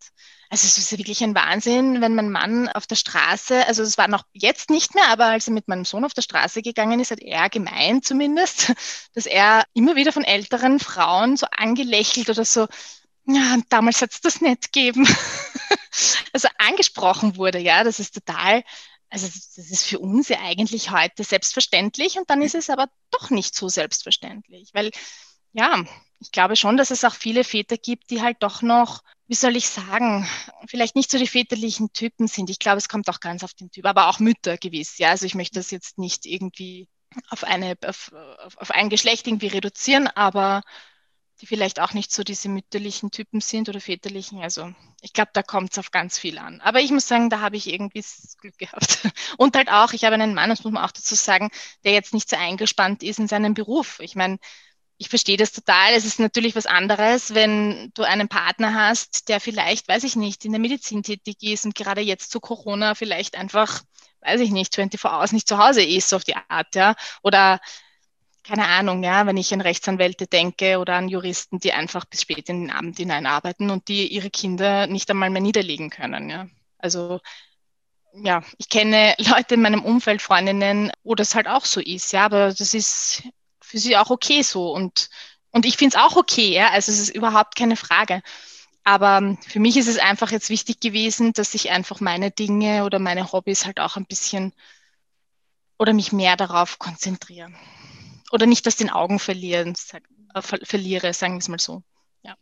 Also 0.49 0.65
es 0.65 0.79
ist 0.79 0.97
wirklich 0.97 1.23
ein 1.23 1.35
Wahnsinn, 1.35 2.01
wenn 2.01 2.15
mein 2.15 2.31
Mann 2.31 2.69
auf 2.69 2.87
der 2.87 2.95
Straße, 2.95 3.67
also 3.67 3.83
es 3.83 3.99
war 3.99 4.07
noch 4.07 4.23
jetzt 4.33 4.71
nicht 4.71 4.95
mehr, 4.95 5.09
aber 5.09 5.25
als 5.25 5.47
er 5.47 5.53
mit 5.53 5.67
meinem 5.67 5.85
Sohn 5.85 6.03
auf 6.03 6.15
der 6.15 6.23
Straße 6.23 6.63
gegangen 6.63 6.99
ist, 6.99 7.11
hat 7.11 7.19
er 7.19 7.49
gemeint 7.49 8.03
zumindest, 8.03 8.73
dass 9.13 9.27
er 9.27 9.63
immer 9.75 9.95
wieder 9.95 10.11
von 10.11 10.23
älteren 10.23 10.79
Frauen 10.79 11.37
so 11.37 11.45
angelächelt 11.55 12.31
oder 12.31 12.45
so, 12.45 12.65
ja, 13.25 13.57
damals 13.69 14.01
hat 14.01 14.11
es 14.11 14.21
das 14.21 14.41
nicht 14.41 14.71
gegeben. 14.71 15.07
also 16.33 16.47
angesprochen 16.57 17.37
wurde, 17.37 17.59
ja, 17.59 17.83
das 17.83 17.99
ist 17.99 18.13
total, 18.13 18.63
also 19.09 19.27
das 19.27 19.69
ist 19.69 19.85
für 19.85 19.99
uns 19.99 20.29
ja 20.29 20.39
eigentlich 20.39 20.91
heute 20.91 21.23
selbstverständlich 21.23 22.17
und 22.17 22.29
dann 22.29 22.41
ist 22.41 22.55
es 22.55 22.69
aber 22.69 22.87
doch 23.11 23.29
nicht 23.29 23.55
so 23.55 23.69
selbstverständlich, 23.69 24.69
weil 24.73 24.91
ja, 25.53 25.83
ich 26.19 26.31
glaube 26.31 26.55
schon, 26.55 26.77
dass 26.77 26.91
es 26.91 27.03
auch 27.03 27.15
viele 27.15 27.43
Väter 27.43 27.77
gibt, 27.77 28.09
die 28.09 28.21
halt 28.21 28.37
doch 28.41 28.61
noch, 28.61 29.01
wie 29.27 29.35
soll 29.35 29.55
ich 29.55 29.67
sagen, 29.67 30.27
vielleicht 30.67 30.95
nicht 30.95 31.11
so 31.11 31.17
die 31.17 31.27
väterlichen 31.27 31.91
Typen 31.93 32.27
sind. 32.27 32.49
Ich 32.49 32.59
glaube, 32.59 32.77
es 32.77 32.87
kommt 32.87 33.09
auch 33.09 33.19
ganz 33.19 33.43
auf 33.43 33.53
den 33.53 33.71
Typ, 33.71 33.85
aber 33.85 34.07
auch 34.07 34.19
Mütter 34.19 34.57
gewiss. 34.57 34.97
Ja, 34.97 35.09
also 35.09 35.25
ich 35.25 35.35
möchte 35.35 35.55
das 35.55 35.71
jetzt 35.71 35.97
nicht 35.97 36.25
irgendwie 36.25 36.87
auf 37.29 37.43
eine, 37.43 37.75
auf, 37.85 38.11
auf 38.55 38.71
ein 38.71 38.89
Geschlecht 38.89 39.27
irgendwie 39.27 39.47
reduzieren, 39.47 40.07
aber 40.07 40.61
die 41.41 41.47
vielleicht 41.47 41.79
auch 41.79 41.93
nicht 41.93 42.11
so 42.11 42.23
diese 42.23 42.49
mütterlichen 42.49 43.09
Typen 43.11 43.41
sind 43.41 43.67
oder 43.67 43.81
väterlichen. 43.81 44.41
Also 44.41 44.73
ich 45.01 45.11
glaube, 45.11 45.31
da 45.33 45.41
kommt 45.41 45.71
es 45.71 45.79
auf 45.79 45.91
ganz 45.91 46.19
viel 46.19 46.37
an. 46.37 46.61
Aber 46.61 46.79
ich 46.79 46.91
muss 46.91 47.07
sagen, 47.07 47.29
da 47.29 47.41
habe 47.41 47.57
ich 47.57 47.67
irgendwie 47.67 48.03
Glück 48.39 48.57
gehabt. 48.57 48.99
Und 49.37 49.55
halt 49.55 49.69
auch, 49.69 49.93
ich 49.93 50.03
habe 50.03 50.15
einen 50.15 50.35
Mann, 50.35 50.49
das 50.49 50.63
muss 50.63 50.71
man 50.71 50.83
auch 50.83 50.91
dazu 50.91 51.15
sagen, 51.15 51.49
der 51.83 51.93
jetzt 51.93 52.13
nicht 52.13 52.29
so 52.29 52.35
eingespannt 52.35 53.01
ist 53.01 53.19
in 53.19 53.27
seinem 53.27 53.55
Beruf. 53.55 53.99
Ich 53.99 54.15
meine, 54.15 54.37
ich 54.97 55.09
verstehe 55.09 55.37
das 55.37 55.51
total. 55.51 55.93
Es 55.93 56.05
ist 56.05 56.19
natürlich 56.19 56.55
was 56.55 56.67
anderes, 56.67 57.33
wenn 57.33 57.91
du 57.95 58.03
einen 58.03 58.27
Partner 58.27 58.75
hast, 58.75 59.29
der 59.29 59.39
vielleicht, 59.39 59.87
weiß 59.87 60.03
ich 60.03 60.15
nicht, 60.15 60.45
in 60.45 60.51
der 60.51 60.61
Medizin 60.61 61.01
tätig 61.01 61.37
ist 61.41 61.65
und 61.65 61.73
gerade 61.73 62.01
jetzt 62.01 62.31
zu 62.31 62.39
Corona 62.39 62.93
vielleicht 62.93 63.35
einfach, 63.35 63.81
weiß 64.21 64.41
ich 64.41 64.51
nicht, 64.51 64.75
24 64.75 65.03
Hours 65.11 65.31
nicht 65.31 65.47
zu 65.47 65.57
Hause 65.57 65.83
ist, 65.83 66.09
so 66.09 66.17
auf 66.17 66.23
die 66.23 66.35
Art, 66.35 66.75
ja. 66.75 66.93
Oder 67.23 67.59
keine 68.43 68.67
Ahnung, 68.67 69.03
ja, 69.03 69.25
wenn 69.27 69.37
ich 69.37 69.53
an 69.53 69.61
Rechtsanwälte 69.61 70.27
denke 70.27 70.79
oder 70.79 70.95
an 70.95 71.09
Juristen, 71.09 71.59
die 71.59 71.73
einfach 71.73 72.05
bis 72.05 72.21
spät 72.21 72.49
in 72.49 72.61
den 72.61 72.71
Abend 72.71 72.97
hinein 72.97 73.25
arbeiten 73.25 73.69
und 73.69 73.87
die 73.87 74.07
ihre 74.07 74.29
Kinder 74.29 74.87
nicht 74.87 75.09
einmal 75.09 75.29
mehr 75.29 75.41
niederlegen 75.41 75.89
können, 75.89 76.29
ja. 76.29 76.47
Also 76.77 77.19
ja, 78.13 78.43
ich 78.57 78.69
kenne 78.69 79.15
Leute 79.19 79.55
in 79.55 79.61
meinem 79.61 79.83
Umfeld, 79.83 80.21
Freundinnen, 80.21 80.91
wo 81.03 81.15
das 81.15 81.35
halt 81.35 81.47
auch 81.47 81.65
so 81.65 81.79
ist, 81.79 82.11
ja, 82.13 82.25
aber 82.25 82.53
das 82.53 82.73
ist 82.73 83.23
für 83.61 83.77
sie 83.77 83.97
auch 83.97 84.09
okay 84.09 84.41
so 84.41 84.73
und, 84.73 85.09
und 85.51 85.65
ich 85.65 85.77
finde 85.77 85.97
es 85.97 86.03
auch 86.03 86.17
okay, 86.17 86.53
ja, 86.53 86.69
also 86.71 86.91
es 86.91 86.99
ist 86.99 87.15
überhaupt 87.15 87.55
keine 87.55 87.75
Frage. 87.75 88.21
Aber 88.83 89.37
für 89.47 89.59
mich 89.59 89.77
ist 89.77 89.87
es 89.87 89.99
einfach 89.99 90.31
jetzt 90.31 90.49
wichtig 90.49 90.79
gewesen, 90.79 91.33
dass 91.33 91.53
ich 91.53 91.69
einfach 91.69 91.99
meine 91.99 92.31
Dinge 92.31 92.83
oder 92.85 92.97
meine 92.99 93.31
Hobbys 93.31 93.65
halt 93.65 93.79
auch 93.79 93.95
ein 93.95 94.05
bisschen 94.07 94.53
oder 95.77 95.93
mich 95.93 96.11
mehr 96.11 96.35
darauf 96.35 96.79
konzentriere 96.79 97.51
oder 98.31 98.45
nicht 98.45 98.67
aus 98.67 98.75
den 98.75 98.89
Augen 98.89 99.19
verlieren, 99.19 99.73
sag, 99.75 100.03
äh, 100.33 100.41
ver 100.41 100.59
verliere, 100.63 101.13
sagen 101.13 101.35
wir 101.35 101.39
es 101.39 101.49
mal 101.49 101.59
so. 101.59 101.83
Ja. 102.23 102.35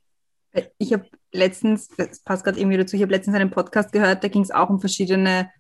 Ich 0.78 0.94
habe 0.94 1.08
letztens, 1.32 1.88
das 1.90 2.22
passt 2.22 2.44
gerade 2.44 2.60
irgendwie 2.60 2.78
dazu, 2.78 2.96
ich 2.96 3.02
habe 3.02 3.12
letztens 3.12 3.36
einen 3.36 3.52
Podcast 3.52 3.92
gehört, 3.92 4.24
da 4.24 4.28
ging 4.28 4.42
es 4.42 4.52
auch 4.52 4.70
um 4.70 4.80
verschiedene 4.80 5.52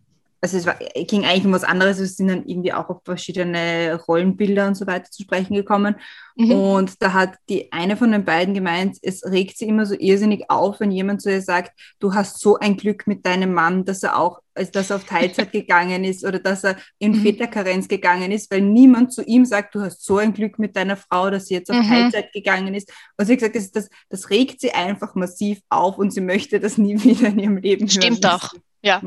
also 0.41 0.57
es 0.57 0.65
war, 0.65 0.75
ging 0.95 1.25
eigentlich 1.25 1.45
um 1.45 1.51
was 1.51 1.63
anderes, 1.63 1.99
wir 1.99 2.07
sind 2.07 2.29
dann 2.29 2.45
irgendwie 2.45 2.71
auch 2.71 2.89
auf 2.89 3.01
verschiedene 3.03 3.99
Rollenbilder 4.07 4.67
und 4.67 4.75
so 4.75 4.87
weiter 4.87 5.11
zu 5.11 5.23
sprechen 5.23 5.53
gekommen. 5.53 5.95
Mhm. 6.35 6.51
Und 6.51 7.01
da 7.01 7.11
hat 7.11 7.35
die 7.49 7.73
eine 7.73 7.97
von 7.97 8.13
den 8.13 8.23
beiden 8.23 8.53
gemeint, 8.53 8.97
es 9.01 9.25
regt 9.25 9.57
sie 9.57 9.67
immer 9.67 9.85
so 9.85 9.95
irrsinnig 9.99 10.49
auf, 10.49 10.79
wenn 10.79 10.91
jemand 10.91 11.21
zu 11.21 11.29
ihr 11.29 11.41
sagt, 11.41 11.73
du 11.99 12.13
hast 12.13 12.39
so 12.39 12.57
ein 12.57 12.77
Glück 12.77 13.05
mit 13.05 13.25
deinem 13.25 13.53
Mann, 13.53 13.83
dass 13.83 14.01
er 14.01 14.17
auch, 14.17 14.39
also 14.53 14.71
dass 14.71 14.89
er 14.89 14.95
auf 14.95 15.03
Teilzeit 15.03 15.51
gegangen 15.51 16.05
ist 16.05 16.23
oder 16.23 16.39
dass 16.39 16.63
er 16.63 16.77
in 16.99 17.11
mhm. 17.11 17.23
Väterkarenz 17.23 17.89
gegangen 17.89 18.31
ist, 18.31 18.49
weil 18.49 18.61
niemand 18.61 19.11
zu 19.11 19.23
ihm 19.23 19.43
sagt, 19.43 19.75
du 19.75 19.81
hast 19.81 20.05
so 20.05 20.17
ein 20.17 20.33
Glück 20.33 20.57
mit 20.57 20.77
deiner 20.77 20.95
Frau, 20.95 21.29
dass 21.29 21.47
sie 21.47 21.55
jetzt 21.55 21.69
auf 21.69 21.75
mhm. 21.77 21.89
Teilzeit 21.89 22.31
gegangen 22.31 22.73
ist. 22.73 22.89
Und 23.17 23.25
sie 23.25 23.33
hat 23.33 23.39
gesagt, 23.39 23.55
das, 23.57 23.71
das, 23.71 23.89
das 24.07 24.29
regt 24.29 24.61
sie 24.61 24.71
einfach 24.71 25.15
massiv 25.15 25.59
auf 25.67 25.97
und 25.97 26.11
sie 26.11 26.21
möchte 26.21 26.61
das 26.61 26.77
nie 26.77 26.95
wieder 27.03 27.27
in 27.27 27.39
ihrem 27.39 27.57
Leben 27.57 27.89
Stimmt 27.89 28.05
hören. 28.05 28.13
Stimmt 28.15 28.25
doch, 28.25 28.53
ja. 28.81 29.01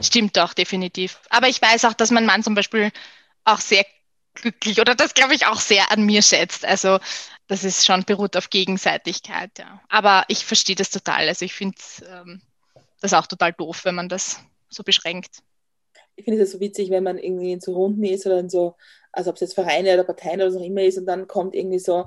Stimmt 0.00 0.36
doch, 0.36 0.54
definitiv. 0.54 1.20
Aber 1.30 1.48
ich 1.48 1.60
weiß 1.60 1.84
auch, 1.84 1.94
dass 1.94 2.10
mein 2.10 2.26
Mann 2.26 2.42
zum 2.42 2.54
Beispiel 2.54 2.90
auch 3.44 3.60
sehr 3.60 3.84
glücklich 4.34 4.80
oder 4.80 4.94
das 4.94 5.14
glaube 5.14 5.34
ich 5.34 5.46
auch 5.46 5.60
sehr 5.60 5.90
an 5.90 6.04
mir 6.04 6.22
schätzt. 6.22 6.64
Also 6.64 6.98
das 7.46 7.64
ist 7.64 7.86
schon 7.86 8.04
beruht 8.04 8.36
auf 8.36 8.50
Gegenseitigkeit, 8.50 9.50
ja. 9.58 9.80
Aber 9.88 10.24
ich 10.28 10.44
verstehe 10.44 10.76
das 10.76 10.90
total. 10.90 11.28
Also 11.28 11.44
ich 11.44 11.54
finde 11.54 11.76
ähm, 12.08 12.40
das 13.00 13.14
auch 13.14 13.26
total 13.26 13.52
doof, 13.52 13.84
wenn 13.84 13.94
man 13.94 14.08
das 14.08 14.40
so 14.68 14.82
beschränkt. 14.82 15.38
Ich 16.16 16.24
finde 16.24 16.42
es 16.42 16.52
so 16.52 16.60
witzig, 16.60 16.90
wenn 16.90 17.04
man 17.04 17.18
irgendwie 17.18 17.52
in 17.52 17.60
so 17.60 17.74
Runden 17.74 18.04
ist 18.04 18.26
oder 18.26 18.38
in 18.38 18.48
so, 18.48 18.76
also 19.12 19.30
ob 19.30 19.36
es 19.36 19.40
jetzt 19.40 19.54
Vereine 19.54 19.94
oder 19.94 20.04
Parteien 20.04 20.40
oder 20.40 20.48
was 20.48 20.56
auch 20.56 20.64
immer 20.64 20.82
ist 20.82 20.98
und 20.98 21.06
dann 21.06 21.26
kommt 21.26 21.54
irgendwie 21.54 21.78
so, 21.78 22.06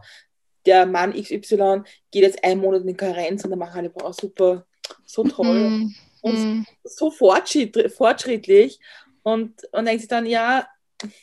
der 0.65 0.85
Mann 0.85 1.13
XY 1.13 1.83
geht 2.11 2.23
jetzt 2.23 2.43
einen 2.43 2.61
Monat 2.61 2.83
in 2.83 2.97
Karenz 2.97 3.43
und 3.43 3.51
dann 3.51 3.59
machen 3.59 3.77
alle, 3.77 3.89
boah, 3.89 4.13
super, 4.13 4.65
so 5.05 5.23
toll. 5.23 5.69
Mm 5.69 5.95
und 6.22 6.36
mhm. 6.36 6.65
so 6.84 7.11
fortschrittlich 7.11 8.80
und, 9.24 9.53
und 9.72 9.86
denkt 9.86 10.01
sich 10.01 10.09
dann, 10.09 10.26
ja, 10.26 10.68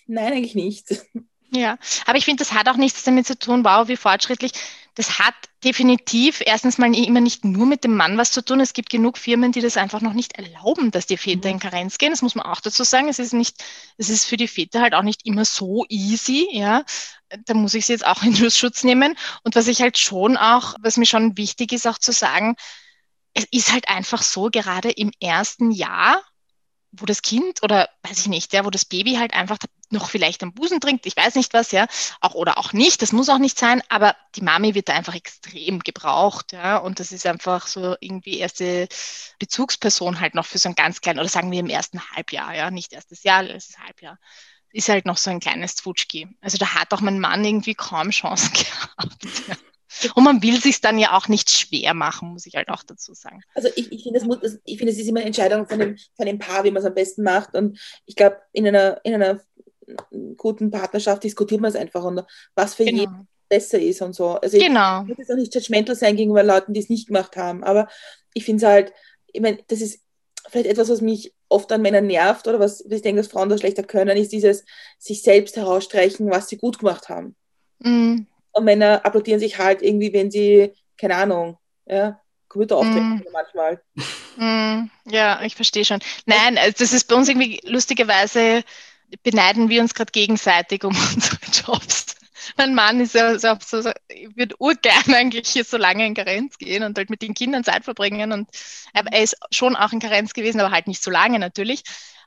nein, 0.06 0.32
eigentlich 0.32 0.54
nicht. 0.54 1.04
Ja, 1.50 1.78
aber 2.06 2.18
ich 2.18 2.24
finde, 2.24 2.42
das 2.42 2.52
hat 2.52 2.68
auch 2.68 2.76
nichts 2.76 3.04
damit 3.04 3.26
zu 3.26 3.38
tun, 3.38 3.64
wow, 3.64 3.86
wie 3.86 3.96
fortschrittlich. 3.96 4.52
Das 4.96 5.18
hat 5.18 5.34
definitiv 5.64 6.40
erstens 6.44 6.78
mal 6.78 6.94
immer 6.94 7.20
nicht 7.20 7.44
nur 7.44 7.66
mit 7.66 7.84
dem 7.84 7.96
Mann 7.96 8.18
was 8.18 8.30
zu 8.30 8.44
tun. 8.44 8.60
Es 8.60 8.72
gibt 8.72 8.90
genug 8.90 9.18
Firmen, 9.18 9.52
die 9.52 9.60
das 9.60 9.76
einfach 9.76 10.00
noch 10.00 10.12
nicht 10.12 10.36
erlauben, 10.36 10.90
dass 10.90 11.06
die 11.06 11.16
Väter 11.16 11.48
in 11.48 11.56
mhm. 11.56 11.60
Karenz 11.60 11.98
gehen. 11.98 12.10
Das 12.10 12.22
muss 12.22 12.34
man 12.34 12.46
auch 12.46 12.60
dazu 12.60 12.84
sagen. 12.84 13.08
Es 13.08 13.18
ist 13.18 13.32
nicht, 13.32 13.62
es 13.98 14.08
ist 14.08 14.24
für 14.24 14.36
die 14.36 14.48
Väter 14.48 14.80
halt 14.80 14.94
auch 14.94 15.02
nicht 15.02 15.26
immer 15.26 15.44
so 15.44 15.84
easy, 15.88 16.48
ja. 16.50 16.84
Da 17.46 17.54
muss 17.54 17.74
ich 17.74 17.86
sie 17.86 17.92
jetzt 17.92 18.06
auch 18.06 18.22
in 18.24 18.50
Schutz 18.50 18.84
nehmen. 18.84 19.16
Und 19.42 19.56
was 19.56 19.68
ich 19.68 19.80
halt 19.80 19.98
schon 19.98 20.36
auch, 20.36 20.74
was 20.80 20.96
mir 20.96 21.06
schon 21.06 21.36
wichtig 21.36 21.72
ist, 21.72 21.86
auch 21.86 21.98
zu 21.98 22.12
sagen, 22.12 22.56
es 23.34 23.44
ist 23.50 23.72
halt 23.72 23.88
einfach 23.88 24.22
so, 24.22 24.48
gerade 24.50 24.90
im 24.90 25.10
ersten 25.20 25.70
Jahr, 25.70 26.22
wo 26.92 27.06
das 27.06 27.22
Kind 27.22 27.62
oder 27.62 27.88
weiß 28.02 28.20
ich 28.20 28.28
nicht, 28.28 28.52
ja, 28.52 28.64
wo 28.64 28.70
das 28.70 28.84
Baby 28.84 29.14
halt 29.16 29.34
einfach 29.34 29.58
noch 29.90 30.08
vielleicht 30.08 30.42
am 30.42 30.54
Busen 30.54 30.80
trinkt, 30.80 31.06
ich 31.06 31.16
weiß 31.16 31.34
nicht 31.34 31.52
was, 31.52 31.72
ja, 31.72 31.86
auch 32.20 32.34
oder 32.34 32.58
auch 32.58 32.72
nicht, 32.72 33.02
das 33.02 33.12
muss 33.12 33.28
auch 33.28 33.38
nicht 33.38 33.58
sein, 33.58 33.82
aber 33.88 34.16
die 34.36 34.42
Mami 34.42 34.74
wird 34.74 34.88
da 34.88 34.94
einfach 34.94 35.14
extrem 35.14 35.80
gebraucht, 35.80 36.52
ja, 36.52 36.76
und 36.78 37.00
das 37.00 37.12
ist 37.12 37.26
einfach 37.26 37.66
so 37.66 37.96
irgendwie 38.00 38.38
erste 38.38 38.88
Bezugsperson 39.38 40.20
halt 40.20 40.34
noch 40.34 40.46
für 40.46 40.58
so 40.58 40.68
ein 40.68 40.74
ganz 40.76 41.00
kleines, 41.00 41.20
oder 41.20 41.28
sagen 41.28 41.50
wir 41.50 41.60
im 41.60 41.68
ersten 41.68 42.00
Halbjahr, 42.12 42.54
ja, 42.54 42.70
nicht 42.70 42.92
erstes 42.92 43.24
Jahr, 43.24 43.44
erstes 43.44 43.78
Halbjahr, 43.78 44.18
ist 44.70 44.88
halt 44.88 45.06
noch 45.06 45.16
so 45.16 45.30
ein 45.30 45.40
kleines 45.40 45.76
Zwutschki. 45.76 46.28
Also 46.40 46.58
da 46.58 46.74
hat 46.74 46.92
auch 46.92 47.00
mein 47.00 47.20
Mann 47.20 47.44
irgendwie 47.44 47.74
kaum 47.74 48.10
Chancen 48.10 48.52
gehabt. 48.54 49.48
Ja. 49.48 49.56
Und 50.14 50.24
man 50.24 50.42
will 50.42 50.60
sich 50.60 50.80
dann 50.80 50.98
ja 50.98 51.16
auch 51.16 51.28
nicht 51.28 51.50
schwer 51.50 51.94
machen, 51.94 52.30
muss 52.30 52.46
ich 52.46 52.56
halt 52.56 52.68
auch 52.68 52.82
dazu 52.82 53.14
sagen. 53.14 53.40
Also 53.54 53.68
ich, 53.76 53.92
ich 53.92 54.02
finde, 54.02 54.18
es 54.18 54.58
find, 54.66 54.90
ist 54.90 54.98
immer 54.98 55.20
eine 55.20 55.26
Entscheidung 55.26 55.66
von 55.66 55.78
dem, 55.78 55.96
von 56.16 56.26
dem 56.26 56.38
Paar, 56.38 56.64
wie 56.64 56.70
man 56.70 56.82
es 56.82 56.86
am 56.86 56.94
besten 56.94 57.22
macht. 57.22 57.54
Und 57.54 57.78
ich 58.06 58.16
glaube, 58.16 58.38
in 58.52 58.66
einer, 58.66 59.00
in 59.04 59.14
einer 59.14 59.40
guten 60.36 60.70
Partnerschaft 60.70 61.24
diskutiert 61.24 61.60
man 61.60 61.70
es 61.70 61.76
einfach 61.76 62.04
und 62.04 62.22
was 62.54 62.74
für 62.74 62.84
genau. 62.84 63.00
jeden 63.00 63.28
besser 63.48 63.78
ist 63.78 64.02
und 64.02 64.14
so. 64.14 64.30
Also 64.40 64.58
genau. 64.58 65.02
ich 65.02 65.08
würde 65.08 65.22
jetzt 65.22 65.30
auch 65.30 65.36
nicht 65.36 65.54
judgmental 65.54 65.94
sein 65.94 66.16
gegenüber 66.16 66.42
Leuten, 66.42 66.72
die 66.72 66.80
es 66.80 66.88
nicht 66.88 67.06
gemacht 67.06 67.36
haben. 67.36 67.62
Aber 67.62 67.88
ich 68.32 68.44
finde 68.44 68.64
es 68.64 68.70
halt, 68.70 68.92
ich 69.32 69.40
meine, 69.40 69.58
das 69.68 69.80
ist 69.80 70.00
vielleicht 70.48 70.66
etwas, 70.66 70.88
was 70.88 71.00
mich 71.00 71.34
oft 71.48 71.70
an 71.72 71.82
Männern 71.82 72.06
nervt 72.06 72.48
oder 72.48 72.58
was 72.58 72.84
ich 72.84 73.02
denke, 73.02 73.20
dass 73.20 73.30
Frauen 73.30 73.48
das 73.48 73.60
schlechter 73.60 73.82
können, 73.82 74.16
ist 74.16 74.32
dieses 74.32 74.64
sich 74.98 75.22
selbst 75.22 75.56
herausstreichen, 75.56 76.30
was 76.30 76.48
sie 76.48 76.56
gut 76.56 76.78
gemacht 76.78 77.08
haben. 77.08 77.36
Mm. 77.78 78.22
Und 78.54 78.64
Männer 78.64 79.04
applaudieren 79.04 79.40
sich 79.40 79.58
halt 79.58 79.82
irgendwie, 79.82 80.12
wenn 80.12 80.30
sie, 80.30 80.72
keine 80.96 81.16
Ahnung, 81.16 81.58
ja, 81.86 82.20
Computer 82.48 82.76
auftreten 82.76 83.16
mm. 83.16 83.32
manchmal. 83.32 83.82
Mm, 84.36 84.90
ja, 85.06 85.42
ich 85.42 85.56
verstehe 85.56 85.84
schon. 85.84 85.98
Nein, 86.24 86.56
also 86.56 86.76
das 86.78 86.92
ist 86.92 87.08
bei 87.08 87.16
uns 87.16 87.28
irgendwie 87.28 87.60
lustigerweise 87.64 88.62
beneiden 89.22 89.68
wir 89.68 89.80
uns 89.80 89.94
gerade 89.94 90.12
gegenseitig 90.12 90.84
um 90.84 90.96
unsere 91.14 91.38
Jobs. 91.52 92.16
Mein 92.56 92.74
Mann 92.74 93.00
ist 93.00 93.14
ja 93.14 93.38
so, 93.38 93.56
so 93.60 93.90
ich 94.08 94.36
würde 94.36 94.54
urgern 94.58 95.14
eigentlich 95.14 95.48
hier 95.48 95.64
so 95.64 95.76
lange 95.76 96.06
in 96.06 96.14
Karenz 96.14 96.58
gehen 96.58 96.84
und 96.84 96.96
halt 96.96 97.10
mit 97.10 97.22
den 97.22 97.34
Kindern 97.34 97.64
Zeit 97.64 97.84
verbringen. 97.84 98.32
Und 98.32 98.48
er 98.92 99.22
ist 99.22 99.36
schon 99.50 99.76
auch 99.76 99.92
in 99.92 100.00
Karenz 100.00 100.32
gewesen, 100.34 100.60
aber 100.60 100.70
halt 100.70 100.86
nicht 100.86 101.02
so 101.02 101.10
lange 101.10 101.38
natürlich 101.38 101.82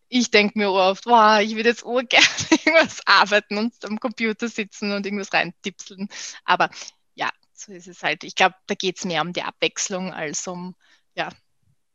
ich 0.09 0.31
denke 0.31 0.57
mir 0.57 0.71
oft, 0.71 1.05
wow, 1.05 1.39
ich 1.41 1.55
würde 1.55 1.69
jetzt 1.69 1.83
urgern 1.83 2.23
irgendwas 2.51 3.01
arbeiten 3.05 3.57
und 3.57 3.73
am 3.85 3.99
Computer 3.99 4.47
sitzen 4.47 4.91
und 4.91 5.05
irgendwas 5.05 5.33
reintipseln. 5.33 6.09
Aber 6.45 6.69
ja, 7.15 7.29
so 7.53 7.71
ist 7.71 7.87
es 7.87 8.03
halt. 8.03 8.23
Ich 8.23 8.35
glaube, 8.35 8.55
da 8.67 8.75
geht 8.75 8.97
es 8.97 9.05
mehr 9.05 9.21
um 9.21 9.33
die 9.33 9.43
Abwechslung 9.43 10.13
als 10.13 10.47
um 10.47 10.75
ja, 11.15 11.29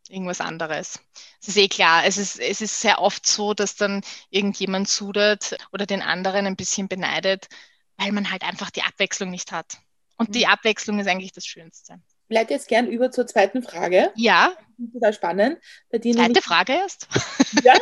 irgendwas 0.09 0.41
anderes. 0.41 1.01
Es 1.41 1.49
ist 1.49 1.57
eh 1.57 1.69
klar, 1.69 2.05
es 2.05 2.19
ist, 2.19 2.39
es 2.39 2.61
ist 2.61 2.81
sehr 2.81 3.01
oft 3.01 3.27
so, 3.27 3.55
dass 3.55 3.77
dann 3.77 4.03
irgendjemand 4.31 4.89
sudert 4.89 5.57
oder 5.73 5.87
den 5.87 6.03
anderen 6.03 6.47
ein 6.47 6.57
bisschen 6.57 6.89
beneidet, 6.89 7.49
weil 7.97 8.13
man 8.13 8.31
halt 8.31 8.43
einfach 8.43 8.71
die 8.71 8.83
Abwechslung 8.83 9.31
nicht 9.31 9.53
hat. 9.53 9.79
Und 10.17 10.35
die 10.35 10.45
mhm. 10.45 10.53
Abwechslung 10.53 10.99
ist 10.99 11.07
eigentlich 11.07 11.33
das 11.33 11.47
Schönste 11.47 12.01
leite 12.33 12.55
jetzt 12.55 12.69
gern 12.69 12.87
über 12.87 13.11
zur 13.11 13.27
zweiten 13.27 13.63
Frage. 13.63 14.11
Ja. 14.17 14.53
Total 14.93 15.13
spannend. 15.13 15.59
Bei 15.91 15.99
dir 15.99 16.15
Zweite 16.15 16.43
Frage 16.43 16.73
erst? 16.73 17.09
Ja, 17.63 17.75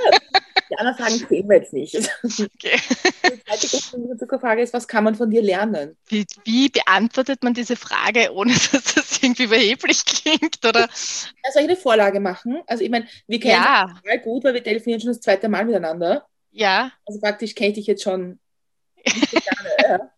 die 0.69 0.77
anderen 0.79 0.99
Fragen 0.99 1.29
zählen 1.29 1.49
wir 1.49 1.59
jetzt 1.59 1.73
nicht. 1.73 1.95
Okay. 1.95 2.81
Die 3.25 4.17
zweite 4.19 4.39
Frage 4.39 4.63
ist, 4.63 4.75
was 4.75 4.89
kann 4.89 5.05
man 5.05 5.15
von 5.15 5.31
dir 5.31 5.43
lernen? 5.43 5.97
Wie, 6.09 6.27
wie, 6.45 6.69
beantwortet 6.69 7.45
man 7.45 7.55
diese 7.55 7.77
Frage, 7.77 8.33
ohne 8.33 8.53
dass 8.53 8.95
das 8.95 9.23
irgendwie 9.23 9.45
überheblich 9.45 10.05
klingt? 10.05 10.59
Oder? 10.67 10.81
Ja, 10.81 11.53
soll 11.53 11.63
ich 11.63 11.69
eine 11.69 11.77
Vorlage 11.77 12.19
machen? 12.19 12.63
Also 12.67 12.83
ich 12.83 12.91
meine, 12.91 13.07
wir 13.29 13.39
kennen 13.39 13.63
ja. 13.63 13.85
uns 13.85 14.01
total 14.01 14.19
gut, 14.21 14.45
weil 14.45 14.55
wir 14.55 14.65
telefonieren 14.65 15.01
schon 15.01 15.11
das 15.11 15.21
zweite 15.21 15.49
Mal 15.49 15.65
miteinander. 15.65 16.27
Ja. 16.51 16.91
Also 17.07 17.21
praktisch 17.21 17.55
kenne 17.55 17.71
ich 17.71 17.75
dich 17.77 17.87
jetzt 17.87 18.03
schon. 18.03 18.41
Gerne, 19.05 19.71
ja. 19.83 20.11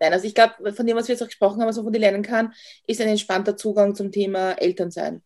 Nein, 0.00 0.14
also 0.14 0.26
ich 0.26 0.34
glaube, 0.34 0.72
von 0.72 0.86
dem, 0.86 0.96
was 0.96 1.08
wir 1.08 1.12
jetzt 1.14 1.22
auch 1.22 1.28
gesprochen 1.28 1.60
haben, 1.60 1.68
was 1.68 1.76
man 1.76 1.84
von 1.84 1.92
dir 1.92 1.98
lernen 1.98 2.22
kann, 2.22 2.54
ist 2.86 3.00
ein 3.02 3.08
entspannter 3.08 3.56
Zugang 3.56 3.94
zum 3.94 4.10
Thema 4.10 4.52
Elternsein. 4.52 5.22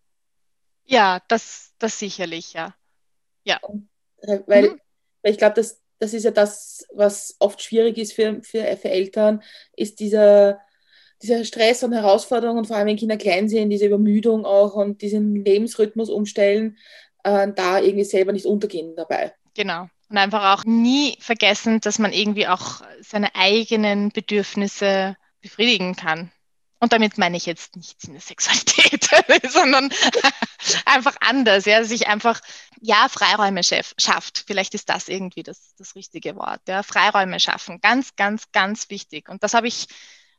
Ja, 0.84 1.22
das, 1.28 1.72
das 1.78 1.98
sicherlich, 1.98 2.52
ja. 2.52 2.74
Ja. 3.44 3.60
Äh, 4.20 4.40
weil, 4.46 4.70
mhm. 4.70 4.80
weil 5.22 5.32
ich 5.32 5.38
glaube, 5.38 5.54
das, 5.54 5.80
das 6.00 6.12
ist 6.12 6.24
ja 6.24 6.32
das, 6.32 6.86
was 6.92 7.36
oft 7.38 7.62
schwierig 7.62 7.98
ist 7.98 8.14
für, 8.14 8.42
für, 8.42 8.76
für 8.76 8.90
Eltern, 8.90 9.42
ist 9.76 10.00
dieser, 10.00 10.60
dieser 11.22 11.44
Stress 11.44 11.84
und 11.84 11.92
Herausforderung 11.92 12.58
und 12.58 12.66
vor 12.66 12.76
allem 12.76 12.88
wenn 12.88 12.96
Kinder 12.96 13.16
klein 13.16 13.48
sind, 13.48 13.70
diese 13.70 13.86
Übermüdung 13.86 14.44
auch 14.44 14.74
und 14.74 15.02
diesen 15.02 15.36
Lebensrhythmus 15.36 16.10
umstellen, 16.10 16.78
äh, 17.22 17.48
da 17.54 17.78
irgendwie 17.78 18.04
selber 18.04 18.32
nicht 18.32 18.46
untergehen 18.46 18.96
dabei. 18.96 19.32
Genau. 19.54 19.88
Und 20.08 20.18
einfach 20.18 20.58
auch 20.58 20.64
nie 20.64 21.16
vergessen, 21.20 21.80
dass 21.80 21.98
man 21.98 22.12
irgendwie 22.12 22.46
auch 22.46 22.82
seine 23.00 23.34
eigenen 23.34 24.10
Bedürfnisse 24.10 25.16
befriedigen 25.40 25.96
kann. 25.96 26.30
Und 26.84 26.92
damit 26.92 27.16
meine 27.16 27.38
ich 27.38 27.46
jetzt 27.46 27.76
nicht 27.76 27.98
seine 28.00 28.20
Sexualität, 28.20 29.08
sondern 29.50 29.90
einfach 30.84 31.16
anders, 31.20 31.64
ja, 31.64 31.82
sich 31.82 32.08
einfach, 32.08 32.40
ja, 32.80 33.08
Freiräume 33.08 33.62
schafft. 33.64 34.44
Vielleicht 34.46 34.74
ist 34.74 34.90
das 34.90 35.08
irgendwie 35.08 35.42
das, 35.42 35.74
das 35.76 35.94
richtige 35.94 36.36
Wort, 36.36 36.60
ja, 36.68 36.82
Freiräume 36.82 37.40
schaffen. 37.40 37.80
Ganz, 37.80 38.16
ganz, 38.16 38.52
ganz 38.52 38.90
wichtig. 38.90 39.30
Und 39.30 39.42
das 39.42 39.54
habe 39.54 39.66
ich, 39.66 39.86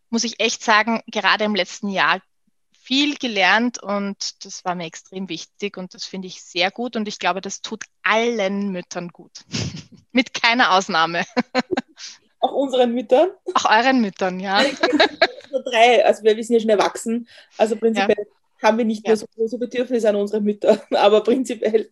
muss 0.09 0.23
ich 0.23 0.39
echt 0.39 0.63
sagen, 0.63 1.01
gerade 1.07 1.45
im 1.45 1.55
letzten 1.55 1.89
Jahr 1.89 2.21
viel 2.85 3.15
gelernt 3.15 3.81
und 3.81 4.45
das 4.45 4.63
war 4.63 4.75
mir 4.75 4.85
extrem 4.85 5.27
wichtig 5.27 5.75
und 5.75 5.95
das 5.95 6.05
finde 6.05 6.27
ich 6.27 6.43
sehr 6.43 6.69
gut 6.69 6.95
und 6.95 7.07
ich 7.07 7.17
glaube, 7.17 7.41
das 7.41 7.61
tut 7.61 7.83
allen 8.03 8.71
Müttern 8.71 9.09
gut. 9.09 9.31
Mit 10.11 10.35
keiner 10.35 10.71
Ausnahme. 10.71 11.25
Auch 12.39 12.51
unseren 12.51 12.93
Müttern? 12.93 13.31
Auch 13.55 13.65
euren 13.65 14.01
Müttern, 14.01 14.39
ja. 14.39 14.63
Drei, 15.65 16.05
also 16.05 16.23
wir 16.23 16.35
sind 16.43 16.53
ja 16.53 16.59
schon 16.59 16.69
erwachsen. 16.69 17.27
Also 17.57 17.75
prinzipiell 17.75 18.27
ja. 18.61 18.67
haben 18.67 18.77
wir 18.77 18.85
nicht 18.85 19.03
ja. 19.03 19.11
mehr 19.11 19.17
so 19.17 19.25
große 19.35 19.57
Bedürfnisse 19.57 20.09
an 20.09 20.17
unsere 20.17 20.41
Mütter, 20.41 20.79
aber 20.91 21.21
prinzipiell. 21.21 21.89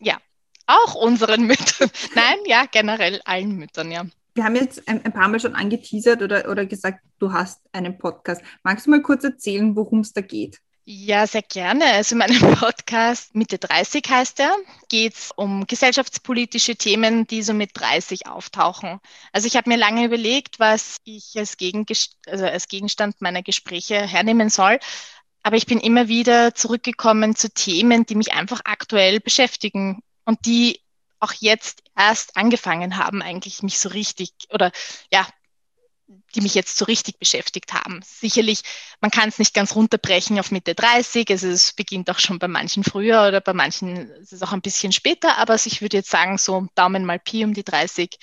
Ja, 0.00 0.18
auch 0.66 0.94
unseren 0.94 1.46
Müttern. 1.46 1.90
Nein, 2.14 2.38
ja, 2.44 2.66
generell 2.70 3.22
allen 3.24 3.56
Müttern, 3.56 3.90
ja 3.90 4.04
wir 4.34 4.44
haben 4.44 4.56
jetzt 4.56 4.86
ein, 4.88 5.04
ein, 5.04 5.12
paar 5.12 5.28
Mal 5.28 5.40
schon 5.40 5.54
angeteasert 5.54 6.22
oder, 6.22 6.48
oder 6.50 6.66
gesagt, 6.66 7.00
du 7.18 7.32
hast 7.32 7.60
einen 7.72 7.98
Podcast. 7.98 8.42
Magst 8.62 8.86
du 8.86 8.90
mal 8.90 9.02
kurz 9.02 9.24
erzählen, 9.24 9.76
worum 9.76 10.00
es 10.00 10.12
da 10.12 10.20
geht? 10.20 10.58
Ja, 10.86 11.26
sehr 11.26 11.42
gerne. 11.42 11.84
Also 11.86 12.14
in 12.14 12.18
meinem 12.18 12.40
Podcast 12.56 13.34
Mitte 13.34 13.58
30 13.58 14.04
heißt 14.06 14.40
er, 14.40 14.54
geht 14.88 15.14
es 15.14 15.30
um 15.34 15.66
gesellschaftspolitische 15.66 16.76
Themen, 16.76 17.26
die 17.26 17.42
so 17.42 17.54
mit 17.54 17.70
30 17.74 18.26
auftauchen. 18.26 18.98
Also 19.32 19.46
ich 19.46 19.56
habe 19.56 19.70
mir 19.70 19.78
lange 19.78 20.04
überlegt, 20.04 20.58
was 20.58 20.98
ich 21.04 21.32
als, 21.36 21.56
also 22.26 22.44
als 22.44 22.68
Gegenstand 22.68 23.22
meiner 23.22 23.42
Gespräche 23.42 24.06
hernehmen 24.06 24.50
soll. 24.50 24.78
Aber 25.42 25.56
ich 25.56 25.66
bin 25.66 25.80
immer 25.80 26.08
wieder 26.08 26.54
zurückgekommen 26.54 27.34
zu 27.34 27.50
Themen, 27.50 28.04
die 28.04 28.14
mich 28.14 28.32
einfach 28.34 28.60
aktuell 28.64 29.20
beschäftigen 29.20 30.02
und 30.26 30.44
die 30.44 30.80
auch 31.24 31.32
jetzt 31.32 31.82
erst 31.96 32.36
angefangen 32.36 32.96
haben, 32.96 33.22
eigentlich 33.22 33.62
mich 33.62 33.78
so 33.78 33.88
richtig 33.88 34.30
oder 34.50 34.70
ja, 35.10 35.26
die 36.34 36.40
mich 36.40 36.54
jetzt 36.54 36.76
so 36.76 36.84
richtig 36.84 37.18
beschäftigt 37.18 37.72
haben. 37.72 38.00
Sicherlich, 38.04 38.62
man 39.00 39.10
kann 39.10 39.28
es 39.28 39.38
nicht 39.38 39.54
ganz 39.54 39.74
runterbrechen 39.74 40.38
auf 40.38 40.50
Mitte 40.50 40.74
30, 40.74 41.28
also 41.30 41.48
es 41.48 41.72
beginnt 41.72 42.10
auch 42.10 42.18
schon 42.18 42.38
bei 42.38 42.48
manchen 42.48 42.84
früher 42.84 43.26
oder 43.26 43.40
bei 43.40 43.54
manchen 43.54 44.10
ist 44.10 44.32
es 44.32 44.42
auch 44.42 44.52
ein 44.52 44.60
bisschen 44.60 44.92
später, 44.92 45.38
aber 45.38 45.54
ich 45.54 45.80
würde 45.80 45.96
jetzt 45.96 46.10
sagen, 46.10 46.38
so 46.38 46.66
Daumen 46.74 47.04
mal 47.04 47.18
Pi 47.18 47.44
um 47.44 47.54
die 47.54 47.64
30 47.64 48.18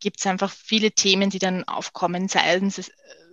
gibt 0.00 0.18
es 0.18 0.26
einfach 0.26 0.50
viele 0.50 0.92
Themen, 0.92 1.30
die 1.30 1.38
dann 1.38 1.64
aufkommen, 1.64 2.26
es, 2.26 2.90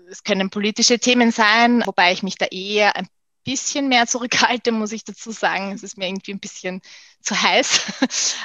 es 0.09 0.23
können 0.23 0.49
politische 0.49 0.99
Themen 0.99 1.31
sein, 1.31 1.81
wobei 1.85 2.11
ich 2.11 2.23
mich 2.23 2.35
da 2.37 2.45
eher 2.45 2.95
ein 2.95 3.07
bisschen 3.47 3.87
mehr 3.87 4.07
zurückhalte, 4.07 4.73
muss 4.73 4.91
ich 4.91 5.05
dazu 5.05 5.31
sagen. 5.31 5.71
Es 5.71 5.81
ist 5.81 5.97
mir 5.97 6.07
irgendwie 6.07 6.33
ein 6.33 6.39
bisschen 6.39 6.81
zu 7.21 7.41
heiß. 7.41 7.81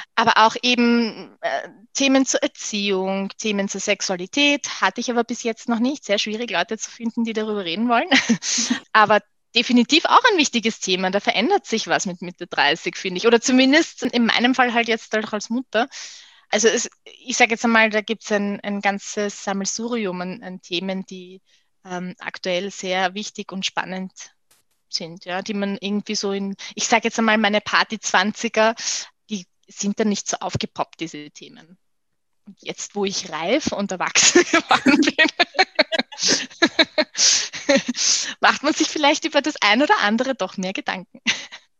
Aber 0.15 0.37
auch 0.37 0.55
eben 0.61 1.37
äh, 1.41 1.69
Themen 1.93 2.25
zur 2.25 2.41
Erziehung, 2.41 3.29
Themen 3.37 3.67
zur 3.67 3.81
Sexualität 3.81 4.81
hatte 4.81 5.01
ich 5.01 5.11
aber 5.11 5.23
bis 5.25 5.43
jetzt 5.43 5.67
noch 5.67 5.79
nicht. 5.79 6.05
Sehr 6.05 6.17
schwierig, 6.19 6.51
Leute 6.51 6.77
zu 6.77 6.89
finden, 6.89 7.25
die 7.25 7.33
darüber 7.33 7.65
reden 7.65 7.89
wollen. 7.89 8.07
aber 8.93 9.19
definitiv 9.53 10.05
auch 10.05 10.23
ein 10.31 10.37
wichtiges 10.37 10.79
Thema. 10.79 11.11
Da 11.11 11.19
verändert 11.19 11.65
sich 11.65 11.87
was 11.87 12.05
mit 12.05 12.21
Mitte 12.21 12.47
30, 12.47 12.95
finde 12.95 13.17
ich. 13.17 13.27
Oder 13.27 13.41
zumindest 13.41 14.03
in 14.03 14.25
meinem 14.25 14.55
Fall 14.55 14.73
halt 14.73 14.87
jetzt 14.87 15.15
auch 15.15 15.33
als 15.33 15.49
Mutter. 15.49 15.87
Also 16.49 16.69
es, 16.69 16.89
ich 17.03 17.35
sage 17.35 17.51
jetzt 17.51 17.65
einmal, 17.65 17.89
da 17.89 18.01
gibt 18.01 18.23
es 18.23 18.31
ein, 18.31 18.61
ein 18.61 18.79
ganzes 18.79 19.43
Sammelsurium 19.43 20.21
an, 20.21 20.43
an 20.43 20.61
Themen, 20.61 21.05
die 21.05 21.41
ähm, 21.85 22.15
aktuell 22.19 22.71
sehr 22.71 23.13
wichtig 23.13 23.51
und 23.51 23.65
spannend 23.65 24.11
sind, 24.93 25.25
ja, 25.25 25.41
die 25.41 25.53
man 25.53 25.77
irgendwie 25.79 26.15
so 26.15 26.31
in, 26.31 26.55
ich 26.75 26.87
sage 26.87 27.05
jetzt 27.05 27.19
einmal, 27.19 27.37
meine 27.37 27.61
Party-20er, 27.61 28.75
die 29.29 29.45
sind 29.67 29.99
dann 29.99 30.09
nicht 30.09 30.27
so 30.27 30.37
aufgepoppt, 30.37 30.99
diese 30.99 31.29
Themen. 31.31 31.77
Und 32.45 32.57
jetzt, 32.61 32.95
wo 32.95 33.05
ich 33.05 33.31
reif 33.31 33.71
und 33.71 33.91
erwachsen 33.91 34.43
geworden 34.51 35.01
bin, 35.01 35.27
macht 38.41 38.63
man 38.63 38.73
sich 38.73 38.87
vielleicht 38.87 39.25
über 39.25 39.41
das 39.41 39.55
ein 39.61 39.81
oder 39.81 39.97
andere 39.99 40.35
doch 40.35 40.57
mehr 40.57 40.73
Gedanken. 40.73 41.21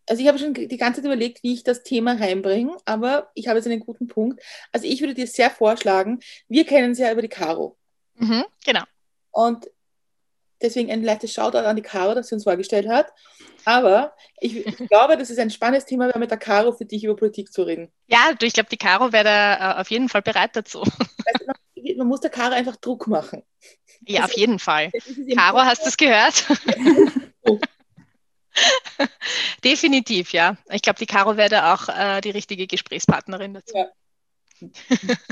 Also 0.07 0.21
ich 0.21 0.27
habe 0.27 0.37
schon 0.37 0.53
die 0.53 0.77
ganze 0.77 1.01
Zeit 1.01 1.05
überlegt, 1.05 1.43
wie 1.43 1.53
ich 1.53 1.63
das 1.63 1.83
Thema 1.83 2.13
reinbringe, 2.13 2.75
aber 2.85 3.31
ich 3.35 3.47
habe 3.47 3.59
jetzt 3.59 3.67
einen 3.67 3.79
guten 3.79 4.07
Punkt. 4.07 4.43
Also 4.71 4.85
ich 4.85 4.99
würde 4.99 5.13
dir 5.13 5.27
sehr 5.27 5.49
vorschlagen, 5.49 6.19
wir 6.49 6.65
kennen 6.65 6.91
es 6.91 6.99
ja 6.99 7.11
über 7.11 7.21
die 7.21 7.29
Caro. 7.29 7.77
Mhm, 8.15 8.43
genau. 8.65 8.83
Und 9.31 9.69
Deswegen 10.63 10.89
ein 10.89 11.03
leichtes 11.03 11.33
Shoutout 11.33 11.57
an 11.57 11.75
die 11.75 11.81
Caro, 11.81 12.15
dass 12.15 12.29
sie 12.29 12.35
uns 12.35 12.45
vorgestellt 12.45 12.87
hat. 12.87 13.11
Aber 13.65 14.15
ich, 14.39 14.65
ich 14.65 14.77
glaube, 14.89 15.17
das 15.17 15.29
ist 15.29 15.37
ein 15.37 15.51
spannendes 15.51 15.85
Thema, 15.85 16.17
mit 16.17 16.31
der 16.31 16.37
Caro 16.37 16.71
für 16.71 16.85
dich 16.85 17.03
über 17.03 17.17
Politik 17.17 17.51
zu 17.51 17.63
reden. 17.63 17.91
Ja, 18.07 18.31
du, 18.37 18.45
ich 18.45 18.53
glaube, 18.53 18.69
die 18.69 18.77
Caro 18.77 19.11
wäre 19.11 19.25
da 19.25 19.77
äh, 19.77 19.81
auf 19.81 19.91
jeden 19.91 20.09
Fall 20.09 20.21
bereit 20.21 20.55
dazu. 20.55 20.83
Also 21.25 21.45
man, 21.45 21.97
man, 21.97 22.07
muss 22.07 22.19
der 22.19 22.29
Caro 22.29 22.53
einfach 22.53 22.75
Druck 22.77 23.07
machen. 23.07 23.43
Ja, 24.01 24.21
das 24.21 24.25
auf 24.25 24.31
ist, 24.31 24.37
jeden 24.37 24.59
Fall. 24.59 24.91
Caro, 25.35 25.59
hast 25.59 25.83
du 25.83 25.89
es 25.89 25.97
gehört? 25.97 26.45
Definitiv, 29.63 30.31
ja. 30.31 30.57
Ich 30.69 30.81
glaube, 30.81 30.99
die 30.99 31.05
Caro 31.05 31.37
wäre 31.37 31.49
da 31.49 31.73
auch 31.73 31.89
äh, 31.89 32.21
die 32.21 32.29
richtige 32.29 32.67
Gesprächspartnerin 32.67 33.53
dazu. 33.53 33.75
Ja. 33.75 33.87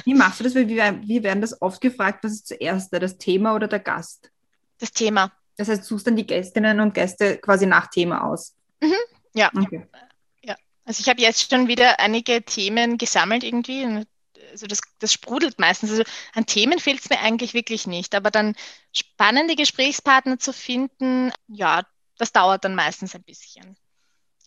Wie 0.06 0.14
machst 0.14 0.40
du 0.40 0.44
das? 0.44 0.56
Wie 0.56 1.24
werden 1.24 1.42
das 1.42 1.62
oft 1.62 1.82
gefragt, 1.82 2.24
was 2.24 2.34
ist 2.34 2.48
zuerst, 2.48 2.92
das 2.92 3.18
Thema 3.18 3.56
oder 3.56 3.68
der 3.68 3.80
Gast? 3.80 4.31
Das 4.82 4.92
Thema. 4.92 5.32
Das 5.58 5.68
heißt, 5.68 5.84
suchst 5.84 6.08
dann 6.08 6.16
die 6.16 6.26
Gästinnen 6.26 6.80
und 6.80 6.94
Gäste 6.94 7.38
quasi 7.38 7.66
nach 7.66 7.88
Thema 7.88 8.24
aus. 8.24 8.56
Mhm. 8.82 8.96
Ja. 9.34 9.52
Okay. 9.56 9.86
ja. 10.44 10.56
Also 10.86 11.02
ich 11.02 11.10
habe 11.10 11.22
jetzt 11.22 11.50
schon 11.50 11.68
wieder 11.68 12.00
einige 12.00 12.42
Themen 12.44 12.98
gesammelt 12.98 13.44
irgendwie. 13.44 14.06
Also 14.52 14.68
das, 14.68 14.82
das 15.00 15.14
sprudelt 15.14 15.60
meistens. 15.60 15.92
Also 15.92 16.04
an 16.34 16.46
Themen 16.46 16.80
fehlt 16.80 17.00
es 17.00 17.10
mir 17.10 17.20
eigentlich 17.20 17.54
wirklich 17.54 17.86
nicht. 17.86 18.16
Aber 18.16 18.32
dann 18.32 18.56
spannende 18.96 19.56
Gesprächspartner 19.56 20.40
zu 20.40 20.52
finden, 20.52 21.32
ja, 21.48 21.84
das 22.18 22.32
dauert 22.32 22.66
dann 22.66 22.76
meistens 22.76 23.16
ein 23.16 23.24
bisschen. 23.24 23.78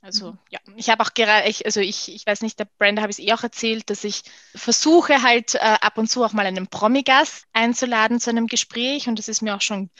Also 0.04 0.32
mhm. 0.32 0.38
ja, 0.50 0.60
ich 0.76 0.90
habe 0.90 1.02
auch 1.02 1.14
gerade, 1.14 1.50
also 1.64 1.80
ich, 1.80 2.14
ich 2.14 2.26
weiß 2.26 2.42
nicht, 2.42 2.58
der 2.58 2.68
Brenda 2.78 3.00
habe 3.00 3.10
ich 3.10 3.18
es 3.18 3.24
eh 3.24 3.32
auch 3.32 3.42
erzählt, 3.42 3.88
dass 3.88 4.04
ich 4.04 4.22
versuche 4.54 5.22
halt 5.22 5.54
äh, 5.54 5.58
ab 5.58 5.96
und 5.96 6.10
zu 6.10 6.22
auch 6.22 6.34
mal 6.34 6.44
einen 6.44 6.66
Promi-Gast 6.66 7.46
einzuladen 7.54 8.20
zu 8.20 8.28
einem 8.28 8.46
Gespräch 8.46 9.08
und 9.08 9.18
das 9.18 9.28
ist 9.28 9.40
mir 9.40 9.56
auch 9.56 9.62
schon 9.62 9.90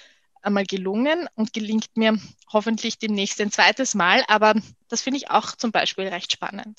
einmal 0.45 0.64
gelungen 0.64 1.28
und 1.34 1.53
gelingt 1.53 1.97
mir 1.97 2.18
hoffentlich 2.53 2.99
demnächst 2.99 3.40
ein 3.40 3.51
zweites 3.51 3.95
Mal. 3.95 4.24
Aber 4.28 4.55
das 4.88 5.03
finde 5.03 5.18
ich 5.18 5.30
auch 5.30 5.57
zum 5.57 5.72
Beispiel 5.72 6.09
recht 6.09 6.32
spannend. 6.32 6.78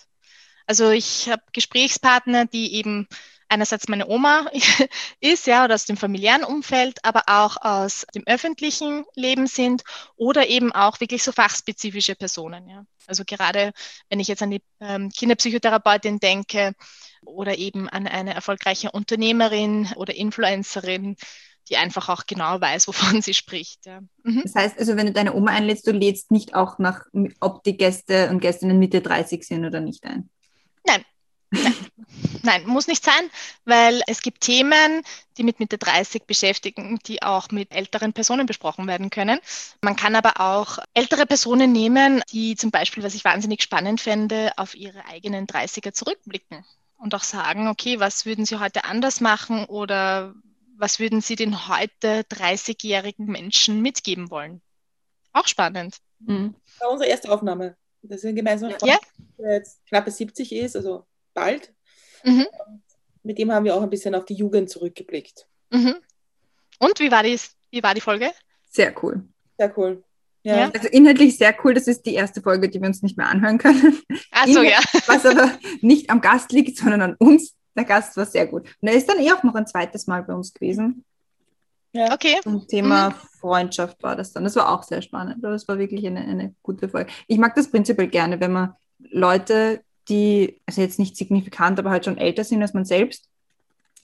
Also 0.68 0.90
ich 0.92 1.30
habe 1.30 1.44
Gesprächspartner, 1.54 2.46
die 2.46 2.74
eben 2.74 3.08
einerseits 3.48 3.88
meine 3.88 4.08
Oma 4.08 4.50
ist, 5.20 5.48
ja, 5.48 5.64
oder 5.64 5.76
aus 5.76 5.86
dem 5.86 5.98
familiären 5.98 6.44
Umfeld, 6.44 7.00
aber 7.04 7.24
auch 7.28 7.58
aus 7.62 8.06
dem 8.16 8.24
öffentlichen 8.26 9.06
Leben 9.16 9.48
sind 9.48 9.84
oder 10.16 10.48
eben 10.48 10.72
auch 10.72 11.00
wirklich 11.00 11.24
so 11.24 11.32
fachspezifische 11.32 12.16
Personen, 12.16 12.68
ja. 12.68 12.86
Also 13.08 13.24
gerade 13.24 13.72
wenn 14.10 14.20
ich 14.20 14.28
jetzt 14.28 14.42
an 14.42 14.50
die 14.50 14.64
ähm, 14.80 15.10
Kinderpsychotherapeutin 15.10 16.20
denke 16.20 16.74
oder 17.24 17.58
eben 17.58 17.88
an 17.88 18.08
eine 18.08 18.34
erfolgreiche 18.34 18.92
Unternehmerin 18.92 19.92
oder 19.96 20.16
Influencerin, 20.16 21.16
die 21.70 21.78
einfach 21.78 22.10
auch 22.10 22.26
genau 22.26 22.60
weiß, 22.60 22.88
wovon 22.88 23.22
sie 23.22 23.34
spricht. 23.34 23.86
Ja. 23.86 24.02
Mhm. 24.24 24.42
Das 24.44 24.56
heißt 24.56 24.80
also, 24.80 24.96
wenn 24.96 25.08
du 25.08 25.14
deine 25.14 25.34
Oma 25.34 25.52
einlädst, 25.52 25.88
du 25.88 25.92
lädst 25.92 26.32
nicht 26.32 26.56
auch 26.56 26.80
nach, 26.80 27.06
ob 27.40 27.64
die 27.64 27.78
Gäste 27.78 28.30
und 28.30 28.40
Gästinnen 28.40 28.80
Mitte 28.80 29.02
30 29.02 29.46
sind 29.46 29.66
oder 29.66 29.80
nicht 29.80 30.04
ein? 30.06 30.30
Nein. 30.86 31.04
Nein. 31.52 31.76
Nein, 32.44 32.68
muss 32.68 32.88
nicht 32.88 33.04
sein, 33.04 33.30
weil 33.66 34.02
es 34.08 34.22
gibt 34.22 34.42
Themen, 34.42 35.02
die 35.38 35.44
mit 35.44 35.60
Mitte 35.60 35.78
30 35.78 36.26
beschäftigen, 36.26 37.00
die 37.08 37.24
auch 37.24 37.50
mit 37.50 37.74
älteren 37.74 38.14
Personen 38.14 38.46
besprochen 38.46 38.88
werden 38.88 39.10
können. 39.10 39.40
Man 39.82 39.96
kann 39.96 40.16
aber 40.16 40.40
auch 40.40 40.78
ältere 40.94 41.26
Personen 41.26 41.72
nehmen, 41.72 42.22
die 42.32 42.56
zum 42.56 42.72
Beispiel, 42.72 43.04
was 43.04 43.16
ich 43.16 43.26
wahnsinnig 43.26 43.64
spannend 43.64 44.02
fände, 44.02 44.52
auf 44.58 44.76
ihre 44.76 45.06
eigenen 45.06 45.48
30er 45.48 45.94
zurückblicken 45.94 46.64
und 46.98 47.16
auch 47.16 47.24
sagen, 47.24 47.68
okay, 47.68 48.00
was 48.00 48.26
würden 48.26 48.46
Sie 48.46 48.60
heute 48.60 48.86
anders 48.86 49.22
machen 49.22 49.66
oder 49.66 50.34
was 50.78 51.00
würden 51.00 51.22
Sie 51.22 51.36
den 51.36 51.68
heute 51.68 52.22
30-jährigen 52.32 53.26
Menschen 53.26 53.82
mitgeben 53.82 54.30
wollen? 54.30 54.62
Auch 55.34 55.48
spannend. 55.48 55.98
Mhm. 56.20 56.56
Das 56.66 56.82
war 56.82 56.92
unsere 56.92 57.10
erste 57.10 57.32
Aufnahme. 57.32 57.76
Das 58.02 58.20
ist 58.20 58.26
ein 58.26 58.36
gemeinsamer 58.36 58.78
Freund, 58.78 58.92
ja. 58.92 59.00
der 59.38 59.54
jetzt 59.56 59.86
knappe 59.88 60.12
70 60.12 60.54
ist, 60.54 60.76
also 60.76 61.06
bald. 61.34 61.74
Mhm. 62.24 62.46
Mit 63.24 63.40
dem 63.40 63.52
haben 63.52 63.66
wir 63.66 63.76
auch 63.76 63.82
ein 63.82 63.90
bisschen 63.90 64.16
auf 64.16 64.26
die 64.26 64.36
Jugend 64.36 64.70
zurückgeblickt. 64.70 65.48
Mhm. 65.72 65.96
Und 66.80 67.00
wie 67.00 67.12
war, 67.12 67.24
die, 67.24 67.40
wie 67.72 67.82
war 67.82 67.94
die 67.94 68.02
Folge? 68.02 68.32
Sehr 68.70 68.94
cool. 69.04 69.28
Sehr 69.58 69.76
cool. 69.78 70.04
Ja. 70.44 70.58
ja. 70.58 70.72
Also 70.72 70.88
inhaltlich 70.90 71.38
sehr 71.38 71.56
cool. 71.64 71.74
Das 71.74 71.88
ist 71.88 72.06
die 72.06 72.14
erste 72.14 72.42
Folge, 72.42 72.70
die 72.70 72.80
wir 72.80 72.88
uns 72.88 73.02
nicht 73.02 73.18
mehr 73.18 73.28
anhören 73.28 73.58
können. 73.58 74.00
Ach 74.32 74.46
so, 74.46 74.62
ja. 74.62 74.80
Was 75.08 75.26
aber 75.26 75.58
nicht 75.82 76.12
am 76.12 76.22
Gast 76.22 76.52
liegt, 76.52 76.78
sondern 76.78 77.02
an 77.02 77.16
uns 77.18 77.56
der 77.76 77.86
Gast 77.86 78.16
war 78.18 78.26
sehr 78.26 78.48
gut. 78.48 78.64
Und 78.82 78.88
er 78.88 78.96
ist 78.96 79.10
dann 79.10 79.20
eh 79.20 79.32
auch 79.32 79.44
noch 79.44 79.56
ein 79.56 79.68
zweites 79.68 80.08
Mal 80.08 80.24
bei 80.24 80.34
uns 80.34 80.54
gewesen. 80.54 81.04
Ja. 81.92 82.14
Okay. 82.14 82.40
Zum 82.44 82.68
Thema 82.68 83.10
mhm. 83.10 83.14
Freundschaft 83.40 84.04
war 84.04 84.16
das 84.16 84.34
dann. 84.34 84.44
Das 84.44 84.56
war 84.56 84.70
auch 84.70 84.84
sehr 84.84 85.02
spannend. 85.02 85.44
Das 85.44 85.68
war 85.68 85.78
wirklich 85.78 86.06
eine, 86.06 86.22
eine 86.22 86.54
gute 86.62 86.90
Folge. 86.90 87.12
Ich 87.28 87.38
mag 87.38 87.56
das 87.56 87.72
prinzipiell 87.72 88.08
gerne, 88.08 88.40
wenn 88.40 88.52
man 88.52 88.74
Leute, 89.00 89.82
die, 90.10 90.60
also 90.66 90.82
jetzt 90.82 91.00
nicht 91.00 91.16
signifikant, 91.16 91.80
aber 91.80 91.90
halt 91.90 92.06
schon 92.06 92.18
älter 92.18 92.44
sind 92.44 92.62
als 92.62 92.74
man 92.74 92.86
selbst, 92.86 93.30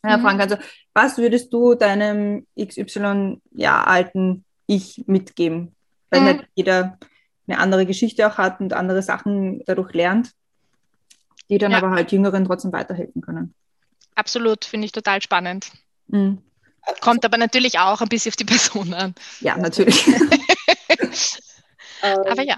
äh, 0.03 0.15
mhm. 0.15 0.21
fragen 0.21 0.39
kann, 0.39 0.49
so, 0.49 0.57
was 0.93 1.17
würdest 1.17 1.53
du 1.53 1.75
deinem 1.75 2.47
XY 2.59 3.41
ja, 3.51 3.83
alten 3.83 4.45
Ich 4.67 5.03
mitgeben? 5.07 5.75
Weil 6.09 6.21
mhm. 6.21 6.25
halt 6.25 6.47
jeder 6.55 6.97
eine 7.47 7.59
andere 7.59 7.85
Geschichte 7.85 8.25
auch 8.27 8.37
hat 8.37 8.61
und 8.61 8.73
andere 8.73 9.01
Sachen 9.01 9.63
dadurch 9.65 9.93
lernt, 9.93 10.31
die 11.49 11.57
dann 11.57 11.71
ja. 11.71 11.77
aber 11.77 11.91
halt 11.91 12.11
Jüngeren 12.11 12.45
trotzdem 12.45 12.71
weiterhelfen 12.71 13.21
können. 13.21 13.53
Absolut, 14.15 14.65
finde 14.65 14.85
ich 14.85 14.91
total 14.91 15.21
spannend. 15.21 15.71
Mhm. 16.07 16.39
Kommt 16.99 17.23
aber 17.25 17.37
natürlich 17.37 17.79
auch 17.79 18.01
ein 18.01 18.09
bisschen 18.09 18.31
auf 18.31 18.35
die 18.35 18.45
Person 18.45 18.93
an. 18.93 19.15
Ja, 19.39 19.57
natürlich. 19.57 20.05
aber 22.01 22.43
ja. 22.43 22.57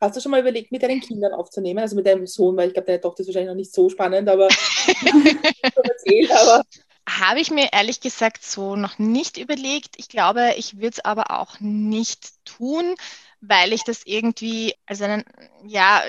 Hast 0.00 0.16
du 0.16 0.20
schon 0.20 0.32
mal 0.32 0.40
überlegt, 0.40 0.72
mit 0.72 0.82
deinen 0.82 1.00
Kindern 1.00 1.32
aufzunehmen, 1.32 1.80
also 1.80 1.96
mit 1.96 2.06
deinem 2.06 2.26
Sohn, 2.26 2.56
weil 2.56 2.68
ich 2.68 2.74
glaube, 2.74 2.86
deine 2.86 3.00
Tochter 3.00 3.20
ist 3.20 3.28
wahrscheinlich 3.28 3.50
noch 3.50 3.56
nicht 3.56 3.72
so 3.72 3.88
spannend, 3.88 4.28
aber, 4.28 4.48
erzählt, 5.82 6.30
aber 6.30 6.62
habe 7.08 7.40
ich 7.40 7.50
mir 7.50 7.68
ehrlich 7.72 8.00
gesagt 8.00 8.44
so 8.44 8.76
noch 8.76 8.98
nicht 8.98 9.36
überlegt. 9.36 9.94
Ich 9.96 10.08
glaube, 10.08 10.54
ich 10.56 10.76
würde 10.76 10.88
es 10.88 11.04
aber 11.04 11.30
auch 11.30 11.60
nicht 11.60 12.44
tun, 12.44 12.94
weil 13.40 13.72
ich 13.72 13.84
das 13.84 14.02
irgendwie, 14.04 14.74
also 14.86 15.04
einen, 15.04 15.24
ja, 15.66 16.02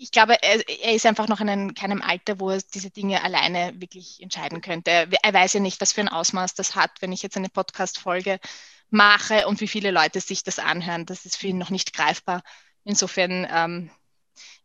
ich 0.00 0.10
glaube, 0.10 0.42
er, 0.42 0.66
er, 0.66 0.94
ist 0.94 1.04
einfach 1.04 1.28
noch 1.28 1.40
in 1.40 1.74
keinem 1.74 2.00
Alter, 2.00 2.40
wo 2.40 2.48
er 2.48 2.60
diese 2.72 2.88
Dinge 2.88 3.22
alleine 3.22 3.78
wirklich 3.78 4.22
entscheiden 4.22 4.62
könnte. 4.62 4.90
Er 4.90 5.34
weiß 5.34 5.52
ja 5.52 5.60
nicht, 5.60 5.78
was 5.82 5.92
für 5.92 6.00
ein 6.00 6.08
Ausmaß 6.08 6.54
das 6.54 6.74
hat, 6.74 6.90
wenn 7.00 7.12
ich 7.12 7.22
jetzt 7.22 7.36
eine 7.36 7.50
Podcast-Folge 7.50 8.40
mache 8.88 9.46
und 9.46 9.60
wie 9.60 9.68
viele 9.68 9.90
Leute 9.90 10.20
sich 10.20 10.42
das 10.42 10.58
anhören. 10.58 11.04
Das 11.04 11.26
ist 11.26 11.36
für 11.36 11.48
ihn 11.48 11.58
noch 11.58 11.68
nicht 11.68 11.92
greifbar. 11.92 12.42
Insofern 12.84 13.46
ähm, 13.52 13.90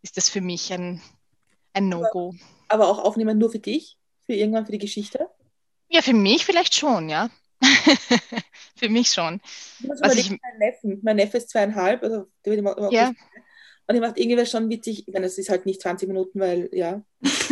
ist 0.02 0.16
das 0.16 0.30
für 0.30 0.40
mich 0.40 0.72
ein, 0.72 1.02
ein 1.74 1.90
No-Go. 1.90 2.34
Aber, 2.70 2.86
aber 2.86 2.88
auch 2.88 3.04
aufnehmen 3.04 3.38
nur 3.38 3.52
für 3.52 3.60
dich? 3.60 3.98
Für 4.26 4.34
irgendwann 4.34 4.66
für 4.66 4.72
die 4.72 4.80
Geschichte? 4.80 5.30
Ja, 5.90 6.02
für 6.02 6.14
mich 6.14 6.46
vielleicht 6.46 6.76
schon, 6.76 7.10
ja. 7.10 7.30
für 8.78 8.88
mich 8.88 9.10
schon. 9.10 9.42
Also 10.00 10.18
ich, 10.18 10.30
mein, 10.30 10.40
Neffen, 10.60 11.00
mein 11.04 11.18
Neffe 11.18 11.38
ist 11.38 11.50
zweieinhalb, 11.50 12.04
also 12.04 12.28
der 12.46 12.52
wird 12.52 12.60
immer, 12.60 12.78
immer 12.78 12.92
ja. 12.94 13.12
Und 13.88 13.96
ich 13.96 14.02
macht 14.02 14.18
irgendwie 14.18 14.46
schon 14.46 14.70
witzig, 14.70 15.08
ich 15.08 15.14
meine, 15.14 15.28
es 15.28 15.38
ist 15.38 15.50
halt 15.50 15.66
nicht 15.66 15.82
20 15.82 16.08
Minuten, 16.08 16.40
weil 16.40 16.70
ja. 16.72 17.04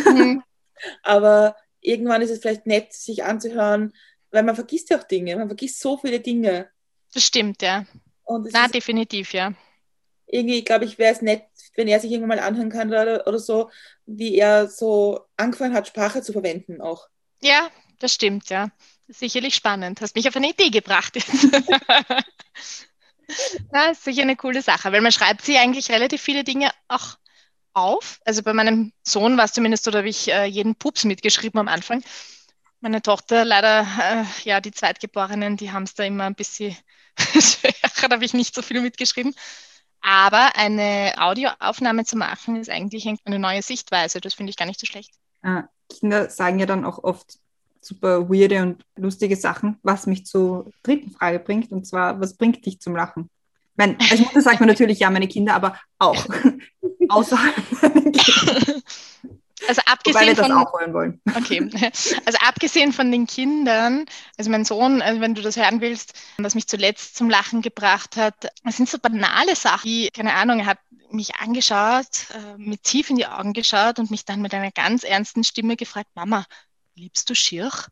Mhm. 0.06 0.44
Aber 1.04 1.56
irgendwann 1.82 2.22
ist 2.22 2.32
es 2.32 2.40
vielleicht 2.40 2.66
nett, 2.66 2.94
sich 2.94 3.24
anzuhören, 3.24 3.94
weil 4.32 4.44
man 4.44 4.56
vergisst 4.56 4.90
ja 4.90 5.00
auch 5.00 5.04
Dinge, 5.04 5.36
man 5.36 5.48
vergisst 5.48 5.80
so 5.80 5.98
viele 5.98 6.20
Dinge. 6.20 6.70
Das 7.14 7.24
stimmt, 7.24 7.62
ja. 7.62 7.86
Na, 8.28 8.68
definitiv, 8.68 9.34
ja. 9.34 9.54
Irgendwie, 10.26 10.64
glaube 10.64 10.86
ich, 10.86 10.98
wäre 10.98 11.14
es 11.14 11.22
nett, 11.22 11.44
wenn 11.76 11.88
er 11.88 12.00
sich 12.00 12.12
irgendwann 12.12 12.38
mal 12.38 12.44
anhören 12.44 12.72
kann 12.72 12.90
oder, 12.90 13.28
oder 13.28 13.38
so, 13.38 13.70
wie 14.06 14.36
er 14.36 14.68
so 14.68 15.20
angefangen 15.38 15.76
hat, 15.76 15.88
Sprache 15.88 16.22
zu 16.24 16.32
verwenden 16.32 16.82
auch. 16.82 17.08
Ja, 17.42 17.70
das 18.00 18.14
stimmt, 18.14 18.50
ja. 18.50 18.72
Sicherlich 19.08 19.54
spannend. 19.54 20.02
Hast 20.02 20.16
mich 20.16 20.28
auf 20.28 20.36
eine 20.36 20.50
Idee 20.50 20.70
gebracht. 20.70 21.18
Na, 23.72 23.92
ist 23.92 24.04
sicher 24.04 24.22
eine 24.24 24.36
coole 24.36 24.62
Sache, 24.62 24.92
weil 24.92 25.02
man 25.02 25.12
schreibt 25.12 25.44
sich 25.44 25.58
eigentlich 25.58 25.90
relativ 25.92 26.22
viele 26.22 26.44
Dinge 26.44 26.72
auch 26.88 27.18
auf. 27.74 28.20
Also 28.26 28.44
bei 28.44 28.54
meinem 28.54 28.94
Sohn 29.04 29.38
war 29.38 29.46
es 29.46 29.54
zumindest 29.54 29.84
so, 29.84 29.92
da 29.92 30.00
habe 30.00 30.10
ich 30.10 30.32
äh, 30.32 30.46
jeden 30.46 30.76
Pups 30.76 31.06
mitgeschrieben 31.06 31.60
am 31.60 31.68
Anfang. 31.68 32.04
Meine 32.80 33.02
Tochter, 33.02 33.46
leider, 33.46 33.82
äh, 33.82 34.24
ja, 34.44 34.62
die 34.62 34.72
Zweitgeborenen, 34.72 35.58
die 35.58 35.72
haben 35.72 35.84
es 35.84 35.94
da 35.94 36.04
immer 36.04 36.26
ein 36.26 36.36
bisschen 36.36 36.76
schwerer, 37.18 38.08
da 38.10 38.16
habe 38.16 38.26
ich 38.26 38.34
nicht 38.34 38.54
so 38.54 38.62
viel 38.62 38.82
mitgeschrieben. 38.82 39.34
Aber 40.02 40.58
eine 40.58 41.14
Audioaufnahme 41.18 42.04
zu 42.04 42.18
machen, 42.18 42.58
ist 42.58 42.70
eigentlich 42.70 43.08
eine 43.24 43.40
neue 43.40 43.62
Sichtweise. 43.62 44.20
Das 44.20 44.34
finde 44.34 44.50
ich 44.50 44.58
gar 44.58 44.66
nicht 44.66 44.80
so 44.80 44.86
schlecht. 44.86 45.14
Ah, 45.42 45.64
Kinder 45.90 46.30
sagen 46.30 46.60
ja 46.60 46.66
dann 46.66 46.84
auch 46.84 47.02
oft 47.04 47.40
super 47.86 48.30
weirde 48.30 48.62
und 48.62 48.84
lustige 48.96 49.36
Sachen, 49.36 49.78
was 49.84 50.08
mich 50.08 50.26
zur 50.26 50.72
dritten 50.84 51.12
Frage 51.12 51.40
bringt. 51.40 51.72
Und 51.72 51.86
zwar, 51.86 52.20
was 52.20 52.36
bringt 52.36 52.66
dich 52.66 52.80
zum 52.80 52.96
Lachen? 52.96 53.30
Ich 53.72 53.78
meine, 53.78 53.98
als 54.12 54.20
Mutter 54.20 54.42
sagt 54.42 54.60
man 54.60 54.70
natürlich 54.70 55.00
ja, 55.00 55.10
meine 55.10 55.28
Kinder, 55.28 55.56
aber 55.56 55.78
auch 55.98 56.26
außerhalb 57.10 57.56
meiner 57.82 58.12
Kinder. 58.12 58.82
Also 59.68 59.82
abgesehen 59.86 60.28
wir 60.28 60.36
das 60.36 60.48
von, 60.48 60.58
auch 60.58 60.74
holen 60.74 60.94
wollen. 60.94 61.22
Okay, 61.36 61.70
also 62.26 62.38
abgesehen 62.42 62.92
von 62.92 63.12
den 63.12 63.28
Kindern, 63.28 64.06
also 64.38 64.52
mein 64.52 64.66
Sohn, 64.66 65.02
also 65.02 65.22
wenn 65.22 65.36
du 65.36 65.42
das 65.42 65.56
hören 65.56 65.82
willst, 65.82 66.14
was 66.38 66.56
mich 66.56 66.68
zuletzt 66.68 67.16
zum 67.16 67.30
Lachen 67.30 67.62
gebracht 67.62 68.18
hat, 68.18 68.36
das 68.64 68.78
sind 68.78 68.90
so 68.90 68.98
banale 69.00 69.56
Sachen, 69.56 69.90
wie, 69.90 70.10
keine 70.10 70.34
Ahnung, 70.34 70.60
er 70.60 70.66
hat 70.66 70.80
mich 71.12 71.36
angeschaut, 71.36 72.28
äh, 72.34 72.58
mit 72.58 72.84
tief 72.84 73.10
in 73.10 73.18
die 73.18 73.28
Augen 73.28 73.54
geschaut 73.54 74.00
und 74.00 74.12
mich 74.12 74.26
dann 74.26 74.42
mit 74.42 74.54
einer 74.54 74.72
ganz 74.72 75.04
ernsten 75.04 75.44
Stimme 75.44 75.76
gefragt, 75.76 76.10
Mama, 76.16 76.46
liebst 76.96 77.30
du 77.30 77.36
Schirch? 77.36 77.88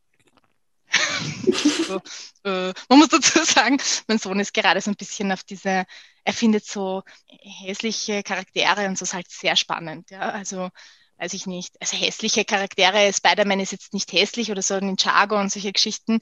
so, 1.87 2.01
äh, 2.43 2.73
man 2.89 2.99
muss 2.99 3.09
dazu 3.09 3.43
sagen, 3.43 3.77
mein 4.07 4.19
Sohn 4.19 4.39
ist 4.39 4.53
gerade 4.53 4.81
so 4.81 4.91
ein 4.91 4.95
bisschen 4.95 5.31
auf 5.31 5.43
diese, 5.43 5.85
er 6.23 6.33
findet 6.33 6.65
so 6.65 7.03
hässliche 7.27 8.23
Charaktere 8.23 8.87
und 8.87 8.97
so 8.97 9.03
ist 9.03 9.13
halt 9.13 9.29
sehr 9.29 9.55
spannend. 9.55 10.11
Ja? 10.11 10.29
Also 10.29 10.69
weiß 11.17 11.33
ich 11.33 11.45
nicht, 11.45 11.79
also 11.79 11.95
hässliche 11.97 12.45
Charaktere, 12.45 13.13
Spider-Man 13.13 13.59
ist 13.59 13.71
jetzt 13.71 13.93
nicht 13.93 14.11
hässlich 14.11 14.51
oder 14.51 14.63
so 14.63 14.79
Ninjago 14.79 15.39
und 15.39 15.51
solche 15.51 15.71
Geschichten, 15.71 16.19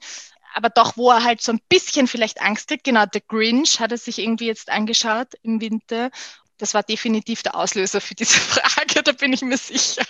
aber 0.54 0.70
doch, 0.70 0.98
wo 0.98 1.12
er 1.12 1.24
halt 1.24 1.42
so 1.42 1.52
ein 1.52 1.62
bisschen 1.70 2.08
vielleicht 2.08 2.42
Angst 2.42 2.68
kriegt, 2.68 2.84
genau, 2.84 3.06
The 3.12 3.22
Grinch 3.28 3.80
hat 3.80 3.92
er 3.92 3.98
sich 3.98 4.20
irgendwie 4.20 4.48
jetzt 4.48 4.70
angeschaut 4.70 5.30
im 5.42 5.62
Winter. 5.62 6.12
Das 6.58 6.74
war 6.74 6.84
definitiv 6.84 7.44
der 7.44 7.56
Auslöser 7.56 8.02
für 8.02 8.16
diese 8.16 8.34
Frage, 8.40 9.04
da 9.04 9.12
bin 9.12 9.32
ich 9.32 9.42
mir 9.42 9.58
sicher. 9.58 10.04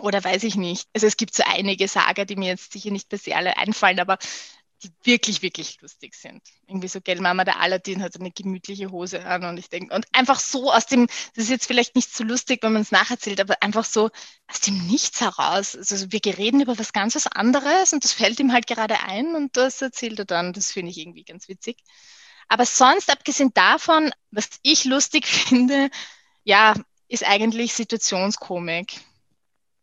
Oder 0.00 0.22
weiß 0.22 0.44
ich 0.44 0.54
nicht. 0.54 0.88
Also 0.94 1.06
es 1.06 1.16
gibt 1.16 1.34
so 1.34 1.42
einige 1.44 1.88
Sager, 1.88 2.24
die 2.24 2.36
mir 2.36 2.48
jetzt 2.48 2.72
sicher 2.72 2.90
nicht 2.90 3.08
per 3.08 3.18
se 3.18 3.34
alle 3.34 3.56
einfallen, 3.56 3.98
aber 3.98 4.18
die 4.82 4.90
wirklich, 5.04 5.42
wirklich 5.42 5.80
lustig 5.82 6.14
sind. 6.14 6.42
Irgendwie 6.66 6.88
so, 6.88 7.00
gell, 7.00 7.20
Mama, 7.20 7.44
der 7.44 7.60
Aladdin 7.60 8.02
hat 8.02 8.16
eine 8.16 8.30
gemütliche 8.30 8.90
Hose 8.90 9.24
an 9.26 9.44
und 9.44 9.58
ich 9.58 9.68
denke, 9.68 9.94
und 9.94 10.06
einfach 10.12 10.40
so 10.40 10.72
aus 10.72 10.86
dem, 10.86 11.06
das 11.34 11.44
ist 11.44 11.50
jetzt 11.50 11.66
vielleicht 11.66 11.96
nicht 11.96 12.14
so 12.14 12.24
lustig, 12.24 12.62
wenn 12.62 12.72
man 12.72 12.82
es 12.82 12.90
nacherzählt, 12.90 13.40
aber 13.40 13.62
einfach 13.62 13.84
so 13.84 14.10
aus 14.46 14.60
dem 14.60 14.86
Nichts 14.86 15.20
heraus. 15.20 15.76
Also 15.76 16.06
wir 16.10 16.20
reden 16.38 16.60
über 16.62 16.78
was 16.78 16.92
ganz 16.92 17.14
was 17.14 17.26
anderes 17.26 17.92
und 17.92 18.04
das 18.04 18.12
fällt 18.12 18.40
ihm 18.40 18.52
halt 18.52 18.66
gerade 18.66 19.00
ein 19.02 19.34
und 19.34 19.56
das 19.56 19.82
erzählt 19.82 20.18
er 20.18 20.24
dann. 20.24 20.52
Das 20.52 20.72
finde 20.72 20.90
ich 20.90 20.98
irgendwie 20.98 21.24
ganz 21.24 21.48
witzig. 21.48 21.76
Aber 22.48 22.64
sonst, 22.64 23.10
abgesehen 23.10 23.52
davon, 23.54 24.12
was 24.30 24.48
ich 24.62 24.84
lustig 24.84 25.26
finde, 25.26 25.90
ja, 26.44 26.74
ist 27.08 27.24
eigentlich 27.24 27.74
Situationskomik. 27.74 29.00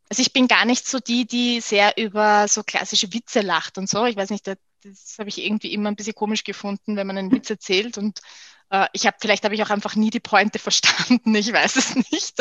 Also 0.10 0.22
ich 0.22 0.34
bin 0.34 0.47
gar 0.47 0.66
nicht 0.66 0.88
so 0.88 0.99
die, 0.99 1.26
die 1.26 1.60
sehr 1.62 1.97
über 1.97 2.47
so 2.47 2.64
klassische 2.64 3.14
Witze 3.14 3.41
lacht 3.41 3.78
und 3.78 3.89
so. 3.89 4.05
Ich 4.05 4.16
weiß 4.16 4.30
nicht, 4.30 4.47
das 4.47 5.16
habe 5.20 5.30
ich 5.30 5.43
irgendwie 5.43 5.74
immer 5.74 5.89
ein 5.89 5.95
bisschen 5.95 6.16
komisch 6.16 6.43
gefunden, 6.43 6.95
wenn 6.95 7.08
man 7.08 7.18
einen 7.18 7.32
Witz 7.32 7.49
erzählt 7.49 7.97
und 7.97 8.22
äh, 8.70 8.88
ich 8.93 9.05
habe 9.05 9.18
vielleicht 9.20 9.43
habe 9.43 9.55
ich 9.55 9.64
auch 9.64 9.70
einfach 9.70 9.95
nie 9.95 10.10
die 10.10 10.20
Pointe 10.20 10.60
verstanden, 10.60 11.36
ich 11.36 11.51
weiß 11.51 11.76
es 11.76 11.95
nicht. 12.12 12.36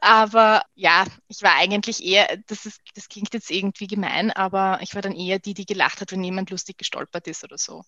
aber 0.00 0.62
ja, 0.74 1.06
ich 1.28 1.42
war 1.42 1.54
eigentlich 1.56 2.04
eher, 2.04 2.36
das 2.46 2.66
ist, 2.66 2.80
das 2.94 3.08
klingt 3.08 3.34
jetzt 3.34 3.50
irgendwie 3.50 3.86
gemein, 3.86 4.30
aber 4.30 4.78
ich 4.82 4.94
war 4.94 5.02
dann 5.02 5.14
eher 5.14 5.38
die, 5.38 5.54
die 5.54 5.66
gelacht 5.66 6.00
hat, 6.00 6.12
wenn 6.12 6.24
jemand 6.24 6.50
lustig 6.50 6.78
gestolpert 6.78 7.26
ist 7.26 7.44
oder 7.44 7.58
so. 7.58 7.84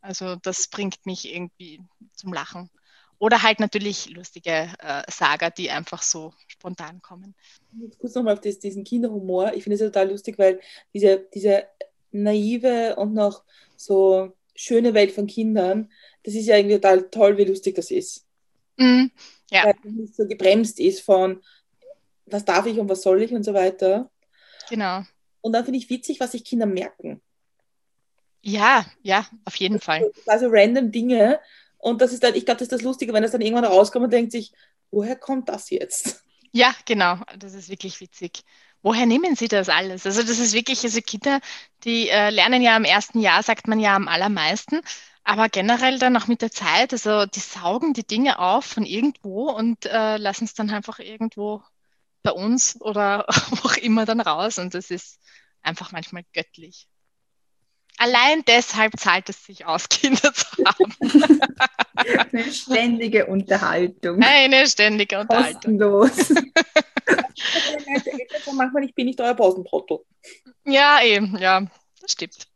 Also 0.00 0.36
das 0.36 0.68
bringt 0.68 1.06
mich 1.06 1.32
irgendwie 1.32 1.80
zum 2.14 2.32
Lachen. 2.32 2.70
Oder 3.18 3.42
halt 3.42 3.58
natürlich 3.58 4.10
lustige 4.10 4.68
äh, 4.78 5.02
Saga, 5.10 5.50
die 5.50 5.70
einfach 5.70 6.02
so 6.02 6.32
spontan 6.46 7.02
kommen. 7.02 7.34
Jetzt 7.80 7.98
kurz 7.98 8.14
nochmal 8.14 8.34
auf 8.34 8.40
das, 8.40 8.58
diesen 8.60 8.84
Kinderhumor. 8.84 9.52
Ich 9.54 9.64
finde 9.64 9.74
es 9.74 9.80
total 9.80 10.10
lustig, 10.10 10.38
weil 10.38 10.60
diese, 10.94 11.26
diese 11.34 11.64
naive 12.12 12.94
und 12.96 13.14
noch 13.14 13.42
so 13.76 14.32
schöne 14.54 14.94
Welt 14.94 15.12
von 15.12 15.26
Kindern, 15.26 15.90
das 16.22 16.34
ist 16.34 16.46
ja 16.46 16.56
irgendwie 16.56 16.76
total 16.76 17.10
toll, 17.10 17.38
wie 17.38 17.44
lustig 17.44 17.74
das 17.74 17.90
ist. 17.90 18.24
Mm, 18.76 19.06
ja. 19.50 19.64
Weil 19.64 19.74
es 19.84 19.92
nicht 19.92 20.16
so 20.16 20.26
gebremst 20.26 20.78
ist 20.78 21.00
von, 21.00 21.42
was 22.26 22.44
darf 22.44 22.66
ich 22.66 22.78
und 22.78 22.88
was 22.88 23.02
soll 23.02 23.22
ich 23.22 23.32
und 23.32 23.44
so 23.44 23.54
weiter. 23.54 24.10
Genau. 24.68 25.02
Und 25.40 25.52
dann 25.52 25.64
finde 25.64 25.78
ich 25.78 25.90
witzig, 25.90 26.20
was 26.20 26.32
sich 26.32 26.44
Kinder 26.44 26.66
merken. 26.66 27.20
Ja, 28.42 28.86
ja, 29.02 29.26
auf 29.44 29.56
jeden 29.56 29.80
Fall. 29.80 30.10
Also 30.26 30.46
random 30.48 30.92
Dinge. 30.92 31.40
Und 31.78 32.00
das 32.00 32.12
ist 32.12 32.22
dann, 32.22 32.34
ich 32.34 32.44
glaube, 32.44 32.58
das 32.58 32.66
ist 32.66 32.72
das 32.72 32.82
Lustige, 32.82 33.12
wenn 33.12 33.24
es 33.24 33.32
dann 33.32 33.40
irgendwann 33.40 33.64
rauskommt 33.64 34.04
und 34.04 34.12
denkt 34.12 34.32
sich, 34.32 34.52
woher 34.90 35.16
kommt 35.16 35.48
das 35.48 35.70
jetzt? 35.70 36.24
Ja, 36.52 36.74
genau. 36.86 37.18
Das 37.38 37.54
ist 37.54 37.68
wirklich 37.68 38.00
witzig 38.00 38.42
woher 38.82 39.06
nehmen 39.06 39.36
Sie 39.36 39.48
das 39.48 39.68
alles? 39.68 40.06
Also 40.06 40.22
das 40.22 40.38
ist 40.38 40.52
wirklich, 40.52 40.82
also 40.84 41.00
Kinder, 41.00 41.40
die 41.84 42.08
äh, 42.08 42.30
lernen 42.30 42.62
ja 42.62 42.76
im 42.76 42.84
ersten 42.84 43.20
Jahr, 43.20 43.42
sagt 43.42 43.68
man 43.68 43.80
ja 43.80 43.96
am 43.96 44.08
allermeisten, 44.08 44.80
aber 45.24 45.48
generell 45.48 45.98
dann 45.98 46.16
auch 46.16 46.26
mit 46.26 46.42
der 46.42 46.50
Zeit, 46.50 46.92
also 46.92 47.26
die 47.26 47.40
saugen 47.40 47.92
die 47.92 48.06
Dinge 48.06 48.38
auf 48.38 48.64
von 48.64 48.84
irgendwo 48.86 49.50
und 49.50 49.86
äh, 49.86 50.16
lassen 50.16 50.44
es 50.44 50.54
dann 50.54 50.70
einfach 50.70 50.98
irgendwo 51.00 51.62
bei 52.22 52.30
uns 52.32 52.80
oder 52.80 53.26
wo 53.50 53.68
auch 53.68 53.76
immer 53.76 54.06
dann 54.06 54.20
raus 54.20 54.58
und 54.58 54.74
das 54.74 54.90
ist 54.90 55.20
einfach 55.62 55.92
manchmal 55.92 56.24
göttlich. 56.32 56.88
Allein 57.98 58.44
deshalb 58.46 58.98
zahlt 58.98 59.28
es 59.28 59.44
sich 59.44 59.66
aus, 59.66 59.88
Kinder 59.90 60.32
zu 60.32 60.46
haben. 60.64 60.94
Eine 61.96 62.52
ständige 62.52 63.26
Unterhaltung. 63.26 64.22
Eine 64.22 64.66
ständige 64.66 65.20
Unterhaltung. 65.20 65.78
Kostenlos. 65.78 66.34
manchmal, 68.54 68.84
ich 68.84 68.94
bin 68.94 69.06
nicht 69.06 69.20
euer 69.20 69.34
Pausenbrotto. 69.34 70.04
Ja, 70.64 71.02
eben, 71.02 71.36
ja, 71.38 71.66
das 72.00 72.12
stimmt. 72.12 72.46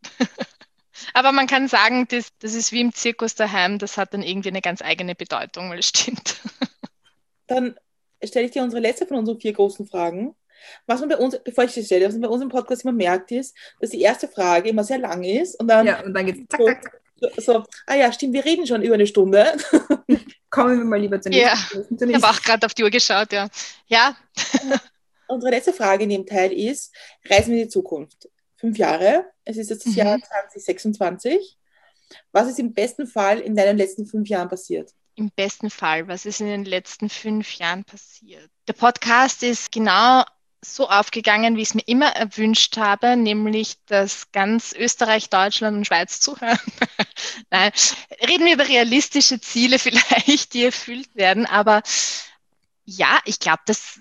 Aber 1.14 1.32
man 1.32 1.47
kann 1.47 1.68
sagen, 1.68 2.07
das, 2.09 2.28
das 2.38 2.55
ist 2.55 2.72
wie 2.72 2.80
im 2.80 2.93
Zirkus 2.93 3.34
daheim, 3.34 3.78
das 3.78 3.97
hat 3.99 4.14
dann 4.14 4.22
irgendwie 4.22 4.51
eine 4.51 4.62
ganz 4.62 4.82
eigene 4.82 5.14
Bedeutung, 5.14 5.70
weil 5.70 5.80
es 5.80 5.88
stimmt. 5.88 6.36
Dann 7.47 7.76
stelle 8.24 8.47
ich 8.47 8.53
dir 8.53 8.62
unsere 8.62 8.80
letzte 8.80 9.07
von 9.07 9.18
unseren 9.18 9.40
vier 9.40 9.53
großen 9.53 9.86
Fragen. 9.86 10.34
Was 10.87 11.01
man 11.01 11.09
bei 11.09 11.17
uns, 11.17 11.39
bevor 11.43 11.65
ich 11.65 11.75
das 11.75 11.87
stelle, 11.87 12.07
was 12.07 12.13
man 12.13 12.23
bei 12.23 12.29
uns 12.29 12.43
im 12.43 12.49
Podcast 12.49 12.83
immer 12.85 12.93
merkt, 12.93 13.31
ist, 13.31 13.57
dass 13.81 13.91
die 13.91 14.01
erste 14.01 14.29
Frage 14.29 14.69
immer 14.69 14.85
sehr 14.85 14.99
lang 14.99 15.23
ist 15.25 15.59
und 15.61 15.69
dann, 15.69 15.87
ja, 15.87 16.03
und 16.03 16.15
dann 16.15 16.27
geht 16.27 16.37
es 16.37 16.49
zack, 16.49 16.61
zack, 16.61 16.83
zack. 16.83 17.03
So, 17.17 17.29
so, 17.41 17.65
ah 17.87 17.95
ja, 17.95 18.13
stimmt, 18.13 18.35
wir 18.35 18.45
reden 18.45 18.67
schon 18.67 18.83
über 18.83 18.95
eine 18.95 19.07
Stunde. 19.07 19.57
Kommen 20.51 20.79
wir 20.79 20.85
mal 20.85 21.01
lieber 21.01 21.21
zur 21.21 21.31
nächsten. 21.31 21.79
Ja, 21.91 22.09
ich 22.09 22.15
habe 22.15 22.29
auch 22.29 22.43
gerade 22.43 22.67
auf 22.67 22.75
die 22.75 22.83
Uhr 22.83 22.91
geschaut, 22.91 23.33
ja. 23.33 23.49
Ja. 23.87 24.17
Unsere 25.29 25.53
letzte 25.53 25.73
Frage 25.73 26.05
in 26.05 26.11
dem 26.11 26.27
Teil 26.27 26.53
ist, 26.53 26.93
reisen 27.31 27.53
wir 27.53 27.63
in 27.63 27.69
die 27.69 27.71
Zukunft. 27.71 28.29
Fünf 28.57 28.77
Jahre, 28.77 29.27
es 29.45 29.57
ist 29.57 29.71
jetzt 29.71 29.87
das 29.87 29.93
mhm. 29.93 29.99
Jahr 29.99 30.19
2026. 30.19 31.59
Was 32.33 32.49
ist 32.49 32.59
im 32.59 32.75
besten 32.75 33.07
Fall 33.07 33.39
in 33.39 33.57
deinen 33.57 33.79
letzten 33.79 34.05
fünf 34.05 34.29
Jahren 34.29 34.49
passiert? 34.49 34.93
im 35.15 35.31
besten 35.31 35.71
Fall, 35.71 36.09
was 36.09 36.27
ist 36.27 36.41
in 36.41 36.47
den 36.47 36.65
letzten 36.65 37.09
fünf 37.09 37.55
Jahren 37.55 37.85
passiert? 37.85 38.51
Der 38.69 38.73
Podcast 38.73 39.43
ist 39.43 39.73
genau 39.73 40.25
so 40.65 40.89
aufgegangen, 40.89 41.57
wie 41.57 41.63
ich 41.63 41.69
es 41.69 41.75
mir 41.75 41.87
immer 41.87 42.15
erwünscht 42.15 42.77
habe, 42.77 43.17
nämlich 43.17 43.77
dass 43.87 44.31
ganz 44.33 44.73
Österreich, 44.73 45.29
Deutschland 45.29 45.77
und 45.77 45.87
Schweiz 45.87 46.21
zuhören. 46.21 46.59
Nein, 47.51 47.73
reden 48.27 48.47
wir 48.47 48.55
über 48.55 48.69
realistische 48.69 49.41
Ziele 49.41 49.79
vielleicht, 49.81 50.55
die 50.55 50.65
erfüllt 50.65 51.15
werden. 51.15 51.47
Aber 51.47 51.83
ja, 52.85 53.19
ich 53.25 53.41
glaube, 53.41 53.63
das 53.67 54.01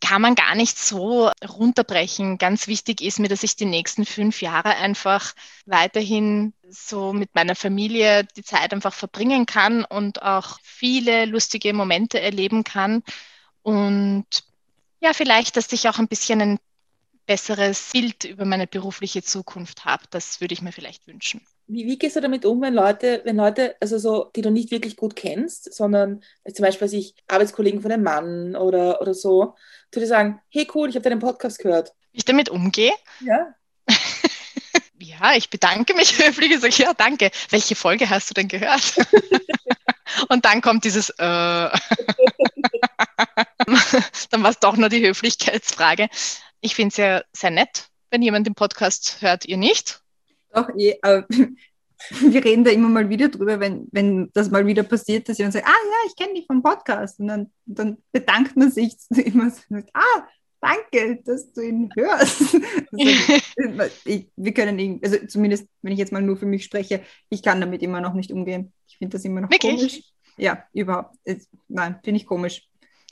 kann 0.00 0.22
man 0.22 0.34
gar 0.34 0.54
nicht 0.54 0.78
so 0.78 1.30
runterbrechen. 1.46 2.38
Ganz 2.38 2.66
wichtig 2.66 3.00
ist 3.00 3.18
mir, 3.18 3.28
dass 3.28 3.42
ich 3.42 3.56
die 3.56 3.64
nächsten 3.64 4.04
fünf 4.04 4.42
Jahre 4.42 4.76
einfach 4.76 5.34
weiterhin 5.66 6.52
so 6.68 7.12
mit 7.12 7.34
meiner 7.34 7.54
Familie 7.54 8.24
die 8.36 8.42
Zeit 8.42 8.72
einfach 8.72 8.92
verbringen 8.92 9.46
kann 9.46 9.84
und 9.84 10.22
auch 10.22 10.58
viele 10.62 11.24
lustige 11.24 11.72
Momente 11.72 12.20
erleben 12.20 12.64
kann. 12.64 13.02
Und 13.62 14.26
ja, 15.00 15.12
vielleicht, 15.12 15.56
dass 15.56 15.72
ich 15.72 15.88
auch 15.88 15.98
ein 15.98 16.08
bisschen 16.08 16.40
ein 16.40 16.58
besseres 17.28 17.90
Bild 17.92 18.24
über 18.24 18.44
meine 18.44 18.66
berufliche 18.66 19.22
Zukunft 19.22 19.84
habe. 19.84 20.02
Das 20.10 20.40
würde 20.40 20.54
ich 20.54 20.62
mir 20.62 20.72
vielleicht 20.72 21.06
wünschen. 21.06 21.46
Wie, 21.66 21.84
wie, 21.84 21.98
gehst 21.98 22.16
du 22.16 22.20
damit 22.22 22.46
um, 22.46 22.62
wenn 22.62 22.72
Leute, 22.72 23.20
wenn 23.24 23.36
Leute, 23.36 23.76
also 23.80 23.98
so, 23.98 24.30
die 24.34 24.40
du 24.40 24.50
nicht 24.50 24.70
wirklich 24.70 24.96
gut 24.96 25.14
kennst, 25.14 25.72
sondern 25.74 26.22
zum 26.52 26.64
Beispiel 26.64 26.88
sich 26.88 27.14
Arbeitskollegen 27.28 27.82
von 27.82 27.92
einem 27.92 28.02
Mann 28.02 28.56
oder, 28.56 29.02
oder 29.02 29.12
so, 29.12 29.54
zu 29.92 30.00
dir 30.00 30.06
sagen, 30.06 30.40
hey 30.48 30.66
cool, 30.74 30.88
ich 30.88 30.96
habe 30.96 31.06
deinen 31.06 31.20
Podcast 31.20 31.58
gehört. 31.58 31.92
Wie 32.12 32.18
ich 32.18 32.24
damit 32.24 32.48
umgehe? 32.48 32.92
Ja. 33.20 33.54
ja, 34.98 35.34
ich 35.36 35.50
bedanke 35.50 35.92
mich 35.94 36.18
höflich 36.24 36.54
und 36.54 36.62
sage, 36.62 36.82
ja, 36.82 36.94
danke. 36.94 37.30
Welche 37.50 37.74
Folge 37.74 38.08
hast 38.08 38.30
du 38.30 38.34
denn 38.34 38.48
gehört? 38.48 38.94
und 40.30 40.46
dann 40.46 40.62
kommt 40.62 40.84
dieses 40.84 41.10
äh. 41.10 41.68
Dann 44.30 44.42
war 44.42 44.50
es 44.50 44.58
doch 44.58 44.76
nur 44.76 44.88
die 44.88 45.06
Höflichkeitsfrage. 45.06 46.08
Ich 46.60 46.74
finde 46.74 46.88
es 46.92 46.96
ja 46.96 47.22
sehr 47.32 47.50
nett, 47.50 47.88
wenn 48.10 48.22
jemand 48.22 48.46
den 48.46 48.54
Podcast 48.54 49.18
hört, 49.20 49.44
ihr 49.44 49.56
nicht. 49.56 50.00
Doch, 50.52 50.68
eh, 50.76 50.98
aber 51.02 51.26
wir 52.20 52.44
reden 52.44 52.64
da 52.64 52.70
immer 52.70 52.88
mal 52.88 53.08
wieder 53.08 53.28
drüber, 53.28 53.60
wenn, 53.60 53.88
wenn 53.92 54.30
das 54.32 54.50
mal 54.50 54.66
wieder 54.66 54.82
passiert, 54.82 55.28
dass 55.28 55.38
jemand 55.38 55.54
sagt, 55.54 55.66
ah 55.66 55.70
ja, 55.70 56.08
ich 56.08 56.16
kenne 56.16 56.34
dich 56.34 56.46
vom 56.46 56.62
Podcast. 56.62 57.20
Und 57.20 57.28
dann, 57.28 57.52
dann 57.66 57.98
bedankt 58.12 58.56
man 58.56 58.70
sich 58.70 58.96
immer 59.10 59.50
so, 59.50 59.62
ah, 59.94 60.26
danke, 60.60 61.22
dass 61.24 61.52
du 61.52 61.60
ihn 61.60 61.90
hörst. 61.96 62.56
Also, 62.92 63.92
ich, 64.04 64.30
wir 64.36 64.54
können, 64.54 65.00
also 65.02 65.18
zumindest, 65.26 65.68
wenn 65.82 65.92
ich 65.92 65.98
jetzt 65.98 66.12
mal 66.12 66.22
nur 66.22 66.36
für 66.36 66.46
mich 66.46 66.64
spreche, 66.64 67.02
ich 67.28 67.42
kann 67.42 67.60
damit 67.60 67.82
immer 67.82 68.00
noch 68.00 68.14
nicht 68.14 68.32
umgehen. 68.32 68.72
Ich 68.88 68.96
finde 68.98 69.16
das 69.16 69.24
immer 69.24 69.40
noch 69.40 69.50
Wirklich? 69.50 69.76
komisch. 69.76 70.02
Ja, 70.36 70.64
überhaupt. 70.72 71.16
Nein, 71.68 71.98
finde 72.02 72.20
ich 72.20 72.26
komisch. 72.26 72.67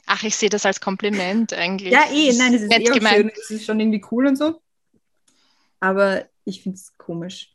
Ach, 0.07 0.23
ich 0.23 0.35
sehe 0.35 0.49
das 0.49 0.65
als 0.65 0.79
Kompliment 0.79 1.53
eigentlich. 1.53 1.91
Ja, 1.91 2.05
eh, 2.11 2.33
nein, 2.33 2.53
es 2.53 2.63
ist 2.63 2.71
eh 2.71 2.83
gemeint. 2.83 3.15
schön, 3.15 3.29
es 3.29 3.51
ist 3.51 3.65
schon 3.65 3.79
irgendwie 3.79 4.03
cool 4.09 4.25
und 4.27 4.37
so. 4.37 4.61
Aber 5.79 6.27
ich 6.45 6.63
finde 6.63 6.77
es 6.77 6.97
komisch. 6.97 7.53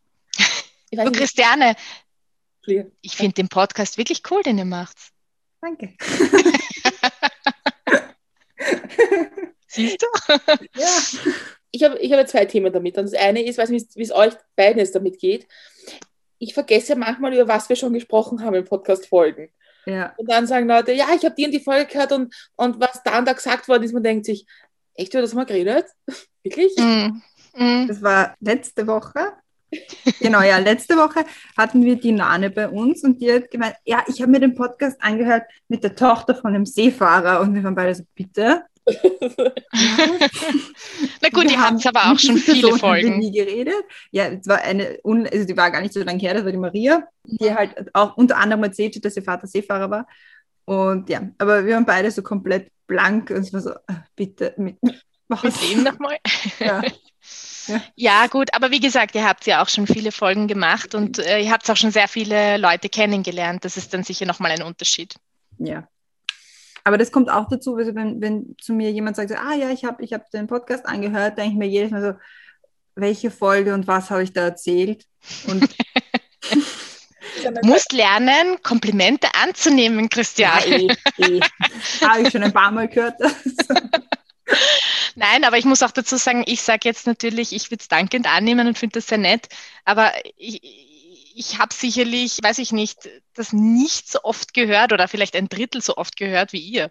Du, 0.93 1.11
Christiane, 1.11 1.75
ich 3.01 3.17
finde 3.17 3.33
den 3.33 3.49
Podcast 3.49 3.97
wirklich 3.97 4.23
cool, 4.31 4.43
den 4.43 4.59
ihr 4.59 4.67
macht. 4.67 4.99
Danke. 5.63 5.95
Siehst 9.67 10.03
du? 10.03 10.07
Ja. 10.75 10.99
Ich 11.71 11.83
habe 11.83 11.99
ich 11.99 12.13
hab 12.13 12.29
zwei 12.29 12.45
Themen 12.45 12.71
damit. 12.71 12.99
Und 12.99 13.05
das 13.05 13.15
eine 13.15 13.43
ist, 13.43 13.57
weiß 13.57 13.71
nicht, 13.71 13.97
wie 13.97 14.03
es 14.03 14.13
euch 14.13 14.35
beiden 14.55 14.79
jetzt 14.79 14.95
damit 14.95 15.19
geht. 15.19 15.49
Ich 16.39 16.53
vergesse 16.53 16.95
manchmal, 16.97 17.33
über 17.33 17.49
was 17.49 17.71
wir 17.71 17.77
schon 17.77 17.95
gesprochen 17.95 18.45
haben 18.45 18.55
in 18.55 18.67
Podcast-Folgen. 18.67 19.49
Ja. 19.87 20.13
Und 20.17 20.31
dann 20.31 20.47
sagen 20.47 20.69
Leute, 20.69 20.93
ja, 20.93 21.07
ich 21.15 21.25
habe 21.25 21.35
die 21.35 21.47
und 21.47 21.53
die 21.53 21.61
Folge 21.61 21.87
gehört 21.87 22.13
und, 22.13 22.35
und 22.57 22.81
was 22.81 23.03
da 23.03 23.19
und 23.19 23.27
da 23.27 23.33
gesagt 23.33 23.69
worden 23.69 23.83
ist, 23.83 23.93
man 23.93 24.03
denkt 24.03 24.27
sich, 24.27 24.47
echt, 24.95 25.13
über 25.15 25.23
das 25.23 25.33
haben 25.33 25.41
wir 25.41 25.47
geredet? 25.47 25.87
Wirklich? 26.43 26.77
Mm. 26.77 27.23
Mm. 27.55 27.89
Das 27.89 28.03
war 28.03 28.35
letzte 28.41 28.87
Woche. 28.87 29.33
genau, 30.21 30.43
ja, 30.43 30.59
letzte 30.59 30.97
Woche 30.97 31.25
hatten 31.57 31.83
wir 31.85 31.97
die 31.97 32.13
Nane 32.13 32.51
bei 32.51 32.69
uns 32.69 33.03
und 33.05 33.21
die 33.23 33.33
hat 33.33 33.51
gemeint, 33.51 33.75
ja, 33.85 34.05
ich 34.07 34.21
habe 34.21 34.31
mir 34.31 34.41
den 34.41 34.55
Podcast 34.55 35.03
angehört 35.03 35.45
mit 35.69 35.83
der 35.83 35.95
Tochter 35.95 36.35
von 36.35 36.55
einem 36.55 36.67
Seefahrer 36.67 37.41
und 37.41 37.55
wir 37.55 37.65
waren 37.65 37.75
beide 37.75 37.95
so, 37.95 38.05
bitte? 38.15 38.65
Na 41.21 41.29
gut, 41.33 41.49
die 41.51 41.57
haben 41.57 41.77
es 41.77 41.87
aber 41.87 42.13
auch 42.13 42.19
schon 42.19 42.37
viele 42.37 42.69
Person 42.69 42.79
Folgen. 42.79 43.19
nie 43.19 43.31
geredet. 43.31 43.85
Ja, 44.11 44.27
es 44.27 44.47
war 44.49 44.61
eine, 44.63 44.99
also 45.05 45.47
die 45.47 45.57
war 45.57 45.71
gar 45.71 45.81
nicht 45.81 45.95
so 45.95 46.03
lange 46.03 46.19
her, 46.19 46.35
das 46.35 46.45
war 46.45 46.51
die 46.53 46.59
Maria, 46.59 47.05
die 47.25 47.55
halt 47.55 47.95
auch 47.95 48.17
unter 48.17 48.39
anderem 48.39 48.65
erzählt 48.65 48.97
hat, 48.97 49.05
dass 49.05 49.17
ihr 49.17 49.23
Vater 49.23 49.47
Seefahrer 49.47 49.91
war. 49.91 50.07
Und 50.65 51.09
ja, 51.09 51.29
aber 51.39 51.65
wir 51.65 51.75
waren 51.75 51.85
beide 51.85 52.11
so 52.11 52.23
komplett 52.23 52.71
blank 52.87 53.31
und 53.31 53.39
es 53.39 53.53
war 53.53 53.61
so, 53.61 53.71
ah, 53.71 54.05
bitte, 54.17 54.55
mit, 54.57 54.77
was? 55.29 55.43
Mit 55.43 55.55
dem 55.63 55.83
nochmal? 55.85 56.19
Ja. 56.59 56.83
Ja. 57.69 57.83
ja. 57.95 58.27
gut, 58.27 58.53
aber 58.55 58.73
wie 58.73 58.81
gesagt, 58.81 59.15
ihr 59.15 59.25
habt 59.25 59.47
ja 59.47 59.63
auch 59.63 59.69
schon 59.69 59.87
viele 59.87 60.11
Folgen 60.11 60.49
gemacht 60.49 60.95
und 60.97 61.19
äh, 61.19 61.41
ihr 61.41 61.53
habt 61.53 61.71
auch 61.71 61.77
schon 61.77 61.93
sehr 61.93 62.09
viele 62.09 62.57
Leute 62.57 62.89
kennengelernt. 62.89 63.65
Das 63.65 63.77
ist 63.77 63.95
dann 63.95 64.03
sicher 64.03 64.27
nochmal 64.27 64.51
ein 64.51 64.63
Unterschied. 64.63 65.15
Ja. 65.59 65.87
Aber 66.85 66.99
das 66.99 67.13
kommt 67.13 67.31
auch 67.31 67.49
dazu, 67.49 67.77
also 67.77 67.95
wenn, 67.95 68.21
wenn 68.21 68.57
zu 68.61 68.73
mir 68.73 68.91
jemand 68.91 69.17
sagt, 69.17 69.31
so, 69.31 69.37
ah 69.37 69.55
ja, 69.55 69.71
ich 69.71 69.85
habe 69.85 70.03
ich 70.03 70.13
hab 70.13 70.31
den 70.31 70.47
Podcast 70.47 70.87
angehört, 70.87 71.39
denke 71.39 71.53
ich 71.53 71.59
mir 71.59 71.69
jedes 71.69 71.91
Mal 71.91 72.03
so, 72.03 72.15
welche 72.95 73.31
Folge 73.31 73.75
und 73.75 73.87
was 73.87 74.11
habe 74.11 74.23
ich 74.23 74.33
da 74.33 74.43
erzählt? 74.43 75.07
Und 75.47 75.69
Du 77.43 77.69
musst 77.69 77.93
lernen, 77.93 78.63
Komplimente 78.63 79.29
anzunehmen, 79.35 80.09
Christian. 80.09 80.53
Ja, 80.67 80.77
eh, 80.77 80.97
eh. 81.19 81.41
Habe 82.07 82.23
ich 82.23 82.31
schon 82.31 82.43
ein 82.43 82.53
paar 82.53 82.71
Mal 82.71 82.89
gehört. 82.89 83.15
Nein, 85.15 85.45
aber 85.45 85.59
ich 85.59 85.65
muss 85.65 85.83
auch 85.83 85.91
dazu 85.91 86.17
sagen, 86.17 86.45
ich 86.47 86.63
sage 86.63 86.81
jetzt 86.85 87.07
natürlich, 87.07 87.53
ich 87.53 87.71
würde 87.71 87.81
es 87.81 87.89
dankend 87.89 88.27
annehmen 88.33 88.67
und 88.67 88.79
finde 88.79 88.95
das 88.95 89.07
sehr 89.07 89.19
nett, 89.19 89.49
aber 89.85 90.13
ich, 90.37 90.63
ich 91.35 91.59
habe 91.59 91.75
sicherlich, 91.75 92.39
weiß 92.43 92.59
ich 92.59 92.73
nicht, 92.73 93.09
das 93.35 93.53
nicht 93.53 94.11
so 94.11 94.23
oft 94.23 94.55
gehört 94.55 94.93
oder 94.93 95.09
vielleicht 95.09 95.37
ein 95.37 95.49
Drittel 95.49 95.83
so 95.83 95.97
oft 95.97 96.17
gehört 96.17 96.53
wie 96.53 96.61
ihr. 96.61 96.91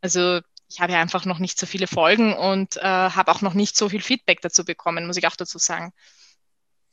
Also 0.00 0.40
ich 0.68 0.80
habe 0.80 0.92
ja 0.92 1.00
einfach 1.00 1.24
noch 1.24 1.38
nicht 1.38 1.58
so 1.58 1.66
viele 1.66 1.86
Folgen 1.86 2.34
und 2.34 2.76
äh, 2.76 2.80
habe 2.80 3.30
auch 3.30 3.42
noch 3.42 3.54
nicht 3.54 3.76
so 3.76 3.88
viel 3.88 4.00
Feedback 4.00 4.40
dazu 4.40 4.64
bekommen, 4.64 5.06
muss 5.06 5.18
ich 5.18 5.26
auch 5.26 5.36
dazu 5.36 5.58
sagen. 5.58 5.92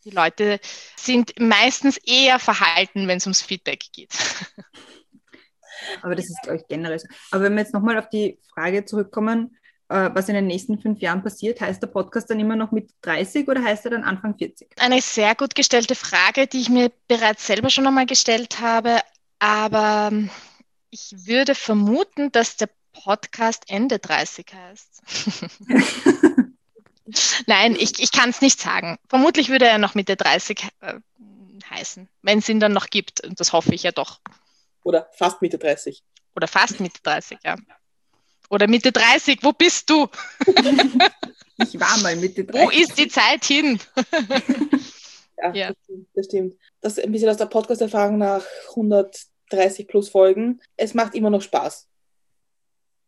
Die 0.06 0.12
Leute 0.12 0.60
sind 0.98 1.34
meistens 1.40 1.98
eher 1.98 2.40
verhalten, 2.40 3.08
wenn 3.08 3.18
es 3.18 3.26
ums 3.26 3.42
Feedback 3.42 3.84
geht. 3.92 4.12
Aber 6.02 6.16
das 6.16 6.26
ist, 6.26 6.42
glaube 6.44 6.58
ich, 6.58 6.68
generell 6.68 7.00
so. 7.00 7.08
Aber 7.32 7.44
wenn 7.44 7.54
wir 7.54 7.62
jetzt 7.62 7.74
nochmal 7.74 7.98
auf 7.98 8.10
die 8.10 8.40
Frage 8.54 8.86
zurückkommen, 8.86 9.58
was 9.90 10.30
in 10.30 10.36
den 10.36 10.48
nächsten 10.48 10.80
fünf 10.80 11.00
Jahren 11.00 11.24
passiert, 11.24 11.62
heißt 11.62 11.82
der 11.82 11.88
Podcast 11.88 12.30
dann 12.30 12.40
immer 12.40 12.56
noch 12.56 12.72
mit 12.72 12.92
30 13.02 13.48
oder 13.48 13.64
heißt 13.64 13.86
er 13.86 13.92
dann 13.92 14.04
Anfang 14.04 14.38
40? 14.38 14.70
Eine 14.78 15.02
sehr 15.02 15.36
gut 15.36 15.56
gestellte 15.56 15.96
Frage, 15.96 16.48
die 16.48 16.62
ich 16.62 16.70
mir 16.70 16.92
bereits 17.08 17.48
selber 17.48 17.70
schon 17.70 17.88
einmal 17.88 18.06
gestellt 18.06 18.60
habe, 18.62 19.00
aber 19.40 20.12
ich 20.92 21.14
würde 21.26 21.56
vermuten, 21.56 22.32
dass 22.32 22.58
der 22.58 22.70
Podcast 22.92 23.64
Ende 23.68 24.00
30 24.00 24.46
heißt. 24.54 25.02
Nein, 27.48 27.76
ich, 27.76 28.00
ich 28.00 28.12
kann 28.12 28.30
es 28.30 28.42
nicht 28.42 28.60
sagen. 28.60 28.98
Vermutlich 29.08 29.50
würde 29.50 29.68
er 29.68 29.78
noch 29.78 29.96
Mitte 29.96 30.16
30 30.16 30.68
äh, 30.82 31.00
heißen, 31.70 32.08
wenn 32.22 32.40
es 32.40 32.50
ihn 32.50 32.60
dann 32.60 32.74
noch 32.74 32.88
gibt. 32.88 33.22
Und 33.26 33.40
das 33.40 33.54
hoffe 33.54 33.74
ich 33.74 33.84
ja 33.84 33.92
doch. 33.92 34.20
Oder 34.84 35.10
fast 35.14 35.42
Mitte 35.42 35.58
30. 35.58 36.04
Oder 36.36 36.48
fast 36.48 36.80
Mitte 36.80 37.00
30, 37.04 37.40
ja. 37.44 37.56
Oder 38.50 38.68
Mitte 38.68 38.92
30, 38.92 39.40
wo 39.44 39.54
bist 39.54 39.90
du? 39.90 40.08
ich 41.58 41.80
war 41.80 41.98
mal 42.00 42.16
Mitte 42.16 42.44
30. 42.44 42.66
Wo 42.66 42.70
ist 42.70 42.98
die 42.98 43.08
Zeit 43.08 43.46
hin? 43.46 43.80
ja, 45.38 45.54
ja. 45.54 45.74
Das, 46.16 46.26
stimmt, 46.26 46.56
das 46.82 46.98
ist 46.98 47.04
ein 47.04 47.12
bisschen 47.12 47.30
aus 47.30 47.38
der 47.38 47.46
Podcast-Erfahrung 47.46 48.18
nach 48.18 48.44
130 48.70 49.88
plus 49.88 50.10
Folgen. 50.10 50.62
Es 50.78 50.94
macht 50.94 51.14
immer 51.14 51.30
noch 51.30 51.44
Spaß. 51.44 51.88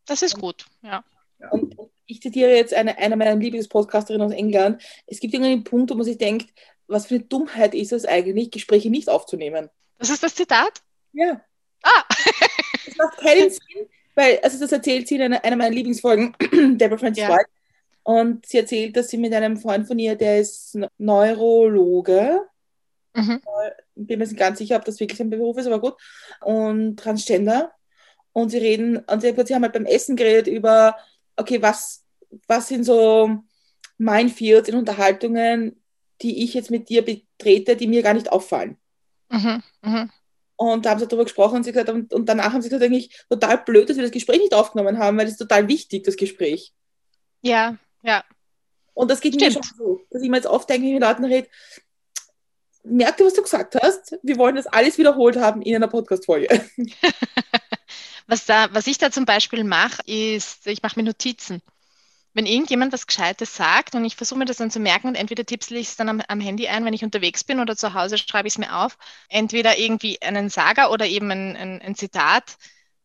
Das 0.05 0.21
ist 0.21 0.39
gut, 0.39 0.65
ja. 0.83 1.03
Und 1.49 1.75
ich 2.05 2.21
zitiere 2.21 2.55
jetzt 2.55 2.73
eine, 2.73 2.97
eine 2.97 3.15
meiner 3.15 3.35
Lieblingspodcasterinnen 3.35 4.27
aus 4.27 4.33
England. 4.33 4.83
Es 5.07 5.19
gibt 5.19 5.33
irgendeinen 5.33 5.63
Punkt, 5.63 5.89
wo 5.89 5.95
man 5.95 6.05
sich 6.05 6.17
denkt, 6.17 6.53
was 6.87 7.07
für 7.07 7.15
eine 7.15 7.23
Dummheit 7.23 7.73
ist 7.73 7.93
es 7.93 8.05
eigentlich, 8.05 8.51
Gespräche 8.51 8.89
nicht 8.89 9.09
aufzunehmen. 9.09 9.69
Das 9.97 10.09
ist 10.09 10.21
das 10.21 10.35
Zitat? 10.35 10.81
Ja. 11.13 11.41
Ah! 11.83 12.03
Es 12.85 12.97
macht 12.97 13.17
keinen 13.17 13.49
Sinn, 13.49 13.89
weil, 14.21 14.39
also 14.43 14.59
das 14.59 14.71
erzählt 14.71 15.07
sie 15.07 15.15
in 15.15 15.23
einer, 15.23 15.43
einer 15.43 15.55
meiner 15.55 15.75
Lieblingsfolgen, 15.75 16.35
Deborah 16.77 16.97
Francis 16.97 17.23
ja. 17.23 17.29
White. 17.29 17.49
Und 18.03 18.45
sie 18.45 18.57
erzählt, 18.57 18.95
dass 18.95 19.09
sie 19.09 19.17
mit 19.17 19.33
einem 19.33 19.57
Freund 19.57 19.87
von 19.87 19.97
ihr, 19.99 20.15
der 20.15 20.39
ist 20.39 20.77
Neurologe, 20.97 22.41
mhm. 23.15 23.41
bin 23.95 24.19
mir 24.19 24.25
nicht 24.25 24.37
ganz 24.37 24.59
sicher, 24.59 24.77
ob 24.77 24.85
das 24.85 24.99
wirklich 24.99 25.17
sein 25.17 25.29
Beruf 25.29 25.57
ist, 25.57 25.67
aber 25.67 25.81
gut, 25.81 25.95
und 26.41 26.97
Transgender. 26.97 27.71
Und 28.33 28.49
sie 28.49 28.59
reden, 28.59 28.97
und 28.97 29.21
sie, 29.21 29.35
sie 29.45 29.55
haben 29.55 29.63
halt 29.63 29.73
beim 29.73 29.85
Essen 29.85 30.15
geredet 30.15 30.47
über, 30.47 30.95
okay, 31.35 31.61
was, 31.61 32.05
was 32.47 32.67
sind 32.69 32.85
so 32.85 33.43
Minefields 33.97 34.69
in 34.69 34.75
Unterhaltungen, 34.75 35.81
die 36.21 36.43
ich 36.43 36.53
jetzt 36.53 36.71
mit 36.71 36.89
dir 36.89 37.03
betrete, 37.03 37.75
die 37.75 37.87
mir 37.87 38.03
gar 38.03 38.13
nicht 38.13 38.31
auffallen. 38.31 38.77
Mhm. 39.29 39.63
Mhm. 39.81 40.09
Und 40.61 40.85
da 40.85 40.91
haben 40.91 40.99
sie 40.99 41.07
darüber 41.07 41.23
gesprochen 41.23 41.55
und, 41.55 41.63
sie 41.63 41.71
gesagt, 41.71 41.89
und, 41.89 42.13
und 42.13 42.29
danach 42.29 42.53
haben 42.53 42.61
sie 42.61 42.69
gesagt, 42.69 42.83
eigentlich 42.83 43.25
total 43.27 43.57
blöd, 43.57 43.89
dass 43.89 43.97
wir 43.97 44.03
das 44.03 44.11
Gespräch 44.11 44.37
nicht 44.37 44.53
aufgenommen 44.53 44.99
haben, 44.99 45.17
weil 45.17 45.25
das 45.25 45.33
ist 45.33 45.39
total 45.39 45.67
wichtig, 45.67 46.03
das 46.03 46.15
Gespräch. 46.15 46.71
Ja, 47.41 47.77
ja. 48.03 48.23
Und 48.93 49.09
das 49.09 49.21
geht 49.21 49.33
Stimmt. 49.33 49.55
mir 49.55 49.63
schon 49.63 49.77
so, 49.77 50.01
dass 50.11 50.21
ich 50.21 50.29
mir 50.29 50.35
jetzt 50.35 50.45
oft 50.45 50.69
denke, 50.69 50.83
wenn 50.83 50.93
ich 50.93 50.99
mit 50.99 51.09
Leuten 51.09 51.25
rede, 51.25 51.47
merkt 52.83 53.19
ihr, 53.19 53.25
was 53.25 53.33
du 53.33 53.41
gesagt 53.41 53.75
hast? 53.81 54.19
Wir 54.21 54.37
wollen 54.37 54.55
das 54.55 54.67
alles 54.67 54.99
wiederholt 54.99 55.37
haben 55.37 55.63
in 55.63 55.75
einer 55.75 55.87
Podcast-Folge. 55.87 56.47
was, 58.27 58.47
was 58.47 58.85
ich 58.85 58.99
da 58.99 59.09
zum 59.09 59.25
Beispiel 59.25 59.63
mache, 59.63 60.03
ist, 60.05 60.67
ich 60.67 60.83
mache 60.83 60.99
mir 60.99 61.05
Notizen 61.05 61.63
wenn 62.33 62.45
irgendjemand 62.45 62.93
was 62.93 63.07
Gescheites 63.07 63.55
sagt 63.55 63.95
und 63.95 64.05
ich 64.05 64.15
versuche 64.15 64.39
mir 64.39 64.45
das 64.45 64.57
dann 64.57 64.71
zu 64.71 64.79
merken 64.79 65.07
und 65.07 65.15
entweder 65.15 65.45
tippsel 65.45 65.77
ich 65.77 65.89
es 65.89 65.95
dann 65.97 66.09
am, 66.09 66.21
am, 66.27 66.39
Handy 66.39 66.67
ein, 66.67 66.85
wenn 66.85 66.93
ich 66.93 67.03
unterwegs 67.03 67.43
bin 67.43 67.59
oder 67.59 67.75
zu 67.75 67.93
Hause 67.93 68.17
schreibe 68.17 68.47
ich 68.47 68.53
es 68.53 68.57
mir 68.57 68.75
auf, 68.75 68.97
entweder 69.29 69.77
irgendwie 69.77 70.21
einen 70.21 70.49
Sager 70.49 70.91
oder 70.91 71.05
eben 71.05 71.29
ein, 71.31 71.55
ein, 71.57 71.81
ein 71.81 71.95
Zitat, 71.95 72.57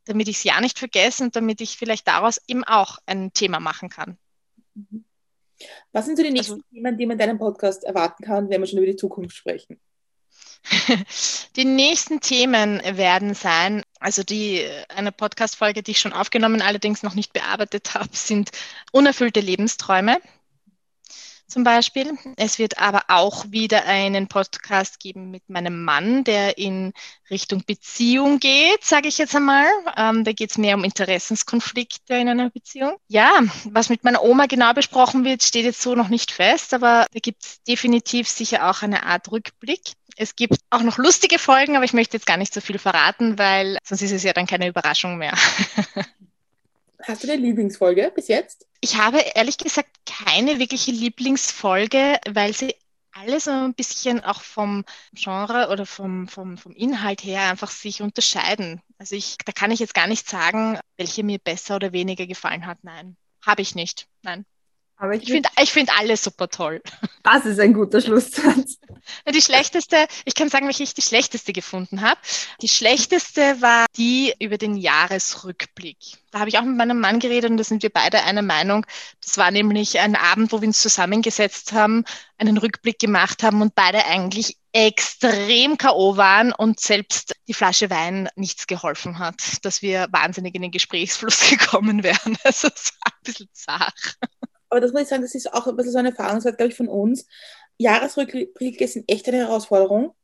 damit 0.04 0.28
ich 0.28 0.36
es 0.36 0.44
ja 0.44 0.60
nicht 0.60 0.78
vergesse 0.78 1.24
und 1.24 1.34
damit 1.34 1.60
ich 1.60 1.76
vielleicht 1.76 2.06
daraus 2.06 2.40
eben 2.46 2.64
auch 2.64 2.98
ein 3.06 3.32
Thema 3.32 3.58
machen 3.58 3.88
kann. 3.88 4.16
Was 5.92 6.06
sind 6.06 6.16
so 6.16 6.22
die 6.22 6.30
nächsten 6.30 6.54
also, 6.54 6.64
Themen, 6.72 6.96
die 6.96 7.06
man 7.06 7.14
in 7.14 7.18
deinem 7.18 7.38
Podcast 7.38 7.82
erwarten 7.84 8.22
kann, 8.22 8.48
wenn 8.48 8.60
wir 8.60 8.66
schon 8.66 8.78
über 8.78 8.86
die 8.86 8.96
Zukunft 8.96 9.36
sprechen? 9.36 9.80
Die 11.56 11.64
nächsten 11.64 12.20
Themen 12.20 12.80
werden 12.84 13.34
sein, 13.34 13.82
also 14.00 14.22
die 14.22 14.66
eine 14.88 15.12
Podcast-Folge, 15.12 15.82
die 15.82 15.92
ich 15.92 16.00
schon 16.00 16.12
aufgenommen, 16.12 16.62
allerdings 16.62 17.02
noch 17.02 17.14
nicht 17.14 17.32
bearbeitet 17.32 17.94
habe, 17.94 18.08
sind 18.12 18.50
unerfüllte 18.92 19.40
Lebensträume 19.40 20.20
zum 21.46 21.64
Beispiel. 21.64 22.18
Es 22.36 22.58
wird 22.58 22.78
aber 22.78 23.04
auch 23.08 23.50
wieder 23.50 23.84
einen 23.84 24.28
Podcast 24.28 25.00
geben 25.00 25.30
mit 25.30 25.48
meinem 25.48 25.84
Mann, 25.84 26.24
der 26.24 26.58
in 26.58 26.92
Richtung 27.30 27.64
Beziehung 27.66 28.38
geht, 28.38 28.84
sage 28.84 29.08
ich 29.08 29.18
jetzt 29.18 29.34
einmal. 29.34 29.66
Ähm, 29.96 30.24
da 30.24 30.32
geht 30.32 30.50
es 30.50 30.58
mehr 30.58 30.76
um 30.76 30.84
Interessenskonflikte 30.84 32.14
in 32.14 32.28
einer 32.28 32.50
Beziehung. 32.50 32.96
Ja, 33.08 33.40
was 33.64 33.88
mit 33.88 34.04
meiner 34.04 34.22
Oma 34.22 34.46
genau 34.46 34.72
besprochen 34.72 35.24
wird, 35.24 35.42
steht 35.42 35.64
jetzt 35.64 35.82
so 35.82 35.94
noch 35.94 36.08
nicht 36.08 36.32
fest, 36.32 36.74
aber 36.74 37.06
da 37.12 37.20
gibt 37.20 37.44
es 37.44 37.62
definitiv 37.62 38.28
sicher 38.28 38.68
auch 38.70 38.82
eine 38.82 39.04
Art 39.04 39.30
Rückblick. 39.30 39.92
Es 40.16 40.34
gibt 40.34 40.58
auch 40.70 40.82
noch 40.82 40.98
lustige 40.98 41.38
Folgen, 41.38 41.76
aber 41.76 41.84
ich 41.84 41.92
möchte 41.92 42.16
jetzt 42.16 42.26
gar 42.26 42.38
nicht 42.38 42.54
so 42.54 42.60
viel 42.60 42.78
verraten, 42.78 43.38
weil 43.38 43.78
sonst 43.84 44.02
ist 44.02 44.12
es 44.12 44.22
ja 44.22 44.32
dann 44.32 44.46
keine 44.46 44.68
Überraschung 44.68 45.18
mehr. 45.18 45.34
Hast 47.06 47.22
du 47.22 47.30
eine 47.30 47.40
Lieblingsfolge 47.40 48.10
bis 48.14 48.26
jetzt? 48.26 48.66
Ich 48.80 48.96
habe 48.96 49.18
ehrlich 49.34 49.58
gesagt 49.58 49.88
keine 50.06 50.58
wirkliche 50.58 50.90
Lieblingsfolge, 50.90 52.18
weil 52.28 52.52
sie 52.52 52.74
alle 53.12 53.38
so 53.38 53.50
ein 53.50 53.74
bisschen 53.74 54.22
auch 54.24 54.42
vom 54.42 54.84
Genre 55.12 55.68
oder 55.70 55.86
vom, 55.86 56.26
vom, 56.26 56.58
vom 56.58 56.72
Inhalt 56.72 57.22
her 57.22 57.42
einfach 57.48 57.70
sich 57.70 58.02
unterscheiden. 58.02 58.82
Also 58.98 59.14
ich, 59.14 59.36
da 59.44 59.52
kann 59.52 59.70
ich 59.70 59.78
jetzt 59.78 59.94
gar 59.94 60.08
nicht 60.08 60.28
sagen, 60.28 60.78
welche 60.96 61.22
mir 61.22 61.38
besser 61.38 61.76
oder 61.76 61.92
weniger 61.92 62.26
gefallen 62.26 62.66
hat. 62.66 62.78
Nein, 62.82 63.16
habe 63.44 63.62
ich 63.62 63.74
nicht. 63.76 64.08
Nein. 64.22 64.44
Aber 64.98 65.14
ich, 65.14 65.24
ich 65.24 65.30
finde 65.30 65.48
ich 65.62 65.72
find 65.72 65.90
alles 65.98 66.24
super 66.24 66.48
toll. 66.48 66.82
Das 67.22 67.44
ist 67.44 67.58
ein 67.58 67.74
guter 67.74 68.00
Schlusssatz. 68.00 68.78
Die 69.28 69.42
schlechteste, 69.42 70.06
ich 70.24 70.36
kann 70.36 70.48
sagen, 70.48 70.66
welche 70.66 70.84
ich 70.84 70.94
die 70.94 71.02
schlechteste 71.02 71.52
gefunden 71.52 72.00
habe. 72.00 72.20
Die 72.62 72.68
schlechteste 72.68 73.60
war 73.60 73.86
die 73.96 74.32
über 74.38 74.58
den 74.58 74.76
Jahresrückblick. 74.76 75.96
Da 76.30 76.38
habe 76.38 76.50
ich 76.50 76.56
auch 76.56 76.62
mit 76.62 76.76
meinem 76.76 77.00
Mann 77.00 77.18
geredet 77.18 77.50
und 77.50 77.56
da 77.56 77.64
sind 77.64 77.82
wir 77.82 77.90
beide 77.90 78.22
einer 78.22 78.42
Meinung. 78.42 78.86
Das 79.20 79.38
war 79.38 79.50
nämlich 79.50 79.98
ein 79.98 80.14
Abend, 80.14 80.52
wo 80.52 80.60
wir 80.60 80.68
uns 80.68 80.80
zusammengesetzt 80.80 81.72
haben, 81.72 82.04
einen 82.38 82.58
Rückblick 82.58 83.00
gemacht 83.00 83.42
haben 83.42 83.60
und 83.60 83.74
beide 83.74 84.06
eigentlich 84.06 84.56
extrem 84.72 85.78
K.O. 85.78 86.16
waren 86.16 86.52
und 86.52 86.78
selbst 86.78 87.34
die 87.48 87.54
Flasche 87.54 87.90
Wein 87.90 88.28
nichts 88.36 88.68
geholfen 88.68 89.18
hat, 89.18 89.64
dass 89.64 89.82
wir 89.82 90.06
wahnsinnig 90.10 90.54
in 90.54 90.62
den 90.62 90.70
Gesprächsfluss 90.70 91.40
gekommen 91.50 92.04
wären. 92.04 92.36
Also 92.44 92.68
es 92.68 92.92
war 93.00 93.12
ein 93.12 93.22
bisschen 93.24 93.48
zart 93.52 94.16
aber 94.76 94.82
das 94.82 94.92
muss 94.92 95.02
ich 95.02 95.08
sagen, 95.08 95.22
das 95.22 95.34
ist 95.34 95.54
auch 95.54 95.66
ein 95.66 95.74
bisschen 95.74 95.92
so 95.92 95.98
eine 95.98 96.10
Erfahrungswert, 96.10 96.58
glaube 96.58 96.70
ich, 96.70 96.76
von 96.76 96.88
uns. 96.88 97.26
Jahresrückblicke 97.78 98.86
sind 98.86 99.10
echt 99.10 99.26
eine 99.26 99.38
Herausforderung. 99.38 100.14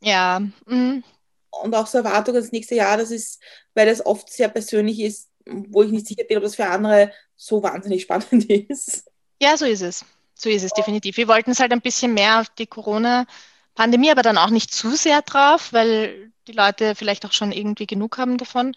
Ja. 0.00 0.40
Mhm. 0.66 1.02
Und 1.50 1.74
auch 1.74 1.88
so 1.88 1.98
Erwartungen 1.98 2.40
das 2.40 2.52
nächste 2.52 2.76
Jahr, 2.76 2.96
das 2.98 3.10
ist, 3.10 3.42
weil 3.74 3.86
das 3.86 4.06
oft 4.06 4.32
sehr 4.32 4.48
persönlich 4.48 5.00
ist, 5.00 5.28
wo 5.44 5.82
ich 5.82 5.90
nicht 5.90 6.06
sicher 6.06 6.22
bin, 6.22 6.36
ob 6.36 6.44
das 6.44 6.54
für 6.54 6.66
andere 6.66 7.12
so 7.34 7.64
wahnsinnig 7.64 8.02
spannend 8.02 8.44
ist. 8.48 9.10
Ja, 9.42 9.56
so 9.56 9.64
ist 9.64 9.82
es. 9.82 10.04
So 10.34 10.48
ist 10.50 10.62
es 10.62 10.70
definitiv. 10.72 11.16
Wir 11.16 11.26
wollten 11.26 11.50
es 11.50 11.58
halt 11.58 11.72
ein 11.72 11.80
bisschen 11.80 12.14
mehr 12.14 12.40
auf 12.40 12.48
die 12.50 12.68
Corona-Pandemie, 12.68 14.12
aber 14.12 14.22
dann 14.22 14.38
auch 14.38 14.50
nicht 14.50 14.72
zu 14.72 14.94
sehr 14.94 15.22
drauf, 15.22 15.72
weil 15.72 16.30
die 16.46 16.52
Leute 16.52 16.94
vielleicht 16.94 17.26
auch 17.26 17.32
schon 17.32 17.50
irgendwie 17.50 17.88
genug 17.88 18.18
haben 18.18 18.38
davon. 18.38 18.76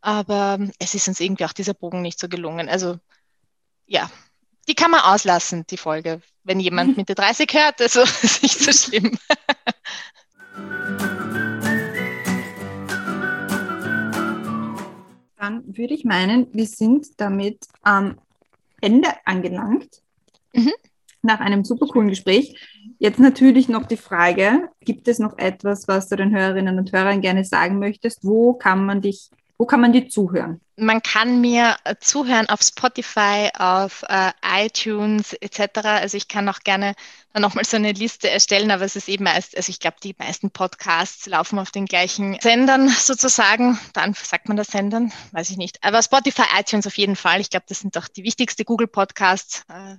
Aber 0.00 0.58
es 0.80 0.94
ist 0.94 1.06
uns 1.06 1.20
irgendwie 1.20 1.44
auch 1.44 1.52
dieser 1.52 1.74
Bogen 1.74 2.02
nicht 2.02 2.18
so 2.18 2.28
gelungen. 2.28 2.68
Also 2.68 2.98
ja, 3.86 4.10
die 4.68 4.74
kann 4.74 4.90
man 4.90 5.00
auslassen, 5.00 5.64
die 5.68 5.76
Folge. 5.76 6.20
Wenn 6.42 6.60
jemand 6.60 6.90
mhm. 6.90 6.96
Mitte 6.96 7.14
30 7.14 7.52
hört, 7.52 7.80
also 7.80 8.02
ist 8.22 8.42
nicht 8.42 8.58
so 8.58 8.72
schlimm. 8.72 9.18
Dann 15.36 15.76
würde 15.76 15.94
ich 15.94 16.04
meinen, 16.04 16.46
wir 16.52 16.66
sind 16.66 17.20
damit 17.20 17.66
am 17.82 18.18
Ende 18.80 19.08
angelangt. 19.24 20.02
Mhm. 20.52 20.72
Nach 21.22 21.40
einem 21.40 21.64
super 21.64 21.86
coolen 21.86 22.08
Gespräch. 22.08 22.58
Jetzt 22.98 23.18
natürlich 23.18 23.68
noch 23.68 23.86
die 23.86 23.96
Frage, 23.96 24.68
gibt 24.80 25.08
es 25.08 25.18
noch 25.18 25.38
etwas, 25.38 25.88
was 25.88 26.08
du 26.08 26.16
den 26.16 26.34
Hörerinnen 26.34 26.78
und 26.78 26.92
Hörern 26.92 27.20
gerne 27.20 27.44
sagen 27.44 27.78
möchtest? 27.78 28.24
Wo 28.24 28.54
kann 28.54 28.84
man 28.84 29.00
dich 29.00 29.30
wo 29.56 29.66
kann 29.66 29.80
man 29.80 29.92
dir 29.92 30.08
zuhören? 30.08 30.60
Man 30.76 31.02
kann 31.02 31.40
mir 31.40 31.76
äh, 31.84 31.94
zuhören 32.00 32.48
auf 32.48 32.60
Spotify, 32.62 33.50
auf 33.56 34.04
äh, 34.08 34.32
iTunes 34.42 35.32
etc. 35.34 35.84
Also 35.84 36.16
ich 36.16 36.26
kann 36.26 36.48
auch 36.48 36.60
gerne 36.60 36.94
nochmal 37.32 37.64
so 37.64 37.76
eine 37.76 37.92
Liste 37.92 38.28
erstellen, 38.28 38.72
aber 38.72 38.84
es 38.84 38.96
ist 38.96 39.08
eben 39.08 39.24
meist, 39.24 39.56
also 39.56 39.70
ich 39.70 39.78
glaube, 39.78 39.98
die 40.02 40.16
meisten 40.18 40.50
Podcasts 40.50 41.26
laufen 41.26 41.60
auf 41.60 41.70
den 41.70 41.86
gleichen 41.86 42.38
Sendern 42.40 42.88
sozusagen. 42.88 43.78
Dann 43.92 44.14
sagt 44.14 44.48
man 44.48 44.56
das 44.56 44.68
Sendern, 44.68 45.12
weiß 45.30 45.50
ich 45.50 45.56
nicht. 45.56 45.78
Aber 45.84 46.02
Spotify, 46.02 46.42
iTunes 46.58 46.86
auf 46.88 46.98
jeden 46.98 47.16
Fall. 47.16 47.40
Ich 47.40 47.50
glaube, 47.50 47.66
das 47.68 47.78
sind 47.78 47.94
doch 47.94 48.08
die 48.08 48.24
wichtigsten 48.24 48.64
Google 48.64 48.88
Podcasts. 48.88 49.62
Äh, 49.68 49.96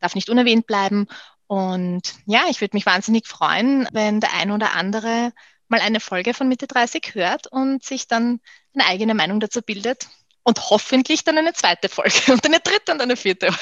darf 0.00 0.14
nicht 0.14 0.28
unerwähnt 0.28 0.66
bleiben. 0.66 1.06
Und 1.46 2.14
ja, 2.26 2.42
ich 2.48 2.60
würde 2.60 2.76
mich 2.76 2.86
wahnsinnig 2.86 3.26
freuen, 3.26 3.88
wenn 3.92 4.20
der 4.20 4.34
ein 4.34 4.50
oder 4.50 4.74
andere 4.74 5.32
mal 5.70 5.80
eine 5.80 6.00
Folge 6.00 6.34
von 6.34 6.48
Mitte 6.48 6.66
30 6.66 7.14
hört 7.14 7.46
und 7.46 7.84
sich 7.84 8.08
dann 8.08 8.40
eine 8.74 8.86
eigene 8.86 9.14
Meinung 9.14 9.40
dazu 9.40 9.62
bildet 9.62 10.08
und 10.42 10.70
hoffentlich 10.70 11.24
dann 11.24 11.38
eine 11.38 11.52
zweite 11.52 11.88
Folge 11.88 12.32
und 12.32 12.44
eine 12.44 12.60
dritte 12.60 12.92
und 12.92 13.00
eine 13.00 13.16
vierte. 13.16 13.48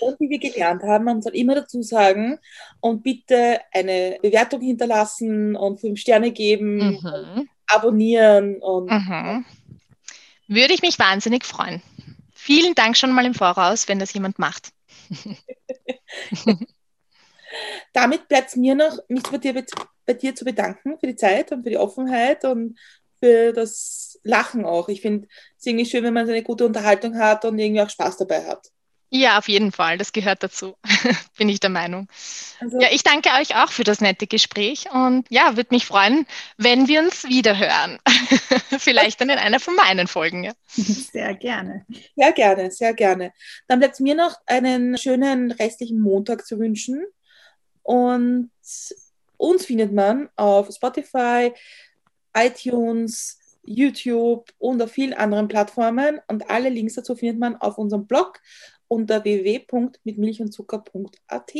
Und 0.00 0.18
wie 0.18 0.28
wir 0.28 0.38
gelernt 0.38 0.82
haben, 0.82 1.04
man 1.04 1.22
soll 1.22 1.34
immer 1.36 1.54
dazu 1.54 1.80
sagen 1.80 2.38
und 2.80 3.02
bitte 3.02 3.60
eine 3.72 4.18
Bewertung 4.20 4.60
hinterlassen 4.60 5.54
und 5.56 5.80
fünf 5.80 6.00
Sterne 6.00 6.32
geben, 6.32 6.98
mhm. 7.00 7.48
abonnieren 7.68 8.56
und 8.60 8.90
mhm. 8.90 9.44
würde 10.48 10.74
ich 10.74 10.82
mich 10.82 10.98
wahnsinnig 10.98 11.44
freuen. 11.44 11.80
Vielen 12.34 12.74
Dank 12.74 12.96
schon 12.96 13.12
mal 13.12 13.24
im 13.24 13.34
Voraus, 13.34 13.88
wenn 13.88 14.00
das 14.00 14.12
jemand 14.12 14.38
macht. 14.38 14.72
Damit 17.92 18.28
bleibt 18.28 18.48
es 18.48 18.56
mir 18.56 18.74
noch, 18.74 18.98
mich 19.08 19.22
bei 19.24 19.38
dir, 19.38 19.64
bei 20.06 20.14
dir 20.14 20.34
zu 20.34 20.44
bedanken 20.44 20.98
für 20.98 21.06
die 21.06 21.16
Zeit 21.16 21.52
und 21.52 21.62
für 21.62 21.70
die 21.70 21.78
Offenheit 21.78 22.44
und 22.44 22.78
für 23.20 23.52
das 23.52 24.18
Lachen 24.24 24.64
auch. 24.64 24.88
Ich 24.88 25.00
finde 25.00 25.28
es 25.58 25.66
irgendwie 25.66 25.86
schön, 25.86 26.04
wenn 26.04 26.14
man 26.14 26.26
so 26.26 26.32
eine 26.32 26.42
gute 26.42 26.66
Unterhaltung 26.66 27.16
hat 27.18 27.44
und 27.44 27.58
irgendwie 27.58 27.82
auch 27.82 27.90
Spaß 27.90 28.16
dabei 28.18 28.44
hat. 28.46 28.68
Ja, 29.14 29.36
auf 29.36 29.46
jeden 29.46 29.72
Fall. 29.72 29.98
Das 29.98 30.12
gehört 30.12 30.42
dazu, 30.42 30.74
bin 31.36 31.50
ich 31.50 31.60
der 31.60 31.68
Meinung. 31.68 32.08
Also, 32.60 32.80
ja, 32.80 32.88
ich 32.90 33.02
danke 33.02 33.28
euch 33.38 33.54
auch 33.54 33.70
für 33.70 33.84
das 33.84 34.00
nette 34.00 34.26
Gespräch 34.26 34.86
und 34.90 35.26
ja, 35.28 35.54
würde 35.54 35.68
mich 35.74 35.84
freuen, 35.84 36.26
wenn 36.56 36.88
wir 36.88 37.00
uns 37.00 37.24
wieder 37.24 37.58
hören. 37.58 37.98
Vielleicht 38.78 39.20
dann 39.20 39.28
in 39.28 39.38
einer 39.38 39.60
von 39.60 39.76
meinen 39.76 40.06
Folgen. 40.08 40.44
Ja. 40.44 40.52
Sehr 40.66 41.34
gerne. 41.34 41.84
Sehr 42.16 42.32
gerne, 42.32 42.70
sehr 42.70 42.94
gerne. 42.94 43.32
Dann 43.68 43.80
bleibt 43.80 43.94
es 43.94 44.00
mir 44.00 44.14
noch 44.14 44.34
einen 44.46 44.96
schönen 44.96 45.52
restlichen 45.52 46.00
Montag 46.00 46.46
zu 46.46 46.58
wünschen. 46.58 47.04
Und 47.82 48.50
uns 49.36 49.66
findet 49.66 49.92
man 49.92 50.30
auf 50.36 50.72
Spotify, 50.72 51.52
iTunes, 52.34 53.38
YouTube 53.64 54.52
und 54.58 54.82
auf 54.82 54.90
vielen 54.92 55.14
anderen 55.14 55.48
Plattformen. 55.48 56.20
Und 56.28 56.48
alle 56.50 56.68
Links 56.68 56.94
dazu 56.94 57.16
findet 57.16 57.38
man 57.38 57.56
auf 57.56 57.78
unserem 57.78 58.06
Blog 58.06 58.40
unter 58.88 59.24
www.mitmilchundzucker.at. 59.24 61.52